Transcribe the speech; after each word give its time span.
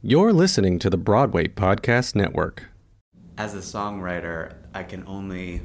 You're 0.00 0.32
listening 0.32 0.78
to 0.78 0.90
the 0.90 0.96
Broadway 0.96 1.48
Podcast 1.48 2.14
Network. 2.14 2.68
As 3.36 3.56
a 3.56 3.58
songwriter, 3.58 4.54
I 4.72 4.84
can 4.84 5.02
only 5.08 5.62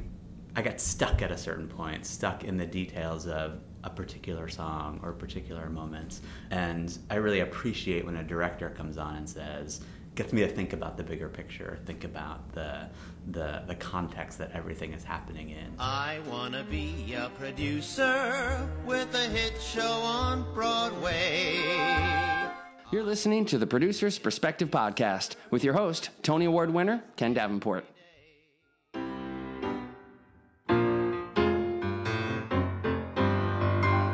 I 0.56 0.62
got 0.62 0.80
stuck 0.80 1.22
at 1.22 1.30
a 1.30 1.38
certain 1.38 1.68
point, 1.68 2.04
stuck 2.04 2.42
in 2.42 2.56
the 2.56 2.66
details 2.66 3.28
of 3.28 3.60
a 3.84 3.90
particular 3.90 4.48
song 4.48 4.98
or 5.04 5.12
particular 5.12 5.70
moments. 5.70 6.20
And 6.50 6.98
I 7.10 7.14
really 7.16 7.40
appreciate 7.40 8.04
when 8.04 8.16
a 8.16 8.24
director 8.24 8.70
comes 8.70 8.98
on 8.98 9.14
and 9.14 9.28
says, 9.28 9.82
gets 10.16 10.32
me 10.32 10.40
to 10.40 10.48
think 10.48 10.72
about 10.72 10.96
the 10.96 11.04
bigger 11.04 11.28
picture, 11.28 11.78
think 11.86 12.02
about 12.02 12.52
the 12.54 12.88
the 13.30 13.62
the 13.68 13.76
context 13.76 14.38
that 14.38 14.50
everything 14.50 14.94
is 14.94 15.04
happening 15.04 15.50
in. 15.50 15.76
I 15.78 16.18
wanna 16.28 16.64
be 16.68 17.14
a 17.14 17.30
producer 17.38 18.68
with 18.84 19.14
a 19.14 19.28
hit 19.28 19.62
show 19.62 19.92
on 20.02 20.44
Broadway. 20.54 22.50
You're 22.94 23.02
listening 23.02 23.44
to 23.46 23.58
the 23.58 23.66
Producer's 23.66 24.20
Perspective 24.20 24.70
Podcast 24.70 25.34
with 25.50 25.64
your 25.64 25.74
host, 25.74 26.10
Tony 26.22 26.44
Award 26.44 26.72
winner, 26.72 27.02
Ken 27.16 27.34
Davenport. 27.34 27.84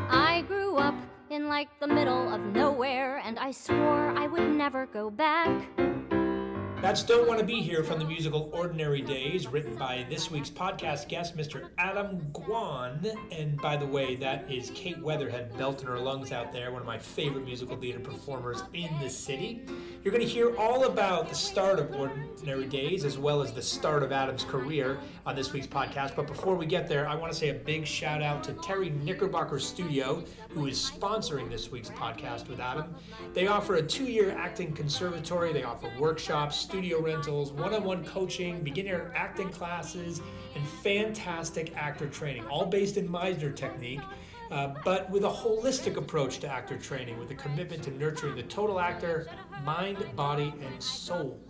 I 0.08 0.42
grew 0.48 0.78
up 0.78 0.94
in 1.28 1.46
like 1.46 1.68
the 1.78 1.88
middle 1.88 2.32
of 2.32 2.40
nowhere, 2.40 3.18
and 3.22 3.38
I 3.38 3.50
swore 3.50 4.16
I 4.16 4.26
would 4.26 4.48
never 4.48 4.86
go 4.86 5.10
back. 5.10 5.68
That's 6.80 7.02
Don't 7.02 7.28
Want 7.28 7.38
to 7.38 7.44
Be 7.44 7.60
Here 7.60 7.84
from 7.84 7.98
the 7.98 8.06
musical 8.06 8.48
Ordinary 8.54 9.02
Days, 9.02 9.46
written 9.46 9.76
by 9.76 10.06
this 10.08 10.30
week's 10.30 10.48
podcast 10.48 11.08
guest, 11.08 11.36
Mr. 11.36 11.68
Adam 11.76 12.22
Gwon. 12.32 13.14
And 13.30 13.60
by 13.60 13.76
the 13.76 13.84
way, 13.84 14.16
that 14.16 14.50
is 14.50 14.72
Kate 14.74 14.98
Weatherhead 14.98 15.54
belting 15.58 15.86
her 15.88 15.98
lungs 15.98 16.32
out 16.32 16.54
there, 16.54 16.72
one 16.72 16.80
of 16.80 16.86
my 16.86 16.98
favorite 16.98 17.44
musical 17.44 17.76
theater 17.76 18.00
performers 18.00 18.62
in 18.72 18.88
the 18.98 19.10
city. 19.10 19.62
You're 20.02 20.10
going 20.10 20.26
to 20.26 20.32
hear 20.32 20.56
all 20.56 20.84
about 20.84 21.28
the 21.28 21.34
start 21.34 21.78
of 21.78 21.94
Ordinary 21.94 22.64
Days 22.64 23.04
as 23.04 23.18
well 23.18 23.42
as 23.42 23.52
the 23.52 23.60
start 23.60 24.02
of 24.02 24.10
Adam's 24.10 24.44
career 24.44 24.98
on 25.26 25.36
this 25.36 25.52
week's 25.52 25.66
podcast. 25.66 26.16
But 26.16 26.26
before 26.28 26.56
we 26.56 26.64
get 26.64 26.88
there, 26.88 27.06
I 27.06 27.14
want 27.14 27.30
to 27.30 27.38
say 27.38 27.50
a 27.50 27.54
big 27.54 27.86
shout 27.86 28.22
out 28.22 28.42
to 28.44 28.54
Terry 28.54 28.88
Knickerbocker 28.88 29.58
Studio, 29.58 30.24
who 30.48 30.66
is 30.66 30.78
sponsoring 30.78 31.50
this 31.50 31.70
week's 31.70 31.90
podcast 31.90 32.48
with 32.48 32.58
Adam. 32.58 32.94
They 33.34 33.48
offer 33.48 33.74
a 33.74 33.82
two 33.82 34.06
year 34.06 34.30
acting 34.30 34.72
conservatory, 34.72 35.52
they 35.52 35.64
offer 35.64 35.92
workshops, 35.98 36.69
studio 36.70 37.02
rentals, 37.02 37.50
one 37.50 37.74
on 37.74 37.82
one 37.82 38.04
coaching, 38.04 38.62
beginner 38.62 39.12
acting 39.16 39.48
classes, 39.48 40.22
and 40.54 40.64
fantastic 40.84 41.76
actor 41.76 42.06
training, 42.06 42.46
all 42.46 42.64
based 42.64 42.96
in 42.96 43.08
Meisner 43.08 43.54
technique. 43.54 44.00
Uh, 44.52 44.72
but 44.84 45.10
with 45.10 45.24
a 45.24 45.28
holistic 45.28 45.96
approach 45.96 46.38
to 46.38 46.48
actor 46.48 46.78
training, 46.78 47.18
with 47.18 47.28
a 47.32 47.34
commitment 47.34 47.82
to 47.82 47.90
nurturing 47.90 48.36
the 48.36 48.44
total 48.44 48.78
actor, 48.78 49.28
mind, 49.64 49.98
body, 50.14 50.54
and 50.64 50.80
soul. 50.80 51.40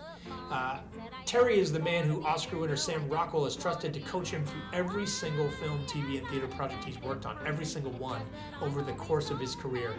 Uh, 0.50 0.78
Terry 1.26 1.58
is 1.58 1.70
the 1.70 1.78
man 1.78 2.06
who 2.06 2.24
Oscar 2.24 2.56
winner 2.56 2.76
Sam 2.76 3.06
Rockwell 3.06 3.44
has 3.44 3.56
trusted 3.56 3.92
to 3.92 4.00
coach 4.00 4.30
him 4.30 4.44
through 4.46 4.62
every 4.72 5.06
single 5.06 5.50
film, 5.50 5.80
TV, 5.86 6.18
and 6.18 6.26
theater 6.28 6.48
project 6.48 6.82
he's 6.84 7.00
worked 7.02 7.26
on, 7.26 7.36
every 7.46 7.66
single 7.66 7.92
one 7.92 8.22
over 8.62 8.80
the 8.80 8.92
course 8.92 9.30
of 9.30 9.38
his 9.38 9.54
career. 9.54 9.94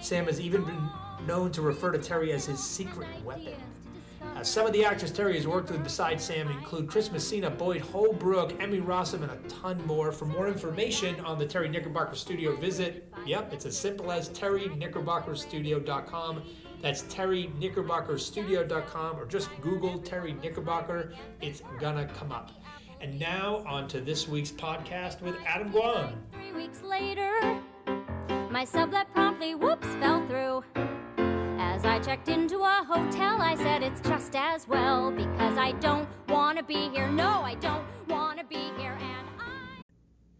Sam 0.00 0.24
has 0.26 0.40
even 0.40 0.64
been 0.64 0.88
known 1.26 1.52
to 1.52 1.60
refer 1.60 1.92
to 1.92 1.98
Terry 1.98 2.32
as 2.32 2.46
his 2.46 2.58
secret 2.58 3.08
weapon. 3.22 3.54
Uh, 4.36 4.44
some 4.44 4.66
of 4.66 4.72
the 4.74 4.84
actors 4.84 5.10
Terry 5.10 5.34
has 5.36 5.46
worked 5.46 5.70
with 5.70 5.82
besides 5.82 6.22
Sam 6.24 6.50
include 6.50 6.88
Chris 6.88 7.10
Messina, 7.10 7.48
Boyd 7.48 7.80
Holbrook, 7.80 8.60
Emmy 8.60 8.80
Rossum, 8.80 9.22
and 9.22 9.30
a 9.30 9.38
ton 9.48 9.82
more. 9.86 10.12
For 10.12 10.26
more 10.26 10.46
information 10.46 11.18
on 11.20 11.38
the 11.38 11.46
Terry 11.46 11.70
Knickerbocker 11.70 12.14
Studio, 12.14 12.54
visit, 12.54 13.10
yep, 13.24 13.50
it's 13.54 13.64
as 13.64 13.78
simple 13.78 14.12
as 14.12 14.28
terryknickerbockerstudio.com. 14.30 16.42
That's 16.82 17.04
terryknickerbockerstudio.com 17.04 19.18
or 19.18 19.24
just 19.24 19.48
Google 19.62 19.98
Terry 20.00 20.34
Knickerbocker. 20.34 21.14
It's 21.40 21.62
gonna 21.80 22.04
come 22.04 22.30
up. 22.30 22.50
And 23.00 23.18
now 23.18 23.64
on 23.66 23.88
to 23.88 24.02
this 24.02 24.28
week's 24.28 24.52
podcast 24.52 25.22
with 25.22 25.36
Adam 25.46 25.72
Gwon. 25.72 26.12
Three 26.32 26.52
weeks 26.52 26.82
later, 26.82 27.58
my 28.50 28.66
sublet 28.66 29.10
promptly, 29.14 29.54
whoops, 29.54 29.86
fell 29.94 30.26
through. 30.26 30.62
As 31.74 31.84
I 31.84 31.98
checked 31.98 32.28
into 32.28 32.60
a 32.60 32.84
hotel, 32.86 33.42
I 33.42 33.54
said 33.56 33.82
it's 33.82 34.00
just 34.00 34.34
as 34.34 34.66
well 34.68 35.10
because 35.10 35.58
I 35.58 35.72
don't 35.72 36.08
want 36.28 36.58
to 36.58 36.64
be 36.64 36.88
here. 36.90 37.08
No, 37.08 37.42
I 37.42 37.54
don't 37.56 37.84
want 38.08 38.38
to 38.38 38.44
be 38.44 38.70
here. 38.78 38.96
And. 39.00 39.35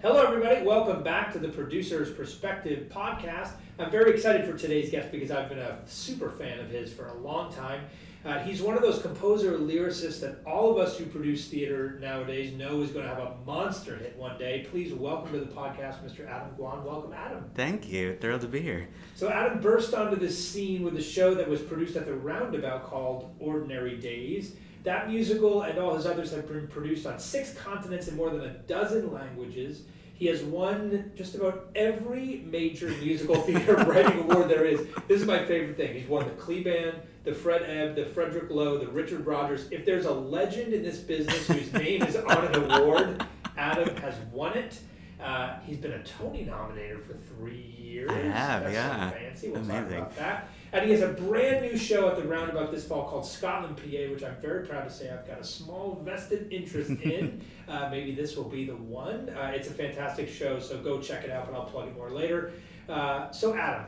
Hello, 0.00 0.24
everybody. 0.24 0.64
Welcome 0.64 1.02
back 1.02 1.32
to 1.32 1.40
the 1.40 1.48
Producer's 1.48 2.12
Perspective 2.12 2.88
podcast. 2.88 3.50
I'm 3.80 3.90
very 3.90 4.12
excited 4.12 4.48
for 4.48 4.56
today's 4.56 4.90
guest 4.90 5.10
because 5.10 5.32
I've 5.32 5.48
been 5.48 5.58
a 5.58 5.80
super 5.86 6.30
fan 6.30 6.60
of 6.60 6.70
his 6.70 6.92
for 6.92 7.08
a 7.08 7.14
long 7.14 7.52
time. 7.52 7.80
Uh, 8.24 8.38
he's 8.38 8.62
one 8.62 8.76
of 8.76 8.82
those 8.82 9.02
composer 9.02 9.58
lyricists 9.58 10.20
that 10.20 10.36
all 10.46 10.70
of 10.70 10.78
us 10.78 10.96
who 10.96 11.04
produce 11.06 11.48
theater 11.48 11.98
nowadays 12.00 12.52
know 12.52 12.80
is 12.80 12.90
going 12.90 13.08
to 13.08 13.12
have 13.12 13.18
a 13.18 13.34
monster 13.44 13.96
hit 13.96 14.16
one 14.16 14.38
day. 14.38 14.68
Please 14.70 14.92
welcome 14.92 15.32
to 15.32 15.40
the 15.40 15.46
podcast, 15.46 16.04
Mr. 16.04 16.28
Adam 16.28 16.50
Gwon. 16.56 16.84
Welcome, 16.84 17.12
Adam. 17.12 17.50
Thank 17.56 17.88
you. 17.88 18.16
Thrilled 18.20 18.42
to 18.42 18.46
be 18.46 18.60
here. 18.60 18.88
So 19.16 19.28
Adam 19.28 19.60
burst 19.60 19.94
onto 19.94 20.16
the 20.16 20.30
scene 20.30 20.84
with 20.84 20.96
a 20.96 21.02
show 21.02 21.34
that 21.34 21.48
was 21.48 21.60
produced 21.60 21.96
at 21.96 22.06
the 22.06 22.14
Roundabout 22.14 22.84
called 22.84 23.34
Ordinary 23.40 23.96
Days. 23.96 24.54
That 24.88 25.10
musical 25.10 25.64
and 25.64 25.78
all 25.78 25.94
his 25.94 26.06
others 26.06 26.30
have 26.30 26.48
been 26.48 26.66
produced 26.66 27.04
on 27.04 27.18
six 27.18 27.52
continents 27.52 28.08
in 28.08 28.16
more 28.16 28.30
than 28.30 28.40
a 28.40 28.54
dozen 28.54 29.12
languages. 29.12 29.82
He 30.14 30.24
has 30.28 30.42
won 30.42 31.12
just 31.14 31.34
about 31.34 31.68
every 31.74 32.42
major 32.50 32.88
musical 32.88 33.34
theater 33.42 33.74
writing 33.74 34.20
award 34.20 34.48
there 34.48 34.64
is. 34.64 34.86
This 35.06 35.20
is 35.20 35.26
my 35.26 35.44
favorite 35.44 35.76
thing. 35.76 35.92
He's 35.92 36.08
won 36.08 36.24
the 36.24 36.30
Kleban, 36.42 36.94
the 37.24 37.34
Fred 37.34 37.64
Ebb, 37.68 37.96
the 37.96 38.06
Frederick 38.06 38.50
Loewe, 38.50 38.78
the 38.78 38.88
Richard 38.88 39.26
Rodgers. 39.26 39.68
If 39.70 39.84
there's 39.84 40.06
a 40.06 40.10
legend 40.10 40.72
in 40.72 40.82
this 40.82 41.00
business 41.00 41.46
whose 41.46 41.70
name 41.74 42.02
is 42.04 42.16
on 42.16 42.46
an 42.46 42.70
award, 42.70 43.26
Adam 43.58 43.94
has 43.96 44.14
won 44.32 44.56
it. 44.56 44.80
Uh, 45.28 45.58
he's 45.66 45.76
been 45.76 45.92
a 45.92 46.02
Tony 46.04 46.42
nominator 46.42 47.02
for 47.04 47.12
three 47.12 47.74
years. 47.78 48.10
I 48.10 48.14
have, 48.14 48.62
That's 48.62 48.74
yeah. 48.74 49.10
So 49.10 49.16
fancy. 49.16 49.48
We'll 49.50 49.60
Amazing. 49.60 49.82
talk 49.82 49.90
about 49.98 50.16
that. 50.16 50.48
And 50.72 50.86
he 50.86 50.92
has 50.92 51.02
a 51.02 51.08
brand 51.08 51.66
new 51.70 51.76
show 51.76 52.08
at 52.08 52.16
the 52.16 52.22
Roundabout 52.22 52.70
this 52.70 52.86
fall 52.86 53.06
called 53.06 53.26
Scotland, 53.26 53.76
PA, 53.76 54.10
which 54.10 54.22
I'm 54.24 54.36
very 54.36 54.66
proud 54.66 54.84
to 54.84 54.90
say 54.90 55.10
I've 55.10 55.26
got 55.26 55.38
a 55.38 55.44
small 55.44 56.00
vested 56.02 56.50
interest 56.50 56.90
in. 57.02 57.42
uh, 57.68 57.88
maybe 57.90 58.14
this 58.14 58.36
will 58.36 58.48
be 58.48 58.64
the 58.64 58.76
one. 58.76 59.28
Uh, 59.28 59.52
it's 59.54 59.68
a 59.68 59.72
fantastic 59.72 60.30
show, 60.30 60.58
so 60.58 60.78
go 60.78 60.98
check 60.98 61.24
it 61.24 61.30
out. 61.30 61.46
But 61.46 61.54
I'll 61.58 61.66
plug 61.66 61.88
it 61.88 61.94
more 61.96 62.10
later. 62.10 62.52
Uh, 62.88 63.30
so, 63.30 63.54
Adam, 63.54 63.84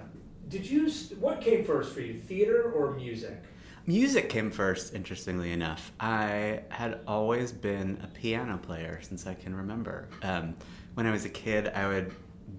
did 0.48 0.68
you? 0.68 0.90
What 1.20 1.40
came 1.40 1.64
first 1.64 1.94
for 1.94 2.02
you, 2.02 2.18
theater 2.18 2.70
or 2.70 2.92
music? 2.92 3.42
Music 3.86 4.28
came 4.28 4.50
first, 4.50 4.94
interestingly 4.94 5.52
enough. 5.52 5.90
I 5.98 6.60
had 6.68 7.00
always 7.06 7.50
been 7.50 7.98
a 8.04 8.06
piano 8.08 8.58
player 8.58 9.00
since 9.02 9.26
I 9.26 9.32
can 9.32 9.54
remember. 9.54 10.06
Um, 10.22 10.54
when 10.94 11.06
I 11.06 11.10
was 11.10 11.24
a 11.24 11.30
kid, 11.30 11.68
I 11.68 11.86
would 11.86 12.14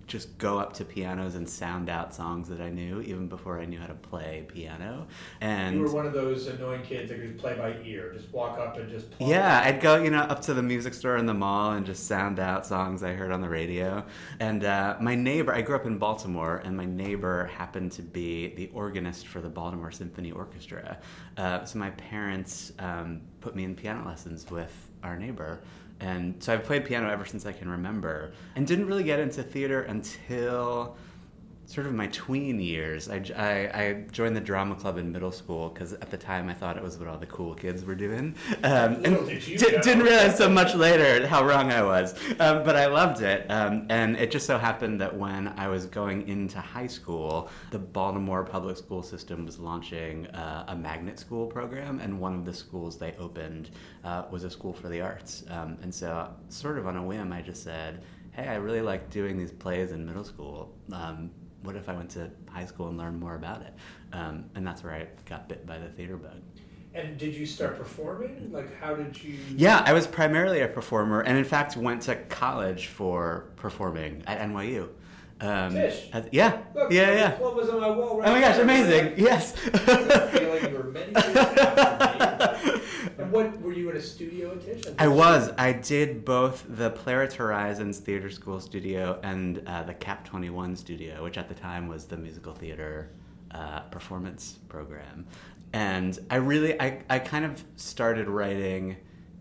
just 0.08 0.38
go 0.38 0.59
up 0.59 0.74
to 0.74 0.84
pianos 0.84 1.36
and 1.36 1.50
sound 1.50 1.90
out 1.90 2.14
songs 2.14 2.50
that 2.50 2.59
I 2.59 2.69
knew, 2.69 3.02
even 3.02 3.28
before 3.28 3.59
I 3.59 3.66
knew 3.66 3.80
how 3.80 3.88
to 3.88 3.94
play 3.94 4.46
piano. 4.47 5.08
And 5.40 5.75
You 5.75 5.84
were 5.84 5.94
one 5.94 6.06
of 6.06 6.14
those 6.14 6.47
annoying 6.47 6.81
kids 6.81 7.09
that 7.09 7.19
could 7.19 7.38
play 7.38 7.56
by 7.56 7.78
ear, 7.86 8.12
just 8.14 8.31
walk 8.34 8.59
up 8.59 8.78
and 8.78 8.89
just 8.89 9.10
play. 9.12 9.30
Yeah, 9.30 9.62
I'd 9.63 9.80
go, 9.80 10.01
you 10.01 10.10
know, 10.10 10.22
up 10.22 10.42
to 10.44 10.54
the 10.54 10.62
music 10.62 10.94
store 10.94 11.18
in 11.18 11.25
the 11.25 11.33
mall 11.33 11.72
and 11.72 11.86
just 11.86 12.07
sound 12.07 12.39
out 12.39 12.66
songs 12.66 13.04
I 13.04 13.13
heard 13.13 13.31
on 13.31 13.42
the 13.42 13.50
radio. 13.50 14.06
And 14.39 14.66
uh, 14.66 14.98
my 15.00 15.16
neighbor, 15.16 15.54
I 15.54 15.62
grew 15.62 15.75
up 15.75 15.86
in 15.86 15.98
Baltimore, 15.98 16.62
and 16.63 16.75
my 16.75 16.86
neighbor 16.86 17.45
happened 17.45 17.94
to 17.94 18.01
be 18.01 18.54
the 18.56 18.69
organist 18.74 19.28
for 19.28 19.39
the 19.39 19.50
Baltimore 19.50 19.92
Symphony 19.92 20.31
Orchestra. 20.31 20.98
Uh, 21.38 21.63
so 21.63 21.80
my 21.80 21.92
parents 21.92 22.74
um, 22.80 23.22
put 23.39 23.56
me 23.56 23.63
in 23.63 23.75
piano 23.75 24.06
lessons 24.06 24.50
with 24.51 24.74
our 25.04 25.18
neighbor. 25.18 25.62
And 26.01 26.42
so 26.42 26.53
I've 26.53 26.63
played 26.63 26.86
piano 26.86 27.09
ever 27.09 27.25
since 27.25 27.45
I 27.45 27.51
can 27.51 27.69
remember, 27.69 28.31
and 28.56 28.65
didn't 28.65 28.88
really 28.88 29.03
get 29.03 29.19
into 29.19 29.44
theater 29.44 29.83
until 29.83 30.98
sort 31.71 31.88
of 31.88 31.94
my 31.94 32.07
tween 32.07 32.59
years. 32.59 33.07
I, 33.09 33.23
I, 33.38 33.81
I 33.81 33.94
joined 34.12 34.35
the 34.35 34.41
drama 34.41 34.75
club 34.75 34.97
in 34.97 35.09
middle 35.09 35.31
school 35.31 35.69
because 35.69 35.94
at 35.94 36.12
the 36.12 36.18
time 36.18 36.50
I 36.50 36.53
thought 36.53 36.75
it 36.75 36.83
was 36.83 36.97
what 36.97 37.07
all 37.07 37.18
the 37.18 37.25
cool 37.27 37.56
kids 37.56 37.85
were 37.85 37.95
doing. 37.95 38.35
Um, 38.63 39.03
and 39.06 39.27
did 39.27 39.62
know. 39.62 39.81
didn't 39.81 40.03
realize 40.03 40.38
so 40.38 40.50
much 40.50 40.75
later 40.75 41.25
how 41.25 41.45
wrong 41.45 41.71
I 41.71 41.81
was. 41.81 42.13
Um, 42.39 42.63
but 42.63 42.75
I 42.75 42.88
loved 42.88 43.21
it. 43.21 43.50
Um, 43.50 43.85
and 43.89 44.18
it 44.18 44.31
just 44.31 44.45
so 44.45 44.57
happened 44.57 45.00
that 45.00 45.15
when 45.15 45.47
I 45.57 45.69
was 45.69 45.85
going 45.85 46.27
into 46.27 46.59
high 46.59 46.88
school, 46.88 47.50
the 47.71 47.79
Baltimore 47.79 48.44
public 48.44 48.75
school 48.75 49.01
system 49.01 49.45
was 49.45 49.57
launching 49.57 50.27
uh, 50.27 50.65
a 50.68 50.75
magnet 50.75 51.19
school 51.19 51.47
program. 51.47 52.01
And 52.01 52.19
one 52.19 52.35
of 52.35 52.44
the 52.44 52.53
schools 52.53 52.97
they 52.97 53.13
opened 53.18 53.69
uh, 54.03 54.23
was 54.29 54.44
a 54.44 54.50
school 54.50 54.73
for 54.73 54.89
the 54.89 55.00
arts. 55.00 55.44
Um, 55.50 55.77
and 55.81 55.94
so, 55.94 56.29
sort 56.50 56.77
of 56.77 56.85
on 56.85 56.97
a 56.97 57.03
whim, 57.03 57.31
I 57.31 57.41
just 57.41 57.63
said, 57.63 58.01
hey, 58.31 58.47
I 58.47 58.56
really 58.56 58.81
like 58.81 59.09
doing 59.09 59.38
these 59.38 59.51
plays 59.51 59.91
in 59.91 60.06
middle 60.06 60.23
school. 60.23 60.73
Um, 60.91 61.31
what 61.63 61.75
if 61.75 61.88
I 61.90 61.94
went 61.94 62.10
to 62.12 62.30
high 62.50 62.66
school 62.66 62.88
and 62.90 62.98
learned 62.98 63.19
more 63.19 63.36
about 63.36 63.62
it? 63.62 63.74
Um, 64.13 64.46
and 64.56 64.66
that's 64.66 64.84
where 64.84 64.94
I 64.94 65.08
got 65.30 65.48
bit 65.48 65.66
by 65.66 65.78
the 65.78 65.88
theater 65.90 66.18
bug. 66.18 66.42
And 66.94 67.18
did 67.18 67.34
you 67.34 67.46
start 67.46 67.78
performing? 67.78 68.50
Like, 68.52 68.78
how 68.81 68.96
did 68.96 69.22
you? 69.24 69.38
Yeah, 69.56 69.81
I 69.86 69.94
was 69.94 70.06
primarily 70.08 70.60
a 70.62 70.68
performer, 70.68 71.22
and 71.22 71.38
in 71.38 71.46
fact 71.46 71.78
went 71.78 72.02
to 72.04 72.16
college 72.16 72.88
for 72.88 73.46
performing 73.56 74.24
at 74.28 74.40
NYU. 74.42 74.90
Um, 75.40 75.72
Tisch. 75.74 76.10
at- 76.13 76.31
yeah, 76.34 76.62
Look, 76.75 76.92
yeah, 76.92 77.13
yeah. 77.13 77.31
club 77.31 77.56
was 77.56 77.69
on 77.69 77.80
my 77.81 77.90
wall 77.90 78.19
right 78.19 78.28
Oh 78.30 78.31
my 78.34 78.42
gosh, 78.42 78.56
there. 78.57 78.64
amazing! 78.64 79.14
Yes. 79.18 79.56
I 79.74 79.78
have 79.78 80.10
a 80.10 80.28
feeling 80.38 80.72
you 80.72 80.78
were 80.78 80.84
many 80.84 81.12
years 81.14 81.36
after 81.38 82.68
me. 82.68 82.70
What 83.31 83.62
were 83.62 83.72
you 83.72 83.89
in 83.89 83.95
a 83.95 84.01
studio 84.01 84.51
at 84.51 84.62
Tisch? 84.62 84.94
I 85.00 85.07
was. 85.07 85.51
I 85.57 85.72
did 85.72 86.25
both 86.25 86.66
the 86.68 86.89
Playwrights 86.89 87.36
Horizons 87.36 87.98
Theater 87.98 88.30
School 88.30 88.60
studio 88.60 89.22
and 89.24 89.63
uh, 89.66 89.83
the 89.83 89.94
Cap 89.94 90.25
21 90.25 90.75
studio, 90.75 91.24
which 91.24 91.38
at 91.38 91.48
the 91.48 91.56
time 91.56 91.88
was 91.88 92.04
the 92.04 92.18
musical 92.18 92.54
theater 92.54 93.12
uh, 93.51 93.81
performance 93.83 94.60
program. 94.68 95.25
And 95.72 96.19
I 96.30 96.36
really, 96.36 96.80
I, 96.81 97.04
I 97.10 97.19
kind 97.19 97.45
of 97.45 97.63
started 97.78 98.28
writing 98.28 98.98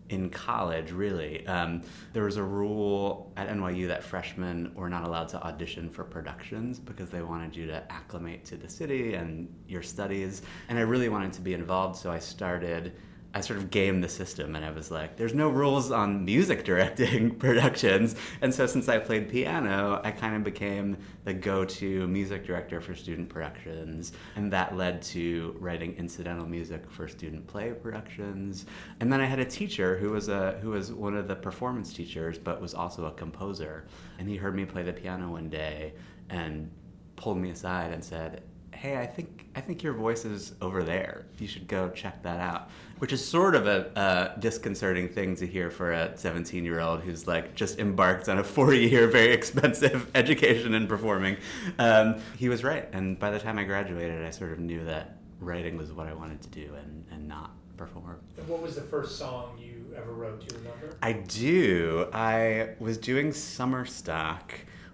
in 0.07 0.29
college, 0.29 0.91
really. 0.91 1.45
Um, 1.45 1.81
there 2.13 2.23
was 2.23 2.37
a 2.37 2.43
rule 2.43 3.33
at 3.35 3.49
NYU 3.49 3.89
that 3.89 4.03
freshmen 4.03 4.71
were 4.73 4.89
not 4.89 5.03
allowed 5.03 5.27
to 5.29 5.43
audition 5.43 5.89
for 5.89 6.05
productions 6.05 6.79
because 6.79 7.09
they 7.09 7.21
wanted 7.21 7.57
you 7.57 7.67
to 7.67 7.91
acclimate 7.91 8.45
to 8.45 8.55
the 8.55 8.69
city 8.69 9.15
and 9.15 9.53
your 9.67 9.83
studies. 9.83 10.43
And 10.69 10.79
I 10.79 10.83
really 10.83 11.09
wanted 11.09 11.33
to 11.33 11.41
be 11.41 11.53
involved, 11.53 11.97
so 11.97 12.09
I 12.09 12.19
started. 12.19 12.93
I 13.33 13.39
sort 13.39 13.59
of 13.59 13.71
gamed 13.71 14.03
the 14.03 14.09
system 14.09 14.55
and 14.55 14.65
I 14.65 14.71
was 14.71 14.91
like, 14.91 15.15
there's 15.15 15.33
no 15.33 15.47
rules 15.49 15.89
on 15.89 16.25
music 16.25 16.65
directing 16.65 17.35
productions. 17.39 18.15
And 18.41 18.53
so 18.53 18.65
since 18.65 18.89
I 18.89 18.97
played 18.97 19.29
piano, 19.29 20.01
I 20.03 20.11
kind 20.11 20.35
of 20.35 20.43
became 20.43 20.97
the 21.23 21.33
go 21.33 21.63
to 21.63 22.07
music 22.07 22.45
director 22.45 22.81
for 22.81 22.93
student 22.93 23.29
productions. 23.29 24.11
And 24.35 24.51
that 24.51 24.75
led 24.75 25.01
to 25.03 25.55
writing 25.59 25.95
incidental 25.97 26.45
music 26.45 26.89
for 26.91 27.07
student 27.07 27.47
play 27.47 27.71
productions. 27.71 28.65
And 28.99 29.11
then 29.11 29.21
I 29.21 29.25
had 29.25 29.39
a 29.39 29.45
teacher 29.45 29.97
who 29.97 30.11
was, 30.11 30.27
a, 30.27 30.59
who 30.61 30.71
was 30.71 30.91
one 30.91 31.15
of 31.15 31.29
the 31.29 31.35
performance 31.35 31.93
teachers, 31.93 32.37
but 32.37 32.59
was 32.59 32.73
also 32.73 33.05
a 33.05 33.11
composer. 33.11 33.85
And 34.19 34.27
he 34.27 34.35
heard 34.35 34.55
me 34.55 34.65
play 34.65 34.83
the 34.83 34.93
piano 34.93 35.31
one 35.31 35.47
day 35.47 35.93
and 36.29 36.69
pulled 37.15 37.37
me 37.37 37.51
aside 37.51 37.93
and 37.93 38.03
said, 38.03 38.43
hey, 38.73 38.97
I 38.97 39.05
think 39.05 39.45
I 39.55 39.61
think 39.61 39.83
your 39.83 39.93
voice 39.93 40.25
is 40.25 40.53
over 40.61 40.83
there. 40.83 41.25
You 41.37 41.47
should 41.47 41.67
go 41.67 41.89
check 41.89 42.23
that 42.23 42.39
out. 42.39 42.69
Which 43.01 43.13
is 43.13 43.25
sort 43.25 43.55
of 43.55 43.65
a, 43.65 44.35
disconcerting 44.37 45.09
thing 45.09 45.35
to 45.37 45.47
hear 45.47 45.71
for 45.71 45.91
a 45.91 46.15
17 46.15 46.63
year 46.63 46.79
old 46.79 47.01
who's 47.01 47.25
like 47.25 47.55
just 47.55 47.79
embarked 47.79 48.29
on 48.29 48.37
a 48.37 48.43
four 48.43 48.75
year, 48.75 49.07
very 49.07 49.33
expensive 49.33 50.11
education 50.15 50.75
in 50.75 50.85
performing. 50.85 51.37
Um, 51.79 52.21
he 52.37 52.47
was 52.47 52.63
right, 52.63 52.87
and 52.93 53.17
by 53.17 53.31
the 53.31 53.39
time 53.39 53.57
I 53.57 53.63
graduated, 53.63 54.23
I 54.23 54.29
sort 54.29 54.51
of 54.51 54.59
knew 54.59 54.85
that 54.85 55.17
writing 55.39 55.77
was 55.77 55.91
what 55.91 56.05
I 56.05 56.13
wanted 56.13 56.43
to 56.43 56.49
do 56.49 56.75
and, 56.75 57.03
and 57.11 57.27
not 57.27 57.55
perform. 57.75 58.19
And 58.37 58.47
what 58.47 58.61
was 58.61 58.75
the 58.75 58.81
first 58.81 59.17
song 59.17 59.57
you 59.59 59.95
ever 59.97 60.13
wrote? 60.13 60.39
Do 60.47 60.53
you 60.53 60.61
remember? 60.61 60.95
I 61.01 61.13
do. 61.13 62.07
I 62.13 62.75
was 62.79 62.99
doing 62.99 63.33
summer 63.33 63.83
stock 63.83 64.53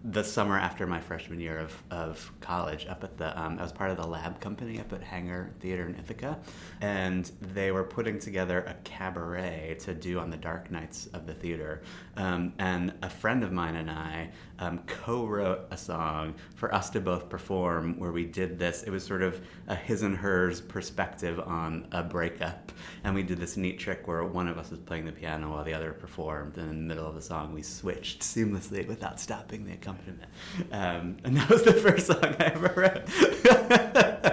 the 0.09 0.23
summer 0.23 0.57
after 0.57 0.87
my 0.87 1.01
freshman 1.01 1.39
year 1.39 1.59
of, 1.59 1.83
of 1.91 2.31
college 2.39 2.87
up 2.87 3.03
at 3.03 3.17
the 3.17 3.37
um, 3.39 3.59
I 3.59 3.63
was 3.63 3.73
part 3.73 3.91
of 3.91 3.97
the 3.97 4.07
lab 4.07 4.39
company 4.39 4.79
up 4.79 4.93
at 4.93 5.03
Hangar 5.03 5.51
Theater 5.59 5.85
in 5.85 5.95
Ithaca 5.95 6.39
and 6.79 7.29
they 7.41 7.71
were 7.73 7.83
putting 7.83 8.17
together 8.17 8.59
a 8.59 8.73
cabaret 8.85 9.75
to 9.81 9.93
do 9.93 10.19
on 10.19 10.29
the 10.29 10.37
dark 10.37 10.71
nights 10.71 11.07
of 11.07 11.27
the 11.27 11.33
theater 11.33 11.81
um, 12.17 12.53
and 12.57 12.93
a 13.01 13.09
friend 13.09 13.43
of 13.43 13.51
mine 13.51 13.75
and 13.75 13.89
I 13.89 14.29
um, 14.59 14.79
co-wrote 14.87 15.67
a 15.69 15.77
song 15.77 16.33
for 16.55 16.73
us 16.73 16.89
to 16.91 16.99
both 16.99 17.29
perform 17.29 17.97
where 17.99 18.11
we 18.11 18.25
did 18.25 18.57
this. 18.57 18.83
It 18.83 18.89
was 18.89 19.05
sort 19.05 19.21
of 19.21 19.39
a 19.67 19.75
his 19.75 20.01
and 20.01 20.17
hers 20.17 20.59
perspective 20.59 21.39
on 21.39 21.87
a 21.91 22.01
breakup. 22.03 22.71
And 23.03 23.13
we 23.13 23.23
did 23.23 23.37
this 23.37 23.55
neat 23.55 23.77
trick 23.79 24.07
where 24.07 24.23
one 24.23 24.47
of 24.47 24.57
us 24.57 24.71
was 24.71 24.79
playing 24.79 25.05
the 25.05 25.11
piano 25.11 25.51
while 25.51 25.63
the 25.63 25.73
other 25.73 25.93
performed. 25.93 26.57
And 26.57 26.69
in 26.69 26.87
the 26.87 26.95
middle 26.95 27.07
of 27.07 27.15
the 27.15 27.21
song 27.21 27.53
we 27.53 27.61
switched 27.61 28.21
seamlessly 28.21 28.87
without 28.87 29.19
stopping 29.19 29.65
the 29.65 29.73
accompaniment. 29.73 30.31
Um, 30.71 31.17
and 31.23 31.37
that 31.37 31.49
was 31.49 31.63
the 31.63 31.73
first 31.73 32.07
song 32.07 32.35
i 32.39 32.45
ever 32.45 32.73
wrote. 32.75 33.07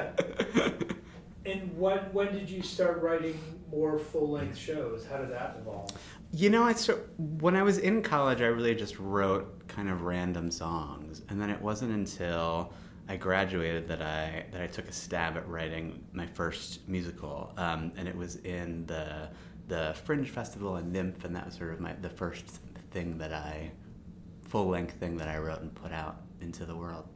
And 1.46 1.76
when 1.78 1.98
when 2.12 2.32
did 2.32 2.48
you 2.48 2.62
start 2.62 3.02
writing 3.02 3.38
more 3.70 3.98
full 3.98 4.30
length 4.30 4.56
shows? 4.56 5.06
How 5.06 5.18
did 5.18 5.30
that 5.30 5.56
evolve? 5.60 5.90
You 6.34 6.50
know, 6.50 6.64
I 6.64 6.72
so 6.72 6.98
when 7.16 7.54
I 7.54 7.62
was 7.62 7.78
in 7.78 8.02
college, 8.02 8.40
I 8.40 8.46
really 8.46 8.74
just 8.74 8.98
wrote 8.98 9.68
kind 9.68 9.88
of 9.88 10.02
random 10.02 10.50
songs, 10.50 11.22
and 11.28 11.40
then 11.40 11.48
it 11.48 11.62
wasn't 11.62 11.92
until 11.92 12.72
I 13.08 13.16
graduated 13.16 13.86
that 13.86 14.02
I 14.02 14.46
that 14.50 14.60
I 14.60 14.66
took 14.66 14.88
a 14.88 14.92
stab 14.92 15.36
at 15.36 15.48
writing 15.48 16.02
my 16.12 16.26
first 16.26 16.88
musical, 16.88 17.52
um, 17.56 17.92
and 17.96 18.08
it 18.08 18.16
was 18.16 18.36
in 18.36 18.84
the 18.86 19.28
the 19.68 19.94
Fringe 20.04 20.28
Festival 20.28 20.76
in 20.78 20.90
Nymph, 20.90 21.24
and 21.24 21.36
that 21.36 21.46
was 21.46 21.54
sort 21.54 21.72
of 21.72 21.78
my 21.78 21.92
the 21.92 22.10
first 22.10 22.58
thing 22.90 23.16
that 23.18 23.32
I 23.32 23.70
full 24.42 24.66
length 24.66 24.94
thing 24.94 25.16
that 25.18 25.28
I 25.28 25.38
wrote 25.38 25.60
and 25.60 25.72
put 25.72 25.92
out 25.92 26.22
into 26.40 26.64
the 26.64 26.74
world. 26.74 27.06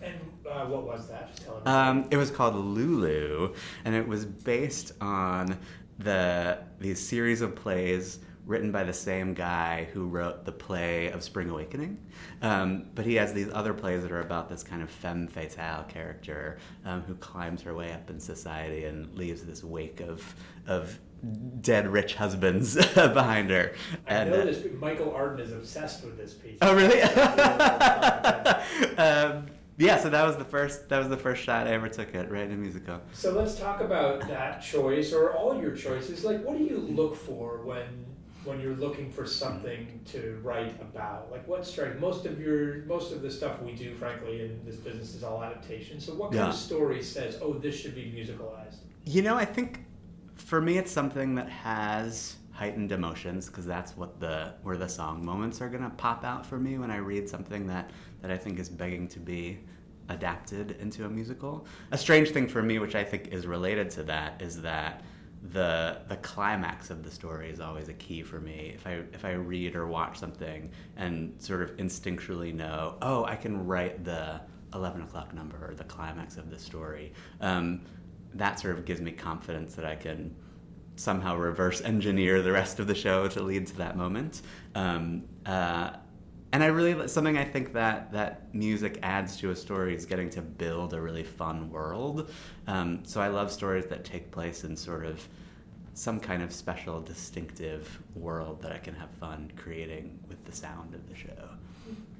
And 0.00 0.14
uh, 0.48 0.66
what 0.66 0.84
was 0.84 1.08
that? 1.08 1.30
Just 1.30 1.44
tell. 1.44 1.66
Um, 1.66 2.06
it 2.12 2.16
was 2.16 2.30
called 2.30 2.54
Lulu, 2.54 3.54
and 3.84 3.96
it 3.96 4.06
was 4.06 4.24
based 4.24 4.92
on 5.00 5.58
the 5.98 6.58
these 6.78 7.00
series 7.00 7.40
of 7.40 7.56
plays 7.56 8.20
written 8.46 8.72
by 8.72 8.82
the 8.82 8.92
same 8.92 9.34
guy 9.34 9.88
who 9.92 10.06
wrote 10.08 10.44
the 10.44 10.52
play 10.52 11.10
of 11.10 11.22
Spring 11.22 11.48
Awakening. 11.50 11.98
Um, 12.40 12.86
but 12.94 13.06
he 13.06 13.14
has 13.14 13.32
these 13.32 13.48
other 13.52 13.72
plays 13.72 14.02
that 14.02 14.10
are 14.10 14.20
about 14.20 14.48
this 14.48 14.62
kind 14.64 14.82
of 14.82 14.90
femme 14.90 15.28
fatale 15.28 15.84
character 15.84 16.58
um, 16.84 17.02
who 17.02 17.14
climbs 17.14 17.62
her 17.62 17.74
way 17.74 17.92
up 17.92 18.10
in 18.10 18.18
society 18.18 18.84
and 18.84 19.14
leaves 19.16 19.42
this 19.44 19.62
wake 19.62 20.00
of 20.00 20.34
of 20.66 20.98
dead 21.60 21.86
rich 21.86 22.16
husbands 22.16 22.74
behind 22.94 23.48
her. 23.50 23.74
I 24.08 24.14
And, 24.14 24.30
know 24.30 24.40
uh, 24.40 24.44
this. 24.46 24.66
Michael 24.80 25.14
Arden 25.14 25.38
is 25.38 25.52
obsessed 25.52 26.04
with 26.04 26.16
this 26.16 26.34
piece. 26.34 26.58
Oh 26.62 26.74
really? 26.74 26.98
Yeah. 26.98 28.64
um, 29.36 29.46
yeah, 29.78 29.98
so 29.98 30.10
that 30.10 30.26
was 30.26 30.36
the 30.36 30.44
first 30.44 30.88
that 30.88 30.98
was 30.98 31.08
the 31.08 31.16
first 31.16 31.42
shot 31.42 31.66
I 31.66 31.70
ever 31.70 31.88
took 31.88 32.14
at 32.14 32.30
writing 32.30 32.52
a 32.52 32.56
musical. 32.56 33.00
So 33.12 33.32
let's 33.32 33.58
talk 33.58 33.80
about 33.80 34.26
that 34.28 34.62
choice 34.62 35.12
or 35.12 35.32
all 35.32 35.60
your 35.60 35.74
choices. 35.74 36.24
Like, 36.24 36.44
what 36.44 36.58
do 36.58 36.64
you 36.64 36.78
look 36.78 37.16
for 37.16 37.62
when 37.64 38.04
when 38.44 38.60
you're 38.60 38.76
looking 38.76 39.10
for 39.10 39.24
something 39.24 40.00
to 40.06 40.40
write 40.42 40.74
about? 40.80 41.30
Like, 41.30 41.46
what 41.46 41.64
strike 41.66 41.98
most 42.00 42.26
of 42.26 42.40
your 42.40 42.84
most 42.84 43.12
of 43.12 43.22
the 43.22 43.30
stuff 43.30 43.62
we 43.62 43.72
do, 43.72 43.94
frankly, 43.94 44.40
in 44.42 44.60
this 44.64 44.76
business 44.76 45.14
is 45.14 45.22
all 45.22 45.42
adaptation. 45.42 46.00
So, 46.00 46.14
what 46.14 46.32
kind 46.32 46.36
Yeah. 46.36 46.50
of 46.50 46.54
story 46.54 47.02
says, 47.02 47.38
"Oh, 47.40 47.54
this 47.54 47.74
should 47.78 47.94
be 47.94 48.04
musicalized"? 48.04 48.76
You 49.04 49.22
know, 49.22 49.36
I 49.36 49.44
think 49.44 49.84
for 50.36 50.60
me 50.60 50.78
it's 50.78 50.90
something 50.90 51.34
that 51.36 51.48
has 51.48 52.36
heightened 52.50 52.92
emotions 52.92 53.46
because 53.46 53.66
that's 53.66 53.96
what 53.96 54.20
the 54.20 54.52
where 54.62 54.76
the 54.76 54.88
song 54.88 55.24
moments 55.24 55.60
are 55.60 55.68
gonna 55.68 55.90
pop 55.96 56.24
out 56.24 56.44
for 56.46 56.58
me 56.58 56.78
when 56.78 56.90
I 56.90 56.96
read 56.98 57.28
something 57.28 57.66
that 57.68 57.90
that 58.20 58.30
I 58.30 58.36
think 58.36 58.58
is 58.58 58.68
begging 58.68 59.08
to 59.08 59.20
be 59.20 59.58
adapted 60.08 60.72
into 60.80 61.04
a 61.06 61.08
musical. 61.08 61.66
A 61.92 61.98
strange 61.98 62.30
thing 62.30 62.46
for 62.48 62.62
me, 62.62 62.78
which 62.78 62.94
I 62.94 63.04
think 63.04 63.28
is 63.28 63.46
related 63.46 63.90
to 63.92 64.02
that, 64.04 64.40
is 64.42 64.60
that 64.62 65.02
the 65.50 65.98
the 66.08 66.16
climax 66.16 66.90
of 66.90 67.02
the 67.02 67.10
story 67.10 67.50
is 67.50 67.60
always 67.60 67.88
a 67.88 67.94
key 67.94 68.22
for 68.22 68.38
me. 68.40 68.72
If 68.74 68.86
I 68.86 69.02
if 69.12 69.24
I 69.24 69.32
read 69.32 69.74
or 69.74 69.86
watch 69.86 70.18
something 70.18 70.70
and 70.96 71.34
sort 71.42 71.62
of 71.62 71.76
instinctually 71.78 72.54
know, 72.54 72.96
oh, 73.02 73.24
I 73.24 73.34
can 73.36 73.66
write 73.66 74.04
the 74.04 74.40
eleven 74.72 75.02
o'clock 75.02 75.34
number 75.34 75.68
or 75.68 75.74
the 75.74 75.84
climax 75.84 76.36
of 76.36 76.50
the 76.50 76.58
story. 76.58 77.12
Um, 77.40 77.82
that 78.34 78.60
sort 78.60 78.78
of 78.78 78.84
gives 78.84 79.00
me 79.00 79.12
confidence 79.12 79.74
that 79.74 79.84
I 79.84 79.96
can 79.96 80.34
somehow 80.96 81.36
reverse 81.36 81.80
engineer 81.80 82.42
the 82.42 82.52
rest 82.52 82.78
of 82.78 82.86
the 82.86 82.94
show 82.94 83.26
to 83.26 83.42
lead 83.42 83.66
to 83.66 83.76
that 83.78 83.96
moment. 83.96 84.42
Um, 84.74 85.24
uh, 85.44 85.94
and 86.52 86.62
I 86.62 86.66
really 86.66 87.08
something 87.08 87.38
I 87.38 87.44
think 87.44 87.72
that 87.72 88.12
that 88.12 88.54
music 88.54 88.98
adds 89.02 89.36
to 89.38 89.50
a 89.50 89.56
story 89.56 89.94
is 89.94 90.04
getting 90.04 90.28
to 90.30 90.42
build 90.42 90.92
a 90.92 91.00
really 91.00 91.24
fun 91.24 91.70
world. 91.70 92.30
Um, 92.66 93.00
so 93.04 93.20
I 93.20 93.28
love 93.28 93.50
stories 93.50 93.86
that 93.86 94.04
take 94.04 94.30
place 94.30 94.64
in 94.64 94.76
sort 94.76 95.06
of 95.06 95.26
some 95.94 96.20
kind 96.20 96.42
of 96.42 96.52
special, 96.52 97.00
distinctive 97.00 98.00
world 98.14 98.62
that 98.62 98.72
I 98.72 98.78
can 98.78 98.94
have 98.94 99.10
fun 99.10 99.52
creating 99.56 100.18
with 100.28 100.42
the 100.44 100.52
sound 100.52 100.94
of 100.94 101.08
the 101.08 101.14
show. 101.14 101.48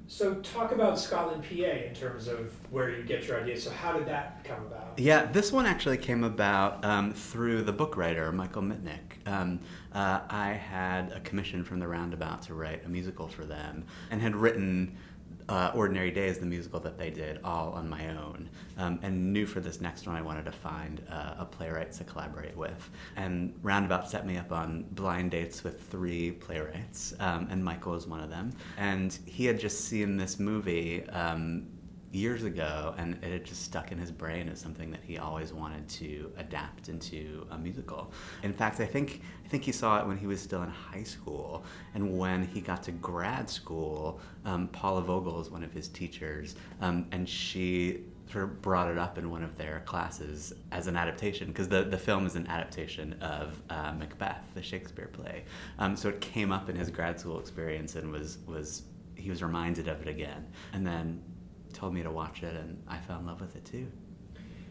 So 0.07 0.35
talk 0.35 0.71
about 0.71 0.99
Scotland, 0.99 1.43
PA, 1.43 1.53
in 1.53 1.93
terms 1.95 2.27
of 2.27 2.51
where 2.71 2.89
you 2.89 3.03
get 3.03 3.25
your 3.25 3.41
ideas. 3.41 3.63
So 3.63 3.71
how 3.71 3.93
did 3.93 4.05
that 4.07 4.43
come 4.43 4.61
about? 4.65 4.99
Yeah, 4.99 5.25
this 5.25 5.51
one 5.51 5.65
actually 5.65 5.97
came 5.97 6.23
about 6.23 6.83
um, 6.83 7.13
through 7.13 7.63
the 7.63 7.71
book 7.71 7.95
writer 7.95 8.31
Michael 8.31 8.61
Mitnick. 8.61 9.25
Um, 9.25 9.59
uh, 9.93 10.21
I 10.29 10.49
had 10.49 11.11
a 11.13 11.19
commission 11.21 11.63
from 11.63 11.79
the 11.79 11.87
Roundabout 11.87 12.41
to 12.43 12.53
write 12.53 12.85
a 12.85 12.89
musical 12.89 13.27
for 13.27 13.45
them, 13.45 13.85
and 14.11 14.21
had 14.21 14.35
written 14.35 14.97
uh, 15.49 15.71
Ordinary 15.73 16.11
Days, 16.11 16.39
the 16.39 16.45
musical 16.45 16.79
that 16.81 16.97
they 16.97 17.09
did, 17.09 17.39
all 17.43 17.73
on 17.73 17.89
my 17.89 18.09
own, 18.09 18.49
um, 18.77 18.99
and 19.03 19.33
knew 19.33 19.45
for 19.45 19.59
this 19.59 19.81
next 19.81 20.07
one 20.07 20.15
I 20.15 20.21
wanted 20.21 20.45
to 20.45 20.51
find 20.51 21.01
uh, 21.09 21.35
a 21.39 21.45
playwright 21.45 21.91
to 21.93 22.03
collaborate 22.03 22.55
with. 22.55 22.89
And 23.15 23.53
Roundabout 23.61 24.09
set 24.09 24.25
me 24.25 24.37
up 24.37 24.51
on 24.51 24.85
blind 24.91 25.31
dates 25.31 25.63
with 25.63 25.81
three 25.89 26.31
playwrights, 26.31 27.13
um, 27.19 27.47
and 27.49 27.63
Michael 27.63 27.93
was 27.93 28.07
one 28.07 28.21
of 28.21 28.29
them. 28.29 28.51
And 28.77 29.17
he 29.25 29.45
had 29.45 29.59
just 29.59 29.85
seen 29.85 30.17
this 30.17 30.39
movie. 30.39 31.07
Um, 31.09 31.67
years 32.13 32.43
ago, 32.43 32.93
and 32.97 33.15
it 33.23 33.31
had 33.31 33.43
just 33.43 33.63
stuck 33.63 33.91
in 33.91 33.97
his 33.97 34.11
brain 34.11 34.47
as 34.47 34.59
something 34.59 34.91
that 34.91 35.01
he 35.03 35.17
always 35.17 35.51
wanted 35.51 35.87
to 35.89 36.31
adapt 36.37 36.87
into 36.87 37.45
a 37.51 37.57
musical. 37.57 38.11
In 38.43 38.53
fact, 38.53 38.79
I 38.79 38.85
think 38.85 39.21
I 39.43 39.47
think 39.47 39.63
he 39.63 39.71
saw 39.71 39.99
it 39.99 40.07
when 40.07 40.17
he 40.17 40.27
was 40.27 40.39
still 40.39 40.63
in 40.63 40.69
high 40.69 41.03
school, 41.03 41.63
and 41.95 42.17
when 42.17 42.45
he 42.45 42.61
got 42.61 42.83
to 42.83 42.91
grad 42.91 43.49
school, 43.49 44.19
um, 44.45 44.67
Paula 44.69 45.01
Vogel 45.01 45.41
is 45.41 45.49
one 45.49 45.63
of 45.63 45.73
his 45.73 45.87
teachers, 45.87 46.55
um, 46.81 47.07
and 47.11 47.27
she 47.27 48.03
sort 48.31 48.45
of 48.45 48.61
brought 48.61 48.89
it 48.89 48.97
up 48.97 49.17
in 49.17 49.29
one 49.29 49.43
of 49.43 49.57
their 49.57 49.81
classes 49.85 50.53
as 50.71 50.87
an 50.87 50.95
adaptation 50.95 51.47
because 51.47 51.67
the, 51.67 51.83
the 51.83 51.97
film 51.97 52.25
is 52.25 52.35
an 52.35 52.47
adaptation 52.47 53.13
of 53.21 53.61
uh, 53.69 53.91
Macbeth, 53.93 54.41
the 54.55 54.61
Shakespeare 54.61 55.09
play. 55.11 55.43
Um, 55.77 55.95
so 55.95 56.09
it 56.09 56.21
came 56.21 56.51
up 56.51 56.69
in 56.69 56.75
his 56.75 56.89
grad 56.89 57.19
school 57.19 57.39
experience 57.39 57.95
and 57.95 58.11
was 58.11 58.37
was 58.47 58.83
he 59.15 59.29
was 59.29 59.41
reminded 59.41 59.87
of 59.87 60.01
it 60.01 60.07
again. 60.07 60.45
And 60.73 60.85
then 60.85 61.21
told 61.83 61.93
me 61.93 62.01
to 62.01 62.11
watch 62.11 62.43
it, 62.43 62.55
and 62.55 62.81
I 62.87 62.97
fell 62.97 63.19
in 63.19 63.25
love 63.25 63.41
with 63.41 63.57
it 63.57 63.65
too. 63.65 63.91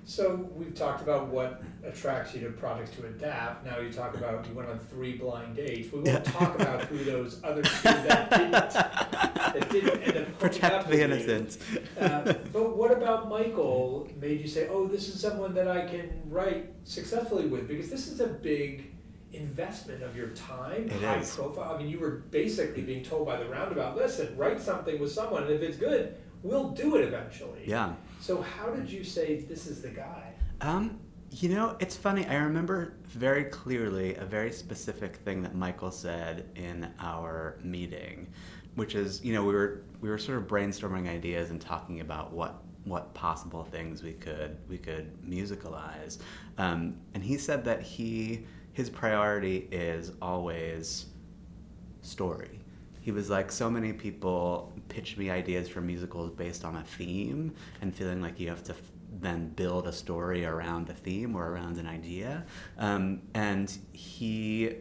So 0.06 0.48
we've 0.56 0.74
talked 0.74 1.02
about 1.02 1.28
what 1.28 1.62
attracts 1.84 2.34
you 2.34 2.40
to 2.40 2.50
projects 2.52 2.96
to 2.96 3.06
adapt. 3.06 3.66
Now 3.66 3.80
you 3.80 3.92
talk 3.92 4.16
about 4.16 4.48
you 4.48 4.54
went 4.54 4.70
on 4.70 4.78
three 4.78 5.18
blind 5.18 5.54
dates. 5.54 5.92
We 5.92 6.00
won't 6.00 6.24
talk 6.24 6.54
about 6.58 6.84
who 6.84 7.04
those 7.04 7.38
other 7.44 7.60
two 7.60 7.82
that 7.82 8.30
didn't 8.30 8.50
that 8.52 9.68
didn't 9.70 10.02
end 10.02 10.16
up 10.16 10.38
protect 10.38 10.88
the 10.88 11.02
innocent. 11.02 11.58
Uh, 12.00 12.32
but 12.50 12.76
what 12.78 12.90
about 12.90 13.28
Michael 13.28 14.08
made 14.18 14.40
you 14.40 14.48
say, 14.48 14.68
"Oh, 14.68 14.86
this 14.86 15.08
is 15.08 15.20
someone 15.20 15.52
that 15.52 15.68
I 15.68 15.86
can 15.86 16.10
write 16.30 16.70
successfully 16.84 17.46
with"? 17.46 17.68
Because 17.68 17.90
this 17.90 18.08
is 18.08 18.20
a 18.20 18.28
big 18.28 18.86
investment 19.34 20.02
of 20.02 20.16
your 20.16 20.28
time, 20.28 20.88
it 20.88 20.92
high 20.92 21.18
is. 21.18 21.36
profile. 21.36 21.74
I 21.74 21.78
mean, 21.78 21.88
you 21.88 21.98
were 21.98 22.22
basically 22.30 22.82
being 22.82 23.04
told 23.04 23.26
by 23.26 23.36
the 23.36 23.44
roundabout, 23.50 23.96
"Listen, 23.96 24.34
write 24.34 24.62
something 24.62 24.98
with 24.98 25.12
someone, 25.12 25.42
and 25.42 25.52
if 25.52 25.60
it's 25.60 25.76
good, 25.76 26.16
we'll 26.42 26.70
do 26.70 26.96
it 26.96 27.04
eventually." 27.04 27.62
Yeah. 27.66 27.94
So 28.20 28.42
how 28.42 28.70
did 28.70 28.90
you 28.90 29.04
say 29.04 29.40
this 29.40 29.66
is 29.66 29.82
the 29.82 29.88
guy? 29.88 30.32
Um, 30.60 31.00
you 31.30 31.48
know, 31.48 31.76
it's 31.80 31.96
funny. 31.96 32.26
I 32.26 32.36
remember 32.36 32.94
very 33.06 33.44
clearly 33.44 34.14
a 34.16 34.24
very 34.24 34.52
specific 34.52 35.16
thing 35.16 35.42
that 35.42 35.54
Michael 35.54 35.90
said 35.90 36.48
in 36.54 36.92
our 37.00 37.58
meeting, 37.62 38.28
which 38.74 38.94
is, 38.94 39.24
you 39.24 39.32
know, 39.32 39.42
we 39.44 39.54
were 39.54 39.82
we 40.00 40.10
were 40.10 40.18
sort 40.18 40.38
of 40.38 40.44
brainstorming 40.44 41.08
ideas 41.08 41.50
and 41.50 41.60
talking 41.60 42.00
about 42.00 42.32
what 42.32 42.62
what 42.84 43.14
possible 43.14 43.64
things 43.64 44.02
we 44.02 44.12
could 44.12 44.58
we 44.68 44.76
could 44.76 45.16
musicalize, 45.22 46.18
um, 46.58 46.96
and 47.14 47.22
he 47.22 47.38
said 47.38 47.64
that 47.64 47.82
he 47.82 48.44
his 48.72 48.90
priority 48.90 49.68
is 49.70 50.12
always 50.20 51.06
story. 52.02 52.61
He 53.02 53.10
was 53.10 53.28
like, 53.28 53.52
so 53.52 53.68
many 53.68 53.92
people 53.92 54.72
pitch 54.88 55.16
me 55.16 55.28
ideas 55.28 55.68
for 55.68 55.80
musicals 55.80 56.30
based 56.30 56.64
on 56.64 56.76
a 56.76 56.82
theme 56.82 57.52
and 57.80 57.94
feeling 57.94 58.22
like 58.22 58.40
you 58.40 58.48
have 58.48 58.62
to 58.64 58.72
f- 58.72 58.80
then 59.20 59.48
build 59.50 59.86
a 59.88 59.92
story 59.92 60.44
around 60.44 60.88
a 60.88 60.94
theme 60.94 61.36
or 61.36 61.50
around 61.50 61.78
an 61.78 61.86
idea. 61.86 62.44
Um, 62.78 63.20
and 63.34 63.76
he 63.92 64.76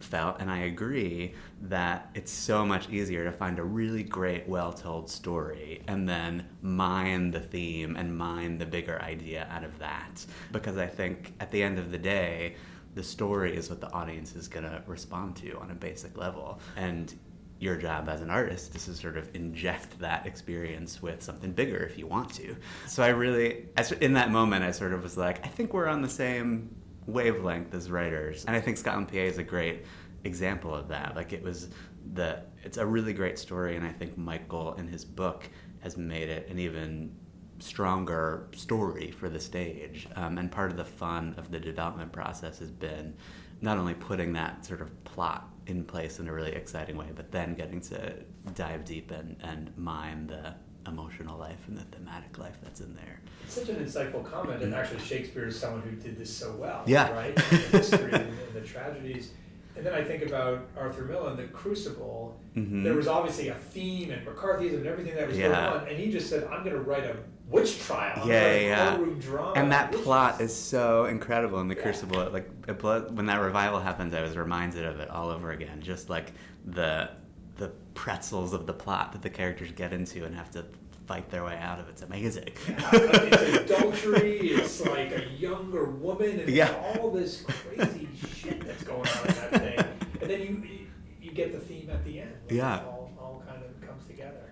felt, 0.00 0.36
and 0.40 0.50
I 0.50 0.58
agree, 0.58 1.34
that 1.62 2.10
it's 2.14 2.30
so 2.30 2.66
much 2.66 2.90
easier 2.90 3.24
to 3.24 3.32
find 3.32 3.58
a 3.58 3.64
really 3.64 4.02
great, 4.02 4.46
well 4.46 4.72
told 4.72 5.08
story 5.08 5.82
and 5.88 6.08
then 6.08 6.46
mine 6.60 7.30
the 7.30 7.40
theme 7.40 7.96
and 7.96 8.16
mine 8.16 8.58
the 8.58 8.66
bigger 8.66 9.00
idea 9.00 9.48
out 9.50 9.64
of 9.64 9.78
that. 9.78 10.24
Because 10.52 10.76
I 10.76 10.86
think 10.86 11.32
at 11.40 11.50
the 11.50 11.62
end 11.62 11.78
of 11.78 11.90
the 11.90 11.98
day, 11.98 12.56
the 12.94 13.02
story 13.02 13.56
is 13.56 13.70
what 13.70 13.80
the 13.80 13.90
audience 13.92 14.36
is 14.36 14.48
going 14.48 14.64
to 14.64 14.82
respond 14.86 15.36
to 15.36 15.58
on 15.58 15.70
a 15.70 15.74
basic 15.74 16.18
level. 16.18 16.60
And 16.76 17.14
your 17.62 17.76
job 17.76 18.08
as 18.08 18.20
an 18.20 18.28
artist 18.28 18.74
is 18.74 18.86
to 18.86 18.94
sort 18.94 19.16
of 19.16 19.32
inject 19.36 19.96
that 20.00 20.26
experience 20.26 21.00
with 21.00 21.22
something 21.22 21.52
bigger 21.52 21.76
if 21.76 21.96
you 21.96 22.08
want 22.08 22.34
to. 22.34 22.56
So 22.88 23.04
I 23.04 23.10
really, 23.10 23.68
in 24.00 24.14
that 24.14 24.32
moment, 24.32 24.64
I 24.64 24.72
sort 24.72 24.92
of 24.92 25.04
was 25.04 25.16
like, 25.16 25.46
I 25.46 25.48
think 25.48 25.72
we're 25.72 25.86
on 25.86 26.02
the 26.02 26.08
same 26.08 26.74
wavelength 27.06 27.72
as 27.72 27.88
writers, 27.88 28.44
and 28.46 28.56
I 28.56 28.60
think 28.60 28.78
Scotland 28.78 29.08
PA 29.08 29.18
is 29.18 29.38
a 29.38 29.44
great 29.44 29.84
example 30.24 30.74
of 30.74 30.88
that. 30.88 31.14
Like 31.14 31.32
it 31.32 31.40
was 31.40 31.68
the, 32.14 32.42
it's 32.64 32.78
a 32.78 32.86
really 32.86 33.12
great 33.12 33.38
story, 33.38 33.76
and 33.76 33.86
I 33.86 33.92
think 33.92 34.18
Michael 34.18 34.74
in 34.74 34.88
his 34.88 35.04
book 35.04 35.48
has 35.84 35.96
made 35.96 36.30
it 36.30 36.48
an 36.48 36.58
even 36.58 37.14
stronger 37.60 38.48
story 38.56 39.12
for 39.12 39.28
the 39.28 39.38
stage. 39.38 40.08
Um, 40.16 40.36
and 40.38 40.50
part 40.50 40.72
of 40.72 40.76
the 40.76 40.84
fun 40.84 41.36
of 41.38 41.52
the 41.52 41.60
development 41.60 42.10
process 42.10 42.58
has 42.58 42.72
been 42.72 43.14
not 43.60 43.78
only 43.78 43.94
putting 43.94 44.32
that 44.32 44.66
sort 44.66 44.80
of 44.80 45.04
plot 45.04 45.48
in 45.66 45.84
place 45.84 46.18
in 46.18 46.28
a 46.28 46.32
really 46.32 46.52
exciting 46.52 46.96
way, 46.96 47.06
but 47.14 47.30
then 47.30 47.54
getting 47.54 47.80
to 47.80 48.14
dive 48.54 48.84
deep 48.84 49.10
and, 49.10 49.36
and 49.42 49.72
mine 49.76 50.26
the 50.26 50.54
emotional 50.90 51.38
life 51.38 51.60
and 51.68 51.76
the 51.78 51.84
thematic 51.96 52.36
life 52.38 52.56
that's 52.62 52.80
in 52.80 52.94
there. 52.94 53.20
It's 53.44 53.54
such 53.54 53.68
an 53.68 53.76
insightful 53.76 54.24
comment, 54.24 54.62
and 54.62 54.74
actually 54.74 55.00
Shakespeare 55.00 55.46
is 55.46 55.58
someone 55.58 55.82
who 55.82 55.92
did 55.92 56.18
this 56.18 56.34
so 56.34 56.52
well. 56.56 56.82
Yeah. 56.86 57.12
Right? 57.12 57.36
The 57.36 57.42
history 57.56 58.12
and, 58.12 58.14
and 58.14 58.52
the 58.54 58.60
tragedies. 58.62 59.30
And 59.76 59.86
then 59.86 59.94
I 59.94 60.02
think 60.02 60.24
about 60.26 60.66
Arthur 60.76 61.04
Miller 61.04 61.30
and 61.30 61.38
the 61.38 61.44
Crucible. 61.44 62.36
Mhm. 62.56 62.82
There 62.84 62.94
was 62.94 63.06
obviously 63.08 63.48
a 63.48 63.54
theme 63.54 64.10
and 64.10 64.26
McCarthyism 64.26 64.74
and 64.78 64.86
everything 64.86 65.14
that 65.14 65.26
was 65.28 65.38
Yeah. 65.38 65.48
going 65.48 65.82
on, 65.82 65.88
and 65.88 65.96
he 65.96 66.10
just 66.10 66.28
said, 66.28 66.44
"I'm 66.44 66.62
going 66.64 66.76
to 66.76 66.82
write 66.82 67.04
a 67.04 67.16
witch 67.48 67.78
trial. 67.80 68.26
Yeah, 68.26 68.42
a 68.44 68.68
yeah. 68.68 69.52
And 69.56 69.70
that 69.72 69.92
which 69.92 70.02
plot 70.02 70.40
is 70.40 70.54
so 70.54 71.06
incredible 71.06 71.60
in 71.60 71.68
the 71.68 71.74
Yeah. 71.76 71.82
Crucible. 71.82 72.30
Like 72.30 72.50
it 72.68 72.82
when 72.82 73.26
that 73.26 73.40
revival 73.40 73.80
happens, 73.80 74.14
I 74.14 74.22
was 74.22 74.36
reminded 74.36 74.84
of 74.84 75.00
it 75.00 75.10
all 75.10 75.30
over 75.30 75.50
again. 75.50 75.80
Just 75.82 76.08
like 76.08 76.32
the 76.64 77.10
the 77.56 77.70
pretzels 77.94 78.52
of 78.54 78.66
the 78.66 78.72
plot 78.72 79.12
that 79.12 79.22
the 79.22 79.30
characters 79.30 79.70
get 79.72 79.92
into 79.92 80.24
and 80.24 80.34
have 80.34 80.50
to 80.52 80.64
fight 81.06 81.28
their 81.30 81.44
way 81.44 81.58
out 81.58 81.78
of. 81.78 81.88
It's 81.88 82.02
amazing. 82.02 82.48
Yeah, 82.68 82.90
it's 82.92 83.70
adultery. 83.70 84.38
It's 84.52 84.80
like 84.86 85.12
a 85.12 85.24
younger 85.38 85.84
woman, 85.84 86.40
and 86.40 86.48
Yeah. 86.48 86.74
all 86.96 87.10
this 87.10 87.42
crazy 87.42 88.08
shit 88.34 88.64
that's 88.64 88.82
going 88.84 89.06
on 89.06 89.26
in 89.28 89.34
that 89.34 89.50
thing. 89.52 89.78
And 90.20 90.30
then 90.30 90.40
you 90.40 90.62
you, 91.20 91.32
get 91.32 91.52
the 91.52 91.58
theme 91.58 91.88
at 91.90 92.04
the 92.04 92.20
end. 92.20 92.32
Yeah. 92.50 92.80
It 92.80 92.84
all, 92.86 93.10
all 93.18 93.42
kind 93.46 93.62
of 93.62 93.86
comes 93.86 94.04
together. 94.06 94.50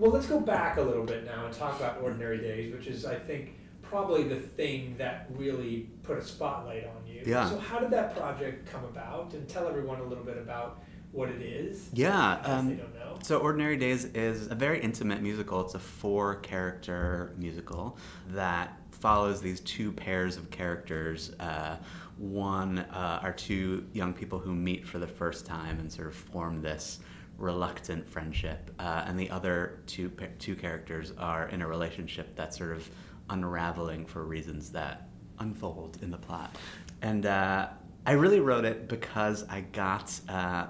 Well, 0.00 0.12
let's 0.12 0.26
go 0.26 0.40
back 0.40 0.78
a 0.78 0.80
little 0.80 1.04
bit 1.04 1.26
now 1.26 1.44
and 1.44 1.54
talk 1.54 1.78
about 1.78 2.00
Ordinary 2.02 2.38
Days, 2.38 2.72
which 2.72 2.86
is, 2.86 3.04
I 3.04 3.16
think, 3.16 3.58
probably 3.82 4.24
the 4.24 4.40
thing 4.40 4.94
that 4.96 5.26
really 5.28 5.90
put 6.02 6.16
a 6.16 6.24
spotlight 6.24 6.86
on 6.86 7.06
you. 7.06 7.22
Yeah. 7.26 7.50
So, 7.50 7.58
how 7.58 7.80
did 7.80 7.90
that 7.90 8.16
project 8.16 8.66
come 8.72 8.82
about? 8.84 9.34
And 9.34 9.46
tell 9.46 9.68
everyone 9.68 10.00
a 10.00 10.04
little 10.04 10.24
bit 10.24 10.38
about 10.38 10.82
what 11.12 11.28
it 11.28 11.42
is. 11.42 11.90
Yeah, 11.92 12.40
um, 12.44 12.70
they 12.70 12.76
don't 12.76 12.94
know. 12.94 13.18
So, 13.22 13.40
Ordinary 13.40 13.76
Days 13.76 14.06
is 14.06 14.46
a 14.46 14.54
very 14.54 14.80
intimate 14.80 15.20
musical. 15.20 15.60
It's 15.60 15.74
a 15.74 15.78
four 15.78 16.36
character 16.36 17.34
musical 17.36 17.98
that 18.28 18.78
follows 18.92 19.42
these 19.42 19.60
two 19.60 19.92
pairs 19.92 20.38
of 20.38 20.50
characters. 20.50 21.32
Uh, 21.38 21.76
one 22.16 22.78
uh, 22.78 23.20
are 23.22 23.34
two 23.34 23.84
young 23.92 24.14
people 24.14 24.38
who 24.38 24.54
meet 24.54 24.86
for 24.86 24.98
the 24.98 25.06
first 25.06 25.44
time 25.44 25.78
and 25.78 25.92
sort 25.92 26.08
of 26.08 26.14
form 26.14 26.62
this 26.62 27.00
reluctant 27.40 28.08
friendship, 28.08 28.70
uh, 28.78 29.04
and 29.06 29.18
the 29.18 29.30
other 29.30 29.80
two 29.86 30.10
two 30.38 30.54
characters 30.54 31.12
are 31.18 31.48
in 31.48 31.62
a 31.62 31.66
relationship 31.66 32.36
that's 32.36 32.56
sort 32.58 32.72
of 32.72 32.88
unraveling 33.30 34.06
for 34.06 34.24
reasons 34.24 34.70
that 34.70 35.08
unfold 35.38 35.98
in 36.02 36.10
the 36.10 36.18
plot. 36.18 36.56
And 37.02 37.26
uh, 37.26 37.68
I 38.06 38.12
really 38.12 38.40
wrote 38.40 38.64
it 38.64 38.88
because 38.88 39.44
I 39.48 39.62
got. 39.62 40.18
Uh, 40.28 40.66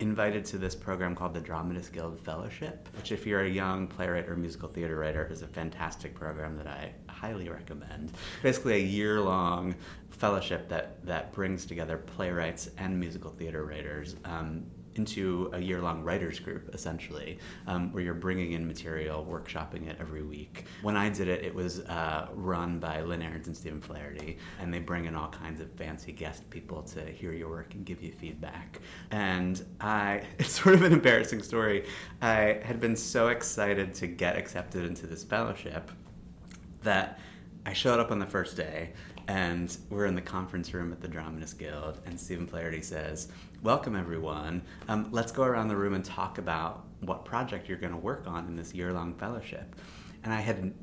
invited 0.00 0.46
to 0.46 0.56
this 0.56 0.74
program 0.74 1.14
called 1.14 1.34
the 1.34 1.40
Dramatist 1.40 1.92
Guild 1.92 2.18
Fellowship, 2.20 2.88
which, 2.96 3.12
if 3.12 3.26
you're 3.26 3.42
a 3.42 3.48
young 3.48 3.86
playwright 3.86 4.26
or 4.28 4.34
musical 4.34 4.66
theater 4.66 4.96
writer, 4.96 5.28
is 5.30 5.42
a 5.42 5.46
fantastic 5.46 6.14
program 6.14 6.56
that 6.56 6.66
I 6.66 6.92
highly 7.24 7.48
recommend. 7.48 8.12
Basically, 8.42 8.74
a 8.74 8.86
year 8.86 9.18
long 9.20 9.74
fellowship 10.10 10.68
that, 10.68 11.04
that 11.04 11.32
brings 11.32 11.64
together 11.64 11.96
playwrights 11.96 12.70
and 12.78 12.98
musical 13.00 13.30
theater 13.30 13.64
writers. 13.64 14.16
Um, 14.24 14.66
into 14.96 15.50
a 15.52 15.58
year-long 15.58 16.04
writers 16.04 16.38
group 16.38 16.72
essentially 16.72 17.36
um, 17.66 17.92
where 17.92 18.04
you're 18.04 18.14
bringing 18.14 18.52
in 18.52 18.64
material 18.64 19.26
workshopping 19.28 19.88
it 19.88 19.96
every 19.98 20.22
week 20.22 20.66
when 20.82 20.96
i 20.96 21.08
did 21.08 21.26
it 21.26 21.44
it 21.44 21.52
was 21.52 21.80
uh, 21.80 22.28
run 22.32 22.78
by 22.78 23.00
lynn 23.00 23.20
ahrens 23.20 23.48
and 23.48 23.56
stephen 23.56 23.80
flaherty 23.80 24.38
and 24.60 24.72
they 24.72 24.78
bring 24.78 25.06
in 25.06 25.16
all 25.16 25.26
kinds 25.26 25.60
of 25.60 25.68
fancy 25.72 26.12
guest 26.12 26.48
people 26.48 26.80
to 26.80 27.04
hear 27.06 27.32
your 27.32 27.48
work 27.48 27.74
and 27.74 27.84
give 27.84 28.00
you 28.00 28.12
feedback 28.12 28.78
and 29.10 29.64
i 29.80 30.22
it's 30.38 30.60
sort 30.60 30.76
of 30.76 30.82
an 30.82 30.92
embarrassing 30.92 31.42
story 31.42 31.84
i 32.22 32.60
had 32.62 32.80
been 32.80 32.94
so 32.94 33.28
excited 33.30 33.92
to 33.92 34.06
get 34.06 34.36
accepted 34.36 34.84
into 34.84 35.08
this 35.08 35.24
fellowship 35.24 35.90
that 36.84 37.18
I 37.66 37.72
showed 37.72 37.98
up 37.98 38.10
on 38.10 38.18
the 38.18 38.26
first 38.26 38.56
day 38.56 38.92
and 39.28 39.76
we're 39.90 40.06
in 40.06 40.14
the 40.14 40.20
conference 40.20 40.72
room 40.74 40.92
at 40.92 41.00
the 41.00 41.08
Dramatist 41.08 41.58
Guild, 41.58 41.98
and 42.06 42.18
Stephen 42.20 42.46
Flaherty 42.46 42.82
says, 42.82 43.28
Welcome, 43.62 43.96
everyone. 43.96 44.62
Um, 44.88 45.08
let's 45.10 45.32
go 45.32 45.44
around 45.44 45.68
the 45.68 45.76
room 45.76 45.94
and 45.94 46.04
talk 46.04 46.36
about 46.36 46.84
what 47.00 47.24
project 47.24 47.68
you're 47.68 47.78
going 47.78 47.92
to 47.92 47.98
work 47.98 48.24
on 48.26 48.46
in 48.46 48.56
this 48.56 48.74
year 48.74 48.92
long 48.92 49.14
fellowship. 49.14 49.74
And 50.22 50.32
I 50.32 50.40
had 50.40 50.74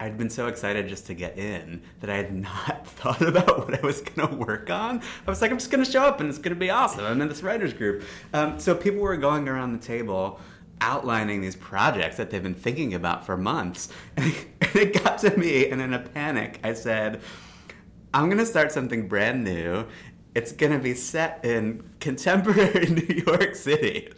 I'd 0.00 0.16
been 0.16 0.30
so 0.30 0.46
excited 0.46 0.86
just 0.86 1.06
to 1.06 1.14
get 1.14 1.38
in 1.38 1.82
that 2.00 2.10
I 2.10 2.16
had 2.16 2.32
not 2.42 2.86
thought 2.86 3.22
about 3.22 3.66
what 3.66 3.82
I 3.82 3.84
was 3.84 4.00
going 4.02 4.28
to 4.28 4.34
work 4.36 4.70
on. 4.70 5.00
I 5.26 5.30
was 5.30 5.40
like, 5.40 5.50
I'm 5.50 5.58
just 5.58 5.70
going 5.70 5.84
to 5.84 5.90
show 5.90 6.02
up 6.02 6.20
and 6.20 6.28
it's 6.28 6.38
going 6.38 6.54
to 6.54 6.60
be 6.60 6.70
awesome. 6.70 7.04
I'm 7.04 7.20
in 7.20 7.28
this 7.28 7.42
writers 7.42 7.72
group. 7.72 8.04
Um, 8.32 8.60
so 8.60 8.74
people 8.74 9.00
were 9.00 9.16
going 9.16 9.48
around 9.48 9.72
the 9.72 9.84
table 9.84 10.40
outlining 10.80 11.40
these 11.40 11.56
projects 11.56 12.16
that 12.16 12.30
they've 12.30 12.42
been 12.42 12.54
thinking 12.54 12.94
about 12.94 13.24
for 13.26 13.36
months. 13.36 13.88
And 14.60 14.76
it 14.76 15.02
got 15.02 15.18
to 15.20 15.34
me, 15.38 15.70
and 15.70 15.80
in 15.80 15.94
a 15.94 15.98
panic, 15.98 16.60
I 16.62 16.74
said, 16.74 17.22
I'm 18.12 18.26
going 18.26 18.36
to 18.36 18.44
start 18.44 18.70
something 18.70 19.08
brand 19.08 19.42
new. 19.44 19.86
It's 20.34 20.52
going 20.52 20.72
to 20.72 20.78
be 20.78 20.94
set 20.94 21.42
in 21.44 21.88
contemporary 22.00 22.86
New 22.90 23.22
York 23.26 23.54
City. 23.54 24.12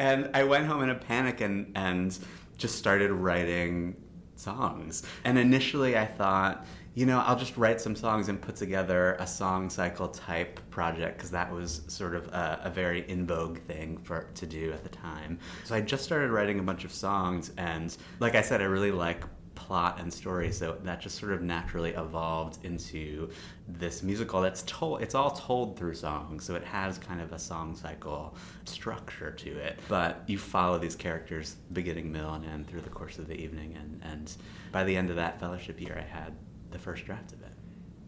and 0.00 0.30
I 0.34 0.42
went 0.44 0.66
home 0.66 0.82
in 0.82 0.90
a 0.90 0.96
panic 0.96 1.40
and, 1.40 1.70
and 1.76 2.18
just 2.58 2.76
started 2.76 3.12
writing 3.12 3.96
songs. 4.36 5.04
And 5.24 5.38
initially, 5.38 5.96
I 5.96 6.06
thought, 6.06 6.66
you 6.94 7.06
know, 7.06 7.20
I'll 7.20 7.38
just 7.38 7.56
write 7.56 7.80
some 7.80 7.96
songs 7.96 8.28
and 8.28 8.40
put 8.40 8.56
together 8.56 9.16
a 9.18 9.26
song 9.26 9.70
cycle 9.70 10.08
type 10.08 10.60
project 10.70 11.16
because 11.16 11.30
that 11.30 11.50
was 11.50 11.82
sort 11.88 12.14
of 12.14 12.26
a, 12.28 12.60
a, 12.64 12.70
very 12.70 13.08
in 13.08 13.26
vogue 13.26 13.58
thing 13.60 13.96
for 13.98 14.28
to 14.34 14.46
do 14.46 14.72
at 14.72 14.82
the 14.82 14.90
time. 14.90 15.38
So 15.64 15.74
I 15.74 15.80
just 15.80 16.04
started 16.04 16.30
writing 16.30 16.58
a 16.58 16.62
bunch 16.62 16.84
of 16.84 16.92
songs, 16.92 17.52
and 17.56 17.96
like 18.20 18.34
I 18.34 18.42
said, 18.42 18.60
I 18.60 18.64
really 18.64 18.92
like 18.92 19.24
plot 19.54 20.00
and 20.00 20.12
story 20.12 20.50
so 20.50 20.76
that 20.82 21.00
just 21.00 21.18
sort 21.18 21.32
of 21.32 21.42
naturally 21.42 21.90
evolved 21.90 22.64
into 22.64 23.30
this 23.68 24.02
musical 24.02 24.40
that's 24.40 24.62
told 24.62 25.02
it's 25.02 25.14
all 25.14 25.30
told 25.30 25.78
through 25.78 25.94
songs 25.94 26.42
so 26.42 26.54
it 26.54 26.64
has 26.64 26.98
kind 26.98 27.20
of 27.20 27.32
a 27.32 27.38
song 27.38 27.76
cycle 27.76 28.34
structure 28.64 29.30
to 29.30 29.50
it 29.50 29.78
but 29.88 30.22
you 30.26 30.38
follow 30.38 30.78
these 30.78 30.96
characters 30.96 31.56
beginning 31.72 32.10
middle 32.10 32.32
and 32.32 32.44
end 32.46 32.66
through 32.66 32.80
the 32.80 32.90
course 32.90 33.18
of 33.18 33.28
the 33.28 33.34
evening 33.34 33.76
and 33.78 34.00
and 34.02 34.36
by 34.72 34.82
the 34.84 34.96
end 34.96 35.10
of 35.10 35.16
that 35.16 35.38
fellowship 35.38 35.80
year 35.80 35.96
i 35.98 36.16
had 36.16 36.34
the 36.72 36.78
first 36.78 37.04
draft 37.04 37.32
of 37.32 37.42
it. 37.42 37.48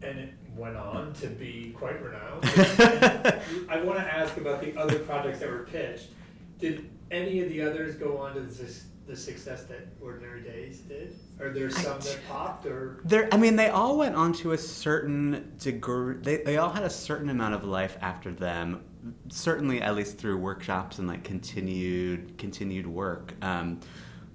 And 0.01 0.19
it 0.19 0.33
went 0.55 0.75
on 0.75 1.13
to 1.13 1.27
be 1.27 1.73
quite 1.77 2.01
renowned. 2.03 2.43
I 3.69 3.81
want 3.83 3.99
to 3.99 4.13
ask 4.13 4.37
about 4.37 4.61
the 4.61 4.77
other 4.77 4.99
projects 4.99 5.39
that 5.39 5.49
were 5.49 5.67
pitched. 5.71 6.09
Did 6.59 6.89
any 7.11 7.41
of 7.41 7.49
the 7.49 7.61
others 7.61 7.95
go 7.95 8.17
on 8.17 8.35
to 8.35 8.41
the, 8.41 8.73
the 9.07 9.15
success 9.15 9.63
that 9.63 9.87
Ordinary 10.01 10.41
Days 10.41 10.79
did? 10.79 11.15
Are 11.39 11.49
there 11.49 11.69
some 11.69 11.99
that 11.99 12.19
popped 12.29 12.65
or? 12.65 13.01
There, 13.03 13.27
I 13.31 13.37
mean, 13.37 13.55
they 13.55 13.69
all 13.69 13.97
went 13.97 14.15
on 14.15 14.33
to 14.33 14.53
a 14.53 14.57
certain 14.57 15.53
degree. 15.59 16.15
They, 16.21 16.37
they 16.37 16.57
all 16.57 16.69
had 16.69 16.83
a 16.83 16.89
certain 16.89 17.29
amount 17.29 17.55
of 17.55 17.63
life 17.63 17.97
after 18.01 18.31
them. 18.31 18.83
Certainly, 19.29 19.81
at 19.81 19.95
least 19.95 20.17
through 20.17 20.37
workshops 20.37 20.97
and 20.99 21.07
like 21.07 21.23
continued 21.23 22.37
continued 22.37 22.87
work. 22.87 23.33
Um, 23.41 23.81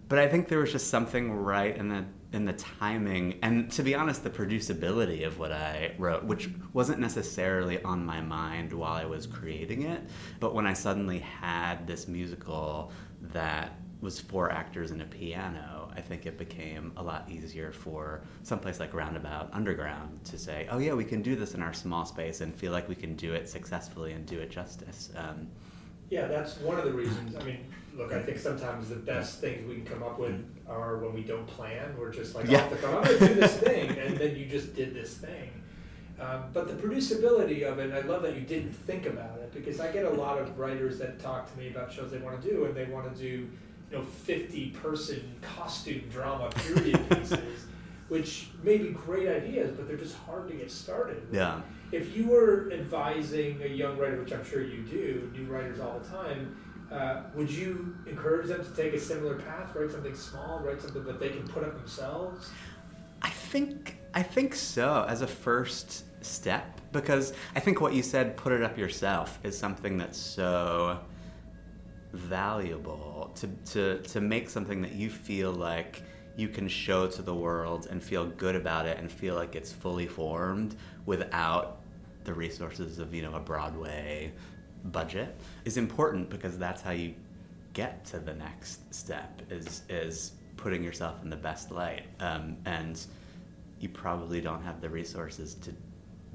but 0.08 0.18
I 0.18 0.28
think 0.28 0.48
there 0.48 0.58
was 0.58 0.72
just 0.72 0.88
something 0.88 1.32
right 1.32 1.76
in 1.76 1.88
the 1.88 2.04
in 2.32 2.44
the 2.44 2.52
timing 2.52 3.38
and 3.42 3.70
to 3.72 3.82
be 3.82 3.94
honest 3.94 4.22
the 4.22 4.30
producibility 4.30 5.26
of 5.26 5.38
what 5.38 5.50
i 5.50 5.92
wrote 5.98 6.22
which 6.24 6.48
wasn't 6.72 6.98
necessarily 6.98 7.82
on 7.82 8.04
my 8.04 8.20
mind 8.20 8.72
while 8.72 8.92
i 8.92 9.04
was 9.04 9.26
creating 9.26 9.82
it 9.82 10.00
but 10.38 10.54
when 10.54 10.66
i 10.66 10.72
suddenly 10.72 11.18
had 11.18 11.86
this 11.86 12.06
musical 12.06 12.92
that 13.20 13.74
was 14.00 14.20
four 14.20 14.50
actors 14.50 14.92
and 14.92 15.02
a 15.02 15.06
piano 15.06 15.90
i 15.96 16.00
think 16.00 16.24
it 16.24 16.38
became 16.38 16.92
a 16.96 17.02
lot 17.02 17.28
easier 17.28 17.72
for 17.72 18.22
someplace 18.44 18.78
like 18.78 18.94
roundabout 18.94 19.50
underground 19.52 20.22
to 20.24 20.38
say 20.38 20.68
oh 20.70 20.78
yeah 20.78 20.94
we 20.94 21.04
can 21.04 21.22
do 21.22 21.34
this 21.34 21.54
in 21.54 21.62
our 21.62 21.72
small 21.74 22.04
space 22.04 22.42
and 22.42 22.54
feel 22.54 22.70
like 22.70 22.88
we 22.88 22.94
can 22.94 23.16
do 23.16 23.34
it 23.34 23.48
successfully 23.48 24.12
and 24.12 24.24
do 24.26 24.38
it 24.38 24.50
justice. 24.50 25.10
Um, 25.16 25.48
yeah 26.10 26.28
that's 26.28 26.58
one 26.58 26.78
of 26.78 26.84
the 26.84 26.92
reasons 26.92 27.34
i 27.36 27.42
mean 27.42 27.66
look, 28.00 28.14
I 28.14 28.22
think 28.22 28.38
sometimes 28.38 28.88
the 28.88 28.96
best 28.96 29.40
things 29.40 29.68
we 29.68 29.74
can 29.74 29.84
come 29.84 30.02
up 30.02 30.18
with 30.18 30.42
are 30.66 30.96
when 30.98 31.12
we 31.12 31.22
don't 31.22 31.46
plan. 31.46 31.94
We're 31.98 32.12
just 32.12 32.34
like, 32.34 32.48
yeah. 32.48 32.62
off 32.62 32.70
the 32.70 32.76
cuff, 32.76 32.94
I'm 32.94 33.02
going 33.04 33.18
to 33.18 33.28
do 33.28 33.34
this 33.34 33.56
thing, 33.58 33.90
and 33.98 34.16
then 34.16 34.36
you 34.36 34.46
just 34.46 34.74
did 34.74 34.94
this 34.94 35.14
thing. 35.14 35.50
Um, 36.18 36.44
but 36.52 36.66
the 36.66 36.74
producibility 36.74 37.62
of 37.62 37.78
it, 37.78 37.92
I 37.92 38.00
love 38.00 38.22
that 38.22 38.34
you 38.34 38.40
didn't 38.40 38.72
think 38.72 39.06
about 39.06 39.38
it 39.38 39.52
because 39.52 39.80
I 39.80 39.92
get 39.92 40.06
a 40.06 40.10
lot 40.10 40.38
of 40.38 40.58
writers 40.58 40.98
that 40.98 41.18
talk 41.18 41.52
to 41.52 41.58
me 41.58 41.68
about 41.68 41.92
shows 41.92 42.10
they 42.10 42.18
want 42.18 42.40
to 42.40 42.48
do, 42.48 42.64
and 42.64 42.74
they 42.74 42.86
want 42.86 43.14
to 43.14 43.20
do, 43.20 43.28
you 43.28 43.96
know, 43.96 44.02
50 44.02 44.70
person 44.70 45.34
costume 45.42 46.08
drama 46.10 46.48
period 46.50 47.06
pieces, 47.10 47.66
which 48.08 48.48
may 48.62 48.78
be 48.78 48.90
great 48.90 49.28
ideas, 49.28 49.76
but 49.76 49.86
they're 49.86 49.98
just 49.98 50.16
hard 50.16 50.48
to 50.48 50.54
get 50.54 50.70
started. 50.70 51.22
Yeah. 51.30 51.60
If 51.92 52.16
you 52.16 52.28
were 52.28 52.70
advising 52.72 53.60
a 53.62 53.68
young 53.68 53.98
writer, 53.98 54.20
which 54.20 54.32
I'm 54.32 54.44
sure 54.44 54.62
you 54.62 54.82
do, 54.82 55.30
new 55.34 55.44
writers 55.44 55.80
all 55.80 55.98
the 55.98 56.08
time, 56.08 56.56
uh, 56.90 57.22
would 57.34 57.50
you 57.50 57.96
encourage 58.06 58.48
them 58.48 58.64
to 58.64 58.70
take 58.70 58.94
a 58.94 59.00
similar 59.00 59.36
path, 59.36 59.74
write 59.74 59.90
something 59.90 60.14
small, 60.14 60.60
write 60.60 60.80
something 60.80 61.04
that 61.04 61.20
they 61.20 61.28
can 61.28 61.46
put 61.46 61.62
up 61.62 61.76
themselves? 61.76 62.50
I 63.22 63.30
think 63.30 63.98
I 64.14 64.22
think 64.22 64.54
so 64.54 65.04
as 65.08 65.22
a 65.22 65.26
first 65.26 66.04
step 66.24 66.80
because 66.92 67.32
I 67.54 67.60
think 67.60 67.80
what 67.80 67.94
you 67.94 68.02
said, 68.02 68.36
put 68.36 68.52
it 68.52 68.62
up 68.62 68.76
yourself, 68.76 69.38
is 69.44 69.56
something 69.56 69.96
that's 69.96 70.18
so 70.18 70.98
valuable 72.12 73.30
to, 73.36 73.46
to, 73.72 74.02
to 74.02 74.20
make 74.20 74.50
something 74.50 74.82
that 74.82 74.92
you 74.92 75.08
feel 75.08 75.52
like 75.52 76.02
you 76.36 76.48
can 76.48 76.66
show 76.66 77.06
to 77.06 77.22
the 77.22 77.34
world 77.34 77.86
and 77.90 78.02
feel 78.02 78.26
good 78.26 78.56
about 78.56 78.86
it 78.86 78.98
and 78.98 79.10
feel 79.10 79.36
like 79.36 79.54
it's 79.54 79.72
fully 79.72 80.08
formed 80.08 80.74
without 81.06 81.80
the 82.24 82.34
resources 82.34 82.98
of 82.98 83.14
you 83.14 83.22
know 83.22 83.34
a 83.34 83.40
Broadway 83.40 84.32
budget 84.84 85.36
is 85.64 85.76
important 85.76 86.30
because 86.30 86.58
that's 86.58 86.82
how 86.82 86.92
you 86.92 87.14
get 87.72 88.04
to 88.04 88.18
the 88.18 88.34
next 88.34 88.92
step 88.94 89.42
is 89.50 89.82
is 89.88 90.32
putting 90.56 90.82
yourself 90.82 91.22
in 91.22 91.30
the 91.30 91.36
best 91.36 91.70
light. 91.70 92.04
Um, 92.20 92.56
and 92.66 93.00
you 93.78 93.88
probably 93.88 94.40
don't 94.40 94.62
have 94.62 94.80
the 94.80 94.90
resources 94.90 95.54
to 95.54 95.74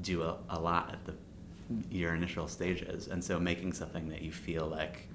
do 0.01 0.23
a, 0.23 0.37
a 0.49 0.59
lot 0.59 0.91
at 0.91 1.05
the 1.05 1.13
your 1.89 2.13
initial 2.13 2.47
stages. 2.47 3.07
And 3.07 3.23
so 3.23 3.39
making 3.39 3.73
something 3.73 4.07
that 4.09 4.21
you 4.21 4.31
feel 4.31 4.67
like 4.67 5.07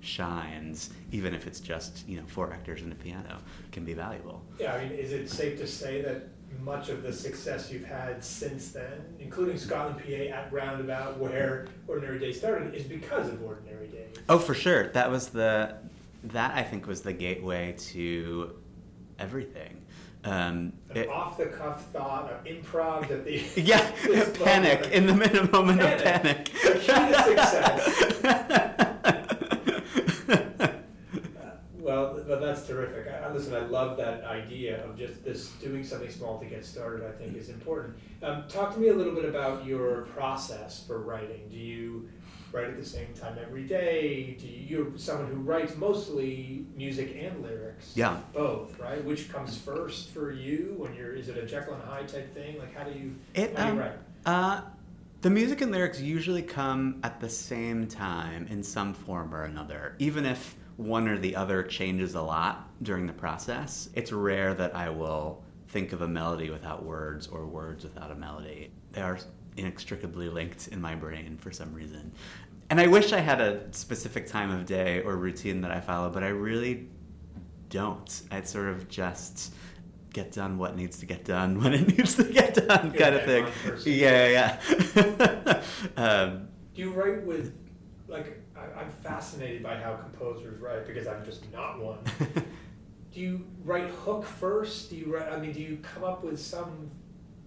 shines 0.00 0.90
even 1.12 1.32
if 1.32 1.46
it's 1.46 1.60
just 1.60 2.06
you 2.08 2.16
know 2.16 2.26
four 2.26 2.52
actors 2.52 2.82
and 2.82 2.92
a 2.92 2.96
piano 2.96 3.38
can 3.70 3.84
be 3.84 3.94
valuable. 3.94 4.42
Yeah 4.58 4.74
i 4.74 4.84
mean 4.84 4.98
is 4.98 5.12
it 5.12 5.30
safe 5.30 5.58
to 5.58 5.66
say 5.66 6.02
that 6.02 6.28
much 6.60 6.88
of 6.88 7.02
the 7.02 7.12
success 7.12 7.70
you've 7.70 7.84
had 7.84 8.22
since 8.22 8.70
then, 8.72 9.04
including 9.18 9.56
Scotland, 9.58 9.98
PA, 9.98 10.12
at 10.36 10.52
Roundabout, 10.52 11.18
where 11.18 11.66
Ordinary 11.88 12.18
Days 12.18 12.38
started, 12.38 12.74
is 12.74 12.84
because 12.84 13.28
of 13.28 13.42
Ordinary 13.42 13.88
Days. 13.88 14.14
Oh, 14.28 14.38
for 14.38 14.54
sure. 14.54 14.88
That 14.88 15.10
was 15.10 15.28
the 15.28 15.76
that 16.24 16.54
I 16.54 16.62
think 16.62 16.86
was 16.86 17.02
the 17.02 17.12
gateway 17.12 17.74
to 17.90 18.54
everything. 19.18 19.78
Um, 20.24 20.72
An 20.94 21.08
off 21.08 21.36
the 21.36 21.46
cuff 21.46 21.84
thought, 21.86 22.30
of 22.30 22.44
improv 22.44 23.08
that 23.08 23.24
the 23.24 23.42
yeah, 23.60 23.90
panic 24.44 24.92
in 24.92 25.06
the 25.06 25.14
minute 25.14 25.50
moment 25.50 25.80
panic. 25.80 25.96
of 25.96 26.04
panic. 26.04 26.44
The 26.62 26.78
key 26.78 26.86
to 26.86 27.24
success. 27.24 28.68
but 32.26 32.40
that's 32.40 32.66
terrific. 32.66 33.12
I, 33.12 33.32
listen, 33.32 33.54
I 33.54 33.66
love 33.66 33.96
that 33.96 34.24
idea 34.24 34.84
of 34.84 34.96
just 34.96 35.24
this 35.24 35.48
doing 35.52 35.84
something 35.84 36.10
small 36.10 36.38
to 36.38 36.46
get 36.46 36.64
started. 36.64 37.06
I 37.06 37.12
think 37.12 37.36
is 37.36 37.48
important. 37.48 37.96
Um, 38.22 38.44
talk 38.48 38.72
to 38.74 38.80
me 38.80 38.88
a 38.88 38.94
little 38.94 39.14
bit 39.14 39.24
about 39.24 39.66
your 39.66 40.02
process 40.14 40.84
for 40.86 40.98
writing. 40.98 41.48
Do 41.50 41.56
you 41.56 42.08
write 42.52 42.68
at 42.68 42.78
the 42.78 42.84
same 42.84 43.12
time 43.14 43.36
every 43.40 43.64
day? 43.64 44.36
Do 44.38 44.46
you, 44.46 44.84
you're 44.84 44.98
someone 44.98 45.28
who 45.28 45.40
writes 45.40 45.76
mostly 45.76 46.66
music 46.76 47.16
and 47.18 47.42
lyrics? 47.42 47.92
Yeah, 47.94 48.18
both, 48.32 48.78
right? 48.78 49.04
Which 49.04 49.32
comes 49.32 49.56
first 49.56 50.10
for 50.10 50.30
you 50.32 50.74
when 50.76 50.94
you're? 50.94 51.14
Is 51.14 51.28
it 51.28 51.36
a 51.36 51.46
Jekyll 51.46 51.74
and 51.74 51.82
Hyde 51.82 52.08
type 52.08 52.32
thing? 52.34 52.58
Like, 52.58 52.74
how 52.76 52.84
do 52.84 52.98
you, 52.98 53.14
it, 53.34 53.56
how 53.56 53.66
do 53.66 53.72
you 53.72 53.72
um, 53.72 53.78
write? 53.78 53.98
Uh, 54.24 54.60
the 55.22 55.30
music 55.30 55.60
and 55.60 55.70
lyrics 55.70 56.00
usually 56.00 56.42
come 56.42 56.98
at 57.04 57.20
the 57.20 57.28
same 57.28 57.86
time 57.86 58.46
in 58.50 58.62
some 58.62 58.92
form 58.92 59.32
or 59.32 59.44
another, 59.44 59.94
even 60.00 60.26
if 60.26 60.56
one 60.76 61.08
or 61.08 61.18
the 61.18 61.36
other 61.36 61.62
changes 61.62 62.14
a 62.14 62.22
lot 62.22 62.68
during 62.82 63.06
the 63.06 63.12
process. 63.12 63.88
It's 63.94 64.12
rare 64.12 64.54
that 64.54 64.74
I 64.74 64.90
will 64.90 65.42
think 65.68 65.92
of 65.92 66.02
a 66.02 66.08
melody 66.08 66.50
without 66.50 66.84
words 66.84 67.26
or 67.26 67.46
words 67.46 67.84
without 67.84 68.10
a 68.10 68.14
melody. 68.14 68.70
They 68.92 69.02
are 69.02 69.18
inextricably 69.56 70.28
linked 70.28 70.68
in 70.68 70.80
my 70.80 70.94
brain 70.94 71.36
for 71.38 71.50
some 71.52 71.72
reason. 71.74 72.12
and 72.70 72.80
I 72.80 72.86
wish 72.86 73.12
I 73.12 73.20
had 73.20 73.40
a 73.40 73.72
specific 73.72 74.26
time 74.26 74.50
of 74.50 74.64
day 74.66 75.02
or 75.02 75.16
routine 75.16 75.60
that 75.60 75.70
I 75.70 75.80
follow, 75.80 76.08
but 76.10 76.22
I 76.22 76.28
really 76.28 76.88
don't. 77.68 78.22
I 78.30 78.42
sort 78.42 78.68
of 78.68 78.88
just 78.88 79.54
get 80.12 80.32
done 80.32 80.58
what 80.58 80.76
needs 80.76 80.98
to 80.98 81.06
get 81.06 81.24
done 81.24 81.58
when 81.62 81.72
it 81.74 81.96
needs 81.96 82.14
to 82.16 82.24
get 82.24 82.54
done, 82.54 82.92
kind 82.92 83.14
of 83.14 83.24
thing. 83.24 83.46
Yeah, 83.84 84.58
yeah. 84.96 85.62
um, 85.96 86.48
Do 86.74 86.82
you 86.82 86.92
write 86.92 87.24
with, 87.24 87.54
like, 88.08 88.40
I, 88.62 88.80
I'm 88.80 88.90
fascinated 89.02 89.62
by 89.62 89.76
how 89.76 89.94
composers 89.94 90.60
write 90.60 90.86
because 90.86 91.06
I'm 91.06 91.24
just 91.24 91.50
not 91.52 91.80
one. 91.80 91.98
do 93.12 93.20
you 93.20 93.44
write 93.64 93.88
hook 93.90 94.24
first? 94.24 94.90
Do 94.90 94.96
you 94.96 95.14
write, 95.14 95.30
I 95.30 95.38
mean, 95.38 95.52
do 95.52 95.60
you 95.60 95.78
come 95.82 96.04
up 96.04 96.24
with 96.24 96.40
some, 96.40 96.90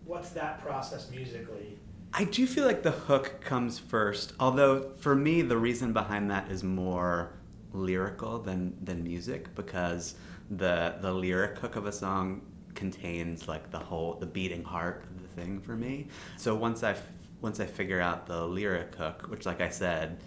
what's 0.06 0.30
that 0.32 0.62
process 0.62 1.10
musically? 1.10 1.78
I 2.13 2.23
do 2.23 2.47
feel 2.47 2.65
like 2.65 2.84
the 2.84 2.91
hook 2.91 3.41
comes 3.41 3.78
first, 3.78 4.34
although 4.39 4.91
for 4.99 5.15
me 5.15 5.41
the 5.41 5.58
reason 5.58 5.91
behind 5.91 6.32
that 6.32 6.49
is 6.49 6.63
more 6.63 7.34
lyrical 7.73 8.39
than 8.39 8.73
than 8.82 9.04
music 9.04 9.54
because 9.54 10.15
the 10.49 10.95
the 11.01 11.12
lyric 11.12 11.58
hook 11.60 11.75
of 11.75 11.86
a 11.88 11.91
song 11.91 12.41
contains 12.73 13.49
like 13.49 13.69
the 13.69 13.80
whole 13.80 14.13
the 14.13 14.25
beating 14.25 14.63
heart 14.63 15.04
of 15.04 15.21
the 15.21 15.28
thing 15.28 15.60
for 15.60 15.75
me. 15.75 16.08
So 16.38 16.56
once 16.56 16.84
I 16.84 16.95
once 17.41 17.60
I 17.60 17.65
figure 17.65 17.99
out 17.99 18.28
the 18.28 18.45
lyric 18.45 18.95
hook, 18.95 19.28
which 19.28 19.45
like 19.45 19.60
I 19.60 19.69
said 19.69 20.19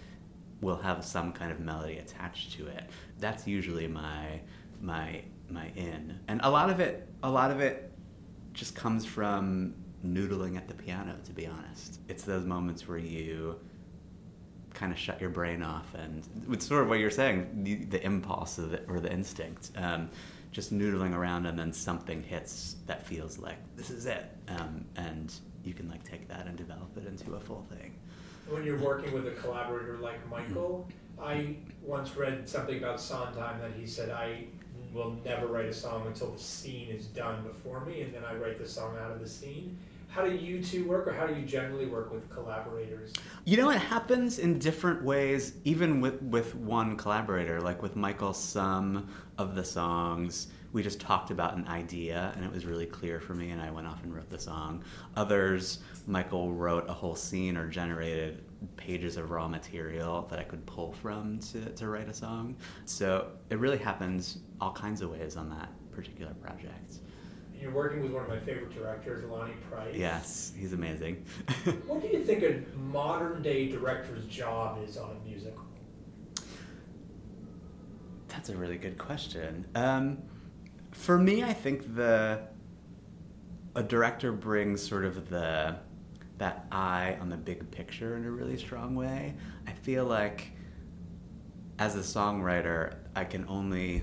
will 0.61 0.77
have 0.77 1.05
some 1.05 1.33
kind 1.33 1.53
of 1.53 1.61
melody 1.61 1.99
attached 1.99 2.53
to 2.53 2.67
it, 2.67 2.85
that's 3.19 3.47
usually 3.47 3.87
my 3.87 4.41
my 4.81 5.23
my 5.51 5.71
in. 5.77 6.19
And 6.29 6.41
a 6.43 6.51
lot 6.51 6.71
of 6.71 6.81
it 6.81 7.09
a 7.23 7.31
lot 7.31 7.51
of 7.51 7.61
it 7.61 7.93
just 8.53 8.75
comes 8.75 9.05
from 9.05 9.75
noodling 10.05 10.57
at 10.57 10.69
the 10.69 10.75
piano 10.75 11.17
to 11.25 11.33
be 11.33 11.47
honest. 11.47 12.01
It's 12.09 12.23
those 12.23 12.45
moments 12.45 12.89
where 12.89 12.99
you 12.99 13.59
kind 14.75 14.93
of 14.93 14.99
shut 14.99 15.21
your 15.21 15.31
brain 15.31 15.63
off 15.63 15.93
and 15.95 16.23
it's 16.51 16.67
sort 16.67 16.83
of 16.83 16.89
what 16.89 16.99
you're 16.99 17.11
saying 17.11 17.49
the, 17.65 17.77
the 17.87 18.05
impulse 18.05 18.59
or 18.59 18.67
the, 18.67 18.85
or 18.87 19.01
the 19.01 19.11
instinct 19.11 19.73
um, 19.77 20.09
just 20.53 20.73
noodling 20.73 21.15
around 21.15 21.47
and 21.47 21.59
then 21.59 21.73
something 21.73 22.23
hits 22.23 22.77
that 22.87 23.05
feels 23.05 23.39
like 23.39 23.57
this 23.77 23.91
is 23.91 24.07
it 24.07 24.27
um, 24.49 24.85
and 24.97 25.35
you 25.65 25.75
can 25.75 25.89
like 25.89 26.05
take 26.05 26.29
that 26.29 26.47
and 26.47 26.57
develop 26.57 26.97
it 26.97 27.07
into 27.07 27.35
a 27.35 27.41
full 27.41 27.67
thing 27.71 27.95
When 28.49 28.65
you're 28.65 28.81
working 28.81 29.13
with 29.13 29.27
a 29.27 29.33
collaborator 29.33 29.99
like 29.99 30.27
Michael, 30.31 30.89
I 31.21 31.57
once 31.83 32.17
read 32.17 32.49
something 32.49 32.79
about 32.79 33.01
Sondheim 33.01 33.61
that 33.61 33.73
he 33.79 33.87
said, 33.87 34.11
I 34.11 34.45
will 34.93 35.17
never 35.25 35.47
write 35.47 35.67
a 35.67 35.73
song 35.73 36.07
until 36.07 36.33
the 36.33 36.39
scene 36.39 36.89
is 36.89 37.07
done 37.07 37.43
before 37.43 37.85
me, 37.85 38.01
and 38.03 38.15
then 38.15 38.25
I 38.25 38.35
write 38.37 38.59
the 38.59 38.67
song 38.67 38.97
out 38.99 39.11
of 39.11 39.21
the 39.21 39.29
scene. 39.29 39.77
How 40.09 40.25
do 40.25 40.35
you 40.35 40.63
two 40.63 40.87
work, 40.87 41.07
or 41.07 41.13
how 41.13 41.27
do 41.27 41.35
you 41.35 41.45
generally 41.45 41.85
work 41.85 42.11
with 42.11 42.31
collaborators? 42.31 43.13
You 43.45 43.59
know, 43.59 43.69
it 43.69 43.79
happens 43.79 44.39
in 44.39 44.59
different 44.59 45.03
ways, 45.03 45.53
even 45.65 46.01
with, 46.01 46.23
with 46.23 46.55
one 46.55 46.97
collaborator. 46.97 47.61
Like 47.61 47.83
with 47.83 47.97
Michael, 47.97 48.33
some 48.33 49.09
of 49.37 49.55
the 49.55 49.65
songs 49.65 50.49
we 50.79 50.85
just 50.85 51.01
talked 51.01 51.33
about 51.33 51.57
an 51.57 51.67
idea 51.67 52.33
and 52.37 52.45
it 52.45 52.53
was 52.53 52.65
really 52.65 52.87
clear 52.87 53.19
for 53.19 53.35
me, 53.35 53.51
and 53.51 53.61
I 53.61 53.69
went 53.69 53.89
off 53.89 54.01
and 54.05 54.15
wrote 54.15 54.31
the 54.31 54.39
song. 54.39 54.85
Others, 55.17 55.81
Michael 56.07 56.53
wrote 56.53 56.89
a 56.89 56.93
whole 56.93 57.17
scene 57.17 57.57
or 57.57 57.67
generated 57.67 58.45
pages 58.77 59.17
of 59.17 59.33
raw 59.33 59.49
material 59.49 60.29
that 60.31 60.39
I 60.39 60.45
could 60.45 60.65
pull 60.67 60.93
from 60.93 61.41
to, 61.41 61.65
to 61.65 61.89
write 61.89 62.09
a 62.09 62.15
song. 62.15 62.55
So 62.85 63.27
it 63.51 63.59
really 63.59 63.77
happens 63.77 64.39
all 64.61 64.71
kinds 64.71 65.03
of 65.03 65.11
ways 65.11 65.37
on 65.37 65.51
that 65.51 65.69
particular 65.91 66.33
project. 66.35 66.99
You're 67.61 67.73
working 67.73 68.01
with 68.01 68.13
one 68.13 68.23
of 68.23 68.29
my 68.29 68.39
favorite 68.39 68.73
directors, 68.73 69.29
Lonny 69.29 69.55
Price. 69.69 69.97
Yes, 69.97 70.53
he's 70.57 70.75
amazing. 70.75 71.25
What 71.89 72.03
do 72.03 72.07
you 72.07 72.23
think 72.23 72.45
a 72.45 72.63
modern 72.79 73.43
day 73.43 73.67
director's 73.67 74.27
job 74.27 74.79
is 74.87 74.97
on 74.97 75.11
a 75.11 75.29
musical? 75.29 75.65
That's 78.29 78.51
a 78.51 78.57
really 78.57 78.79
good 78.79 78.97
question. 78.97 79.67
Um, 79.75 80.19
for 80.99 81.17
me, 81.17 81.45
I 81.45 81.53
think 81.53 81.95
the 81.95 82.41
a 83.77 83.83
director 83.83 84.33
brings 84.33 84.87
sort 84.87 85.05
of 85.05 85.31
the 85.31 85.77
that 86.39 86.67
eye 86.71 87.17
on 87.21 87.29
the 87.29 87.37
big 87.37 87.71
picture 87.71 88.17
in 88.17 88.25
a 88.25 88.31
really 88.31 88.57
strong 88.57 88.95
way. 88.95 89.35
I 89.67 89.73
feel 89.73 90.05
like 90.05 90.53
as 91.79 91.95
a 91.95 92.01
songwriter, 92.01 92.95
I 93.15 93.25
can 93.25 93.45
only 93.49 94.03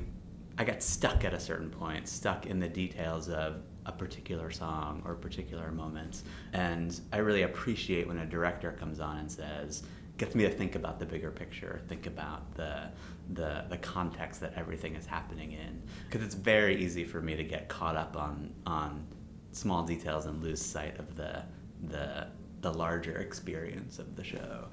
I 0.58 0.64
get 0.64 0.82
stuck 0.82 1.26
at 1.26 1.34
a 1.34 1.40
certain 1.40 1.70
point, 1.70 2.08
stuck 2.08 2.46
in 2.46 2.60
the 2.60 2.70
details 2.70 3.28
of 3.30 3.58
a 3.86 3.92
particular 3.92 4.50
song 4.50 5.02
or 5.06 5.16
particular 5.16 5.72
moments. 5.72 6.24
And 6.54 7.00
I 7.12 7.18
really 7.18 7.42
appreciate 7.42 8.08
when 8.08 8.20
a 8.20 8.26
director 8.26 8.72
comes 8.72 9.02
on 9.02 9.18
and 9.18 9.30
says, 9.30 9.84
gets 10.18 10.34
me 10.34 10.46
to 10.46 10.50
think 10.50 10.76
about 10.76 10.98
the 10.98 11.06
bigger 11.06 11.30
picture, 11.30 11.82
think 11.90 12.08
about 12.08 12.56
the 12.56 12.90
the, 13.34 13.66
the 13.70 13.78
context 13.78 14.40
that 14.42 14.54
everything 14.56 14.96
is 14.96 15.06
happening 15.06 15.54
in. 15.54 15.82
Because 16.10 16.26
it's 16.26 16.36
very 16.36 16.84
easy 16.84 17.04
for 17.04 17.22
me 17.22 17.36
to 17.36 17.44
get 17.44 17.68
caught 17.68 17.96
up 17.96 18.16
on 18.18 18.54
on 18.66 19.06
small 19.52 19.84
details 19.84 20.26
and 20.26 20.44
lose 20.44 20.62
sight 20.62 21.00
of 21.00 21.16
the 21.16 21.44
the 21.84 22.28
the 22.62 22.72
larger 22.72 23.18
experience 23.18 24.00
of 24.00 24.16
the 24.16 24.24
show. 24.24 24.68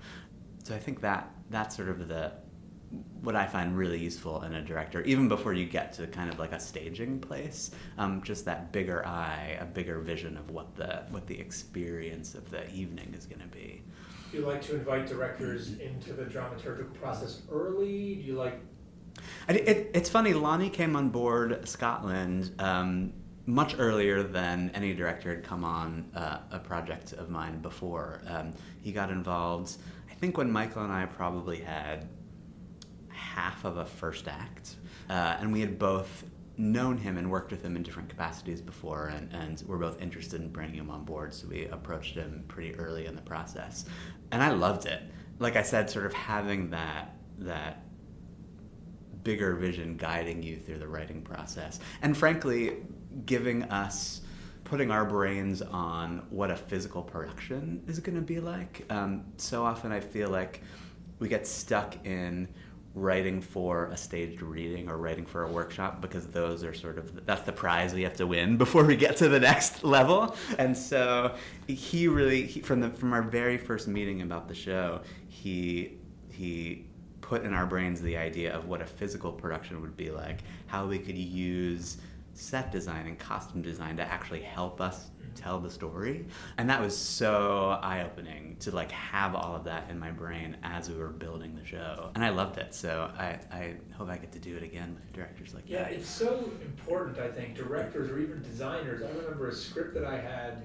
So 0.65 0.75
I 0.75 0.79
think 0.79 1.01
that 1.01 1.31
that's 1.51 1.77
sort 1.77 1.89
of 1.89 2.09
the 2.09 2.33
what 3.23 3.37
I 3.37 3.47
find 3.47 3.77
really 3.77 3.99
useful 3.99 4.43
in 4.43 4.55
a 4.55 4.63
director, 4.63 5.03
even 5.03 5.29
before 5.29 5.55
you 5.55 5.65
get 5.65 5.95
to 5.95 6.07
kind 6.07 6.29
of 6.29 6.39
like 6.39 6.53
a 6.53 6.61
staging 6.61 7.21
place, 7.21 7.71
um, 7.97 8.23
just 8.23 8.45
that 8.45 8.71
bigger 8.73 9.07
eye, 9.07 9.57
a 9.61 9.65
bigger 9.65 9.99
vision 10.01 10.37
of 10.37 10.51
what 10.51 10.75
the 10.75 11.05
what 11.11 11.27
the 11.27 11.39
experience 11.39 12.35
of 12.35 12.51
the 12.51 12.69
evening 12.71 13.15
is 13.17 13.27
going 13.27 13.41
to 13.41 13.47
be. 13.47 13.83
Do 14.33 14.39
you 14.39 14.47
like 14.47 14.63
to 14.63 14.75
invite 14.75 15.07
directors 15.07 15.79
into 15.79 16.15
the 16.15 16.25
dramaturgical 16.25 16.95
process 16.95 17.43
early? 17.51 18.15
Do 18.15 18.23
you 18.23 18.35
like 18.35 18.61
I, 19.47 19.53
it, 19.53 19.91
it's 19.93 20.09
funny. 20.09 20.33
Lonny 20.33 20.71
came 20.71 20.97
on 20.97 21.11
board 21.11 21.69
Scotland 21.69 22.51
um, 22.59 23.13
much 23.45 23.75
earlier 23.79 24.23
than 24.23 24.71
any 24.75 24.95
director 24.95 25.35
had 25.35 25.45
come 25.45 25.65
on 25.65 26.11
uh, 26.15 26.39
a 26.51 26.59
project 26.59 27.13
of 27.13 27.29
mine 27.29 27.61
before. 27.61 28.23
Um, 28.27 28.55
he 28.81 28.91
got 28.91 29.11
involved, 29.11 29.77
I 30.11 30.15
think, 30.15 30.39
when 30.39 30.51
Michael 30.51 30.85
and 30.85 30.93
I 30.93 31.05
probably 31.05 31.59
had 31.61 32.09
half 33.09 33.67
of 33.67 33.77
a 33.77 33.85
first 33.85 34.29
act, 34.29 34.77
uh, 35.11 35.37
and 35.41 35.53
we 35.53 35.61
had 35.61 35.79
both 35.79 36.25
known 36.57 36.99
him 36.99 37.17
and 37.17 37.31
worked 37.31 37.51
with 37.51 37.63
him 37.63 37.77
in 37.77 37.83
different 37.83 38.09
capacities 38.09 38.61
before, 38.61 39.09
and, 39.09 39.33
and 39.33 39.63
we're 39.67 39.79
both 39.79 40.01
interested 40.01 40.41
in 40.41 40.49
bringing 40.49 40.77
him 40.77 40.91
on 40.91 41.05
board, 41.05 41.33
so 41.33 41.49
we 41.49 41.67
approached 41.67 42.15
him 42.15 42.45
pretty 42.49 42.75
early 42.77 43.07
in 43.07 43.17
the 43.17 43.23
process, 43.23 43.87
and 44.31 44.43
I 44.43 44.51
loved 44.51 44.87
it. 44.87 45.03
Like 45.39 45.57
I 45.57 45.63
said, 45.63 45.89
sort 45.91 46.07
of 46.07 46.13
having 46.13 46.71
that 46.71 47.17
that 47.39 47.83
bigger 49.25 49.55
vision 49.55 49.97
guiding 49.97 50.43
you 50.43 50.57
through 50.57 50.79
the 50.79 50.89
writing 50.89 51.23
process. 51.23 51.81
And 52.03 52.17
frankly, 52.17 52.79
giving 53.27 53.63
us, 53.65 54.23
putting 54.65 54.91
our 54.91 55.05
brains 55.05 55.63
on 55.63 56.27
what 56.31 56.51
a 56.51 56.57
physical 56.57 57.03
production 57.03 57.83
is 57.87 57.99
going 58.01 58.17
to 58.17 58.23
be 58.23 58.41
like. 58.41 58.85
Um, 58.91 59.25
so 59.37 59.65
often 59.65 59.93
I 59.93 60.01
feel 60.01 60.29
like 60.29 60.63
we 61.19 61.29
get 61.29 61.47
stuck 61.47 62.05
in 62.05 62.49
writing 62.95 63.41
for 63.41 63.87
a 63.87 63.97
staged 63.97 64.43
reading 64.43 64.89
or 64.89 64.99
writing 64.99 65.25
for 65.25 65.45
a 65.45 65.51
workshop 65.51 66.03
because 66.03 66.27
those 66.27 66.63
are 66.63 66.75
sort 66.75 66.99
of 66.99 67.25
that's 67.25 67.43
the 67.43 67.53
prize 67.53 67.95
we 67.95 68.03
have 68.03 68.17
to 68.17 68.27
win 68.27 68.57
before 68.59 68.85
we 68.85 68.97
get 68.97 69.17
to 69.17 69.29
the 69.29 69.41
next 69.41 69.83
level. 69.83 70.37
And 70.59 70.77
so 70.77 71.35
he 71.67 72.09
really 72.09 72.47
he, 72.47 72.61
from 72.61 72.81
the 72.81 72.91
from 72.91 73.13
our 73.13 73.23
very 73.23 73.57
first 73.57 73.89
meeting 73.89 74.23
about 74.23 74.49
the 74.49 74.55
show 74.55 75.01
he 75.29 75.99
he 76.31 76.87
put 77.21 77.45
in 77.45 77.55
our 77.55 77.65
brains 77.65 78.03
the 78.03 78.17
idea 78.17 78.55
of 78.55 78.67
what 78.67 78.83
a 78.83 78.87
physical 78.87 79.33
production 79.33 79.81
would 79.81 79.97
be 79.97 80.11
like, 80.11 80.41
how 80.67 80.87
we 80.87 80.99
could 80.99 81.17
use 81.17 81.97
set 82.35 82.71
design 82.73 83.07
and 83.07 83.19
costume 83.19 83.63
design 83.63 83.97
to 83.97 84.03
actually 84.03 84.43
help 84.43 84.81
us 84.81 85.11
tell 85.35 85.59
the 85.61 85.71
story. 85.71 86.27
And 86.59 86.69
that 86.71 86.81
was 86.81 86.97
so 86.97 87.79
eye-opening 87.83 88.57
to 88.61 88.71
like 88.71 88.91
have 88.93 89.35
all 89.35 89.55
of 89.57 89.65
that 89.65 89.89
in 89.91 89.99
my 89.99 90.11
brain 90.11 90.57
as 90.63 90.89
we 90.89 90.97
were 90.97 91.09
building 91.09 91.55
the 91.55 91.65
show. 91.65 92.11
And 92.15 92.25
I 92.25 92.31
loved 92.31 92.59
it. 92.59 92.75
So 92.75 93.11
I, 93.19 93.39
I 93.51 93.75
hope 93.97 94.09
I 94.09 94.17
get 94.19 94.33
to 94.33 94.39
do 94.39 94.57
it 94.57 94.63
again 94.63 94.95
with 94.95 95.13
directors 95.13 95.55
like 95.55 95.65
Yeah, 95.67 95.85
that. 95.85 95.93
it's 95.93 96.09
so 96.09 96.51
important, 96.65 97.19
I 97.19 97.29
think, 97.29 97.55
directors 97.57 98.11
or 98.11 98.19
even 98.19 98.43
designers. 98.43 99.03
I 99.03 99.09
remember 99.11 99.49
a 99.49 99.55
script 99.55 99.95
that 99.95 100.05
I 100.05 100.19
had, 100.19 100.65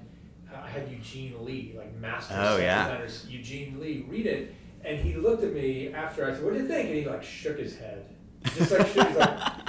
uh, 0.52 0.58
I 0.64 0.68
had 0.68 0.88
Eugene 0.90 1.44
Lee, 1.44 1.74
like 1.76 1.94
master 1.96 2.34
Oh, 2.36 2.56
yeah. 2.58 2.84
designers, 2.88 3.26
Eugene 3.28 3.78
Lee, 3.80 4.04
read 4.08 4.26
it, 4.26 4.54
and 4.84 4.98
he 4.98 5.14
looked 5.14 5.42
at 5.42 5.52
me 5.52 5.92
after 5.92 6.24
I 6.24 6.32
said, 6.34 6.44
what 6.44 6.54
do 6.54 6.60
you 6.60 6.68
think? 6.68 6.88
And 6.88 6.98
he 6.98 7.04
like 7.06 7.22
shook 7.22 7.58
his 7.58 7.76
head. 7.76 8.04
Just 8.56 8.70
like 8.72 8.86
shook 8.88 9.08
his 9.08 9.16
like, 9.16 9.67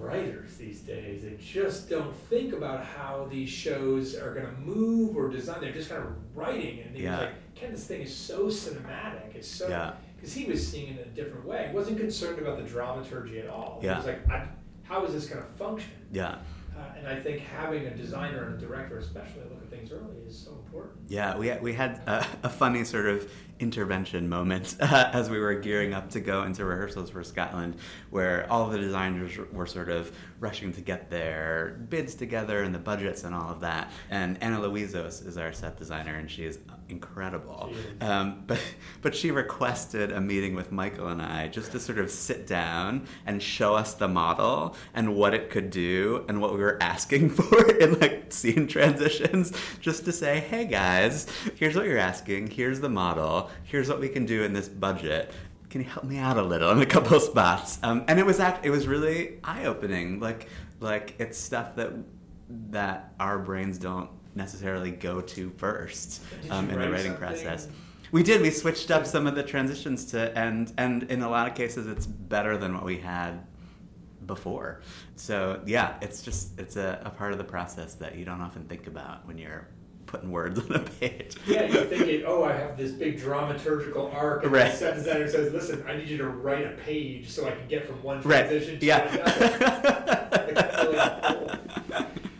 writers 0.00 0.56
these 0.56 0.80
days, 0.80 1.22
they 1.22 1.36
just 1.42 1.88
don't 1.90 2.14
think 2.28 2.52
about 2.52 2.84
how 2.84 3.28
these 3.30 3.48
shows 3.48 4.16
are 4.16 4.32
going 4.34 4.46
to 4.46 4.60
move 4.60 5.16
or 5.16 5.28
design. 5.28 5.60
They're 5.60 5.72
just 5.72 5.90
kind 5.90 6.02
of 6.02 6.08
writing. 6.34 6.80
And 6.80 6.96
Yeah. 6.96 7.18
like, 7.18 7.54
Ken, 7.54 7.70
this 7.72 7.86
thing 7.86 8.02
is 8.02 8.14
so 8.14 8.46
cinematic. 8.46 9.34
It's 9.34 9.46
so, 9.48 9.68
Yeah. 9.68 9.92
because 10.16 10.32
he 10.32 10.46
was 10.46 10.66
seeing 10.66 10.94
it 10.94 11.00
in 11.02 11.08
a 11.12 11.14
different 11.14 11.44
way. 11.44 11.68
He 11.70 11.76
wasn't 11.76 11.98
concerned 11.98 12.38
about 12.38 12.56
the 12.58 12.64
dramaturgy 12.64 13.40
at 13.40 13.48
all. 13.48 13.80
Yeah. 13.82 13.92
He 13.92 13.96
was 13.98 14.06
like, 14.06 14.30
I, 14.30 14.48
how 14.84 15.04
is 15.04 15.12
this 15.12 15.26
going 15.28 15.42
to 15.44 15.48
function? 15.52 15.90
Yeah. 16.10 16.38
Uh, 16.80 16.98
and 16.98 17.06
I 17.06 17.16
think 17.16 17.40
having 17.40 17.86
a 17.86 17.94
designer 17.94 18.44
and 18.44 18.54
a 18.54 18.66
director, 18.66 18.98
especially, 18.98 19.42
look 19.50 19.62
at 19.62 19.70
things 19.70 19.92
early 19.92 20.16
is 20.26 20.38
so 20.38 20.52
important. 20.52 21.00
Yeah, 21.08 21.36
we 21.36 21.48
had, 21.48 21.62
we 21.62 21.72
had 21.74 22.00
a, 22.06 22.26
a 22.44 22.48
funny 22.48 22.84
sort 22.84 23.06
of 23.06 23.30
intervention 23.58 24.28
moment 24.28 24.76
uh, 24.80 25.10
as 25.12 25.28
we 25.28 25.38
were 25.38 25.54
gearing 25.54 25.92
up 25.92 26.08
to 26.10 26.20
go 26.20 26.44
into 26.44 26.64
rehearsals 26.64 27.10
for 27.10 27.22
Scotland, 27.22 27.76
where 28.08 28.50
all 28.50 28.68
the 28.68 28.78
designers 28.78 29.36
were 29.52 29.66
sort 29.66 29.90
of 29.90 30.10
rushing 30.38 30.72
to 30.72 30.80
get 30.80 31.10
their 31.10 31.80
bids 31.90 32.14
together 32.14 32.62
and 32.62 32.74
the 32.74 32.78
budgets 32.78 33.24
and 33.24 33.34
all 33.34 33.50
of 33.50 33.60
that. 33.60 33.92
And 34.08 34.42
Anna 34.42 34.58
Louizos 34.58 35.26
is 35.26 35.36
our 35.36 35.52
set 35.52 35.76
designer, 35.76 36.14
and 36.16 36.30
she 36.30 36.44
is 36.44 36.58
incredible. 36.90 37.72
Um, 38.00 38.44
but 38.46 38.60
but 39.02 39.14
she 39.14 39.30
requested 39.30 40.12
a 40.12 40.20
meeting 40.20 40.54
with 40.54 40.72
Michael 40.72 41.08
and 41.08 41.22
I 41.22 41.48
just 41.48 41.72
to 41.72 41.80
sort 41.80 41.98
of 41.98 42.10
sit 42.10 42.46
down 42.46 43.06
and 43.26 43.42
show 43.42 43.74
us 43.74 43.94
the 43.94 44.08
model 44.08 44.76
and 44.94 45.14
what 45.14 45.34
it 45.34 45.50
could 45.50 45.70
do 45.70 46.24
and 46.28 46.40
what 46.40 46.52
we 46.52 46.58
were 46.58 46.78
asking 46.80 47.30
for 47.30 47.70
in 47.76 47.98
like 47.98 48.32
scene 48.32 48.66
transitions, 48.66 49.52
just 49.80 50.04
to 50.04 50.12
say, 50.12 50.40
hey 50.40 50.64
guys, 50.64 51.26
here's 51.56 51.76
what 51.76 51.86
you're 51.86 51.98
asking, 51.98 52.48
here's 52.48 52.80
the 52.80 52.88
model, 52.88 53.50
here's 53.64 53.88
what 53.88 54.00
we 54.00 54.08
can 54.08 54.26
do 54.26 54.42
in 54.42 54.52
this 54.52 54.68
budget. 54.68 55.32
Can 55.68 55.82
you 55.82 55.86
help 55.86 56.04
me 56.04 56.18
out 56.18 56.36
a 56.36 56.42
little 56.42 56.70
in 56.72 56.80
a 56.80 56.86
couple 56.86 57.16
of 57.16 57.22
spots? 57.22 57.78
Um, 57.84 58.04
and 58.08 58.18
it 58.18 58.26
was 58.26 58.40
act- 58.40 58.66
it 58.66 58.70
was 58.70 58.88
really 58.88 59.38
eye 59.44 59.66
opening. 59.66 60.18
Like 60.18 60.48
like 60.80 61.14
it's 61.18 61.38
stuff 61.38 61.76
that 61.76 61.92
that 62.70 63.12
our 63.20 63.38
brains 63.38 63.78
don't 63.78 64.10
necessarily 64.34 64.90
go 64.90 65.20
to 65.20 65.50
first 65.56 66.22
um, 66.50 66.70
in 66.70 66.78
the 66.78 66.90
writing 66.90 67.12
something? 67.12 67.16
process. 67.16 67.68
We 68.12 68.22
did. 68.22 68.40
We 68.42 68.50
switched 68.50 68.90
up 68.90 69.06
some 69.06 69.26
of 69.26 69.34
the 69.34 69.42
transitions 69.42 70.04
to, 70.06 70.36
and 70.36 70.72
and 70.78 71.04
in 71.04 71.22
a 71.22 71.28
lot 71.28 71.46
of 71.48 71.54
cases, 71.54 71.86
it's 71.86 72.06
better 72.06 72.56
than 72.56 72.74
what 72.74 72.84
we 72.84 72.98
had 72.98 73.44
before. 74.26 74.80
So 75.16 75.60
yeah, 75.66 75.94
it's 76.00 76.22
just 76.22 76.58
it's 76.58 76.76
a, 76.76 77.00
a 77.04 77.10
part 77.10 77.32
of 77.32 77.38
the 77.38 77.44
process 77.44 77.94
that 77.94 78.16
you 78.16 78.24
don't 78.24 78.40
often 78.40 78.64
think 78.64 78.86
about 78.88 79.26
when 79.26 79.38
you're 79.38 79.68
putting 80.06 80.30
words 80.32 80.58
on 80.70 80.72
a 80.74 80.78
page. 80.80 81.36
Yeah, 81.46 81.66
you're 81.66 81.84
thinking, 81.84 82.24
oh, 82.26 82.42
I 82.42 82.52
have 82.52 82.76
this 82.76 82.90
big 82.90 83.20
dramaturgical 83.20 84.12
arc, 84.12 84.42
and 84.42 84.50
Right. 84.50 84.72
the 84.72 84.76
set 84.76 84.94
designer 84.96 85.28
says, 85.28 85.52
listen, 85.52 85.84
I 85.86 85.96
need 85.96 86.08
you 86.08 86.18
to 86.18 86.28
write 86.28 86.66
a 86.66 86.70
page 86.70 87.28
so 87.30 87.46
I 87.46 87.52
can 87.52 87.68
get 87.68 87.86
from 87.86 88.02
one 88.02 88.16
Right. 88.22 88.48
transition 88.48 88.80
to 88.80 88.86
Yeah. 88.86 89.06
another. 89.06 90.26
Really 90.50 91.36
cool. 91.36 91.50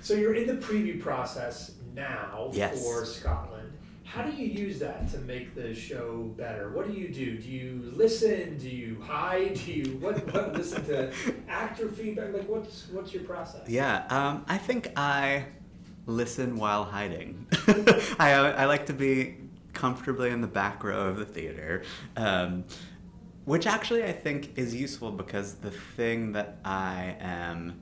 So 0.00 0.14
you're 0.14 0.35
in 0.35 0.46
the 0.48 0.55
preview 0.55 1.00
process 1.00 1.72
now 1.94 2.50
Yes. 2.53 2.83
for 2.83 3.05
Scotland. 3.05 3.72
How 4.05 4.22
do 4.22 4.33
you 4.33 4.46
use 4.46 4.81
that 4.81 5.09
to 5.12 5.18
make 5.18 5.55
the 5.55 5.72
show 5.72 6.35
better? 6.37 6.70
What 6.70 6.88
do 6.88 6.94
you 6.98 7.09
do? 7.09 7.38
Do 7.38 7.48
you 7.48 7.92
listen? 7.94 8.59
Do 8.59 8.68
you 8.68 9.00
hide? 9.00 9.55
Do 9.55 9.72
you 9.72 9.98
what? 9.98 10.33
what 10.33 10.53
listen 10.57 10.85
to 10.87 11.12
actor 11.48 11.88
feedback? 11.88 12.33
Like 12.33 12.48
what's 12.48 12.88
what's 12.88 13.12
your 13.14 13.22
process? 13.22 13.68
Yeah, 13.68 14.05
um, 14.11 14.44
I 14.48 14.59
think 14.59 14.90
I 14.96 15.44
listen 16.07 16.57
while 16.57 16.85
hiding. 16.85 17.46
I, 18.18 18.33
I 18.33 18.64
like 18.64 18.87
to 18.87 18.92
be 18.92 19.37
comfortably 19.74 20.31
in 20.31 20.40
the 20.40 20.48
back 20.48 20.83
row 20.83 21.07
of 21.07 21.16
the 21.16 21.24
theater, 21.24 21.83
um, 22.16 22.64
which 23.44 23.64
actually 23.66 24.03
I 24.03 24.12
think 24.12 24.59
is 24.59 24.74
useful 24.74 25.12
because 25.12 25.55
the 25.55 25.70
thing 25.70 26.33
that 26.33 26.59
I 26.64 27.16
am 27.20 27.81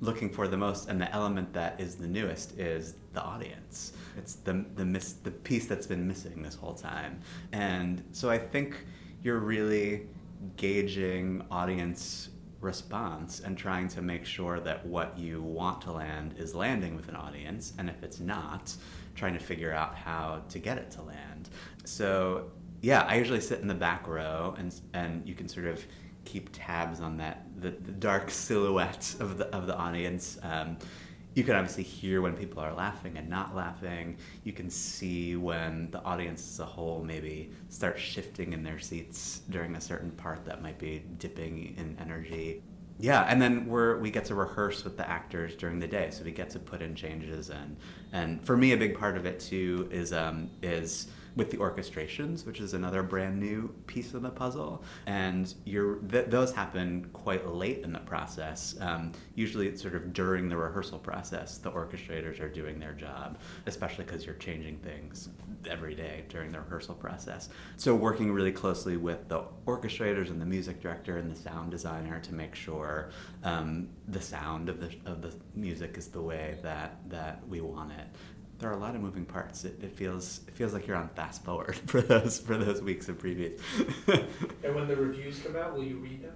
looking 0.00 0.28
for 0.30 0.48
the 0.48 0.56
most 0.56 0.88
and 0.88 1.00
the 1.00 1.10
element 1.12 1.52
that 1.52 1.80
is 1.80 1.96
the 1.96 2.06
newest 2.06 2.58
is 2.58 2.94
the 3.12 3.22
audience. 3.22 3.92
It's 4.16 4.34
the 4.36 4.64
the 4.76 4.84
miss 4.84 5.14
the 5.14 5.30
piece 5.30 5.66
that's 5.66 5.86
been 5.86 6.06
missing 6.06 6.42
this 6.42 6.54
whole 6.54 6.74
time. 6.74 7.20
And 7.52 8.02
so 8.12 8.30
I 8.30 8.38
think 8.38 8.84
you're 9.22 9.38
really 9.38 10.06
gauging 10.56 11.44
audience 11.50 12.30
response 12.60 13.40
and 13.40 13.56
trying 13.56 13.88
to 13.88 14.02
make 14.02 14.24
sure 14.24 14.58
that 14.58 14.84
what 14.86 15.16
you 15.18 15.42
want 15.42 15.80
to 15.82 15.92
land 15.92 16.34
is 16.38 16.54
landing 16.54 16.96
with 16.96 17.08
an 17.08 17.16
audience 17.16 17.74
and 17.78 17.88
if 17.88 18.02
it's 18.02 18.20
not 18.20 18.74
trying 19.14 19.34
to 19.34 19.38
figure 19.38 19.72
out 19.72 19.94
how 19.94 20.42
to 20.48 20.58
get 20.58 20.78
it 20.78 20.90
to 20.90 21.02
land. 21.02 21.50
So 21.84 22.50
yeah, 22.80 23.02
I 23.02 23.16
usually 23.16 23.40
sit 23.40 23.60
in 23.60 23.68
the 23.68 23.74
back 23.74 24.08
row 24.08 24.54
and 24.58 24.74
and 24.92 25.26
you 25.26 25.34
can 25.34 25.48
sort 25.48 25.66
of 25.66 25.86
keep 26.24 26.50
tabs 26.52 27.00
on 27.00 27.16
that 27.18 27.46
the, 27.60 27.70
the 27.70 27.92
dark 27.92 28.30
silhouette 28.30 29.14
of 29.20 29.38
the 29.38 29.46
of 29.54 29.66
the 29.66 29.76
audience. 29.76 30.38
Um, 30.42 30.76
you 31.34 31.42
can 31.42 31.56
obviously 31.56 31.82
hear 31.82 32.22
when 32.22 32.34
people 32.34 32.62
are 32.62 32.72
laughing 32.72 33.18
and 33.18 33.28
not 33.28 33.56
laughing. 33.56 34.18
You 34.44 34.52
can 34.52 34.70
see 34.70 35.34
when 35.34 35.90
the 35.90 36.00
audience 36.04 36.48
as 36.48 36.60
a 36.60 36.64
whole 36.64 37.02
maybe 37.02 37.50
starts 37.70 38.00
shifting 38.00 38.52
in 38.52 38.62
their 38.62 38.78
seats 38.78 39.42
during 39.50 39.74
a 39.74 39.80
certain 39.80 40.12
part 40.12 40.44
that 40.44 40.62
might 40.62 40.78
be 40.78 41.02
dipping 41.18 41.74
in 41.76 41.96
energy. 42.00 42.62
Yeah, 43.00 43.22
and 43.22 43.42
then 43.42 43.66
we're 43.66 43.98
we 43.98 44.12
get 44.12 44.24
to 44.26 44.36
rehearse 44.36 44.84
with 44.84 44.96
the 44.96 45.08
actors 45.08 45.56
during 45.56 45.80
the 45.80 45.88
day, 45.88 46.10
so 46.12 46.22
we 46.22 46.30
get 46.30 46.50
to 46.50 46.60
put 46.60 46.80
in 46.80 46.94
changes 46.94 47.50
and 47.50 47.76
and 48.12 48.44
for 48.44 48.56
me 48.56 48.72
a 48.72 48.76
big 48.76 48.96
part 48.96 49.16
of 49.16 49.26
it 49.26 49.40
too 49.40 49.88
is 49.90 50.12
um, 50.12 50.48
is 50.62 51.08
with 51.36 51.50
the 51.50 51.56
orchestrations, 51.56 52.46
which 52.46 52.60
is 52.60 52.74
another 52.74 53.02
brand 53.02 53.38
new 53.40 53.74
piece 53.86 54.14
of 54.14 54.22
the 54.22 54.30
puzzle, 54.30 54.84
and 55.06 55.54
you're 55.64 55.96
th- 55.96 56.26
those 56.26 56.52
happen 56.52 57.08
quite 57.12 57.48
late 57.48 57.82
in 57.82 57.92
the 57.92 57.98
process. 58.00 58.76
Um, 58.80 59.12
usually, 59.34 59.66
it's 59.66 59.82
sort 59.82 59.94
of 59.94 60.12
during 60.12 60.48
the 60.48 60.56
rehearsal 60.56 60.98
process. 60.98 61.58
The 61.58 61.72
orchestrators 61.72 62.40
are 62.40 62.48
doing 62.48 62.78
their 62.78 62.92
job, 62.92 63.38
especially 63.66 64.04
because 64.04 64.24
you're 64.24 64.36
changing 64.36 64.78
things 64.78 65.28
every 65.68 65.94
day 65.94 66.24
during 66.28 66.52
the 66.52 66.60
rehearsal 66.60 66.94
process. 66.94 67.48
So, 67.76 67.94
working 67.94 68.32
really 68.32 68.52
closely 68.52 68.96
with 68.96 69.28
the 69.28 69.44
orchestrators 69.66 70.30
and 70.30 70.40
the 70.40 70.46
music 70.46 70.80
director 70.80 71.18
and 71.18 71.30
the 71.30 71.36
sound 71.36 71.70
designer 71.70 72.20
to 72.20 72.34
make 72.34 72.54
sure 72.54 73.10
um, 73.42 73.88
the 74.08 74.20
sound 74.20 74.68
of 74.68 74.80
the 74.80 74.94
of 75.10 75.22
the 75.22 75.34
music 75.54 75.96
is 75.96 76.08
the 76.08 76.20
way 76.20 76.58
that 76.62 76.98
that 77.08 77.46
we 77.48 77.60
want 77.60 77.90
it 77.92 78.06
there 78.58 78.70
are 78.70 78.74
a 78.74 78.78
lot 78.78 78.94
of 78.94 79.00
moving 79.00 79.24
parts. 79.24 79.64
It, 79.64 79.82
it 79.82 79.92
feels 79.92 80.40
it 80.48 80.54
feels 80.54 80.72
like 80.72 80.86
you're 80.86 80.96
on 80.96 81.08
fast 81.10 81.44
forward 81.44 81.76
for 81.86 82.00
those 82.00 82.38
for 82.38 82.56
those 82.56 82.80
weeks 82.82 83.08
of 83.08 83.18
previews. 83.18 83.60
And 84.62 84.74
when 84.74 84.88
the 84.88 84.96
reviews 84.96 85.40
come 85.40 85.56
out, 85.56 85.74
will 85.74 85.84
you 85.84 85.98
read 85.98 86.22
them? 86.22 86.34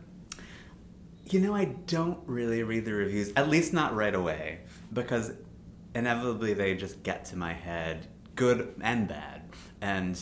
you 1.32 1.40
know, 1.40 1.54
I 1.54 1.66
don't 1.86 2.18
really 2.26 2.62
read 2.62 2.84
the 2.84 2.94
reviews, 2.94 3.32
at 3.36 3.48
least 3.48 3.72
not 3.72 3.94
right 3.94 4.14
away, 4.14 4.60
because 4.92 5.32
inevitably 5.94 6.54
they 6.54 6.74
just 6.74 7.02
get 7.02 7.24
to 7.26 7.36
my 7.36 7.52
head, 7.52 8.06
good 8.34 8.74
and 8.80 9.08
bad. 9.08 9.42
And 9.80 10.18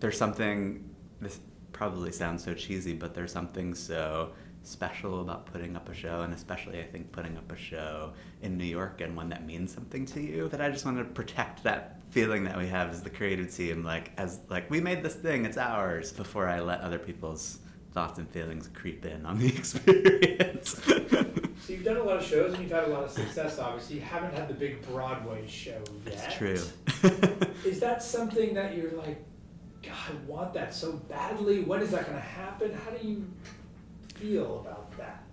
there's 0.00 0.16
something. 0.16 0.88
This 1.20 1.40
probably 1.72 2.12
sounds 2.12 2.44
so 2.44 2.54
cheesy, 2.54 2.94
but 2.94 3.14
there's 3.14 3.32
something 3.32 3.74
so 3.74 4.32
special 4.62 5.20
about 5.20 5.46
putting 5.46 5.76
up 5.76 5.88
a 5.88 5.94
show, 5.94 6.22
and 6.22 6.32
especially 6.32 6.80
I 6.80 6.84
think 6.84 7.12
putting 7.12 7.36
up 7.36 7.50
a 7.50 7.56
show 7.56 8.12
in 8.42 8.56
New 8.56 8.64
York 8.64 9.00
and 9.00 9.16
one 9.16 9.28
that 9.30 9.46
means 9.46 9.72
something 9.72 10.06
to 10.06 10.20
you. 10.20 10.48
That 10.48 10.60
I 10.60 10.70
just 10.70 10.84
want 10.84 10.98
to 10.98 11.04
protect 11.04 11.62
that 11.64 12.00
feeling 12.10 12.44
that 12.44 12.58
we 12.58 12.66
have 12.66 12.90
as 12.90 13.02
the 13.02 13.10
creative 13.10 13.54
team, 13.54 13.84
like 13.84 14.12
as 14.16 14.40
like 14.48 14.70
we 14.70 14.80
made 14.80 15.02
this 15.02 15.14
thing, 15.14 15.44
it's 15.44 15.56
ours, 15.56 16.12
before 16.12 16.48
I 16.48 16.60
let 16.60 16.80
other 16.80 16.98
people's 16.98 17.58
thoughts 17.92 18.18
and 18.18 18.28
feelings 18.30 18.68
creep 18.72 19.04
in 19.04 19.26
on 19.26 19.38
the 19.38 19.48
experience. 19.56 20.80
So 21.60 21.74
you've 21.74 21.84
done 21.84 21.98
a 21.98 22.02
lot 22.02 22.16
of 22.16 22.24
shows 22.24 22.54
and 22.54 22.62
you've 22.62 22.72
had 22.72 22.84
a 22.84 22.92
lot 22.92 23.04
of 23.04 23.10
success. 23.10 23.58
Obviously, 23.58 23.96
you 23.96 24.02
haven't 24.02 24.34
had 24.34 24.48
the 24.48 24.54
big 24.54 24.82
Broadway 24.86 25.46
show 25.46 25.82
yet. 26.06 26.14
It's 26.14 26.34
true. 26.34 26.62
Is 27.64 27.80
that 27.80 28.02
something 28.02 28.54
that 28.54 28.76
you're 28.76 28.92
like, 28.92 29.22
God, 29.82 29.94
I 30.10 30.30
want 30.30 30.54
that 30.54 30.74
so 30.74 30.92
badly? 30.92 31.60
When 31.60 31.80
is 31.80 31.90
that 31.92 32.04
going 32.04 32.18
to 32.18 32.22
happen? 32.22 32.72
How 32.72 32.90
do 32.90 33.06
you 33.06 33.26
feel 34.20 34.60
about 34.60 34.96
that? 34.98 35.24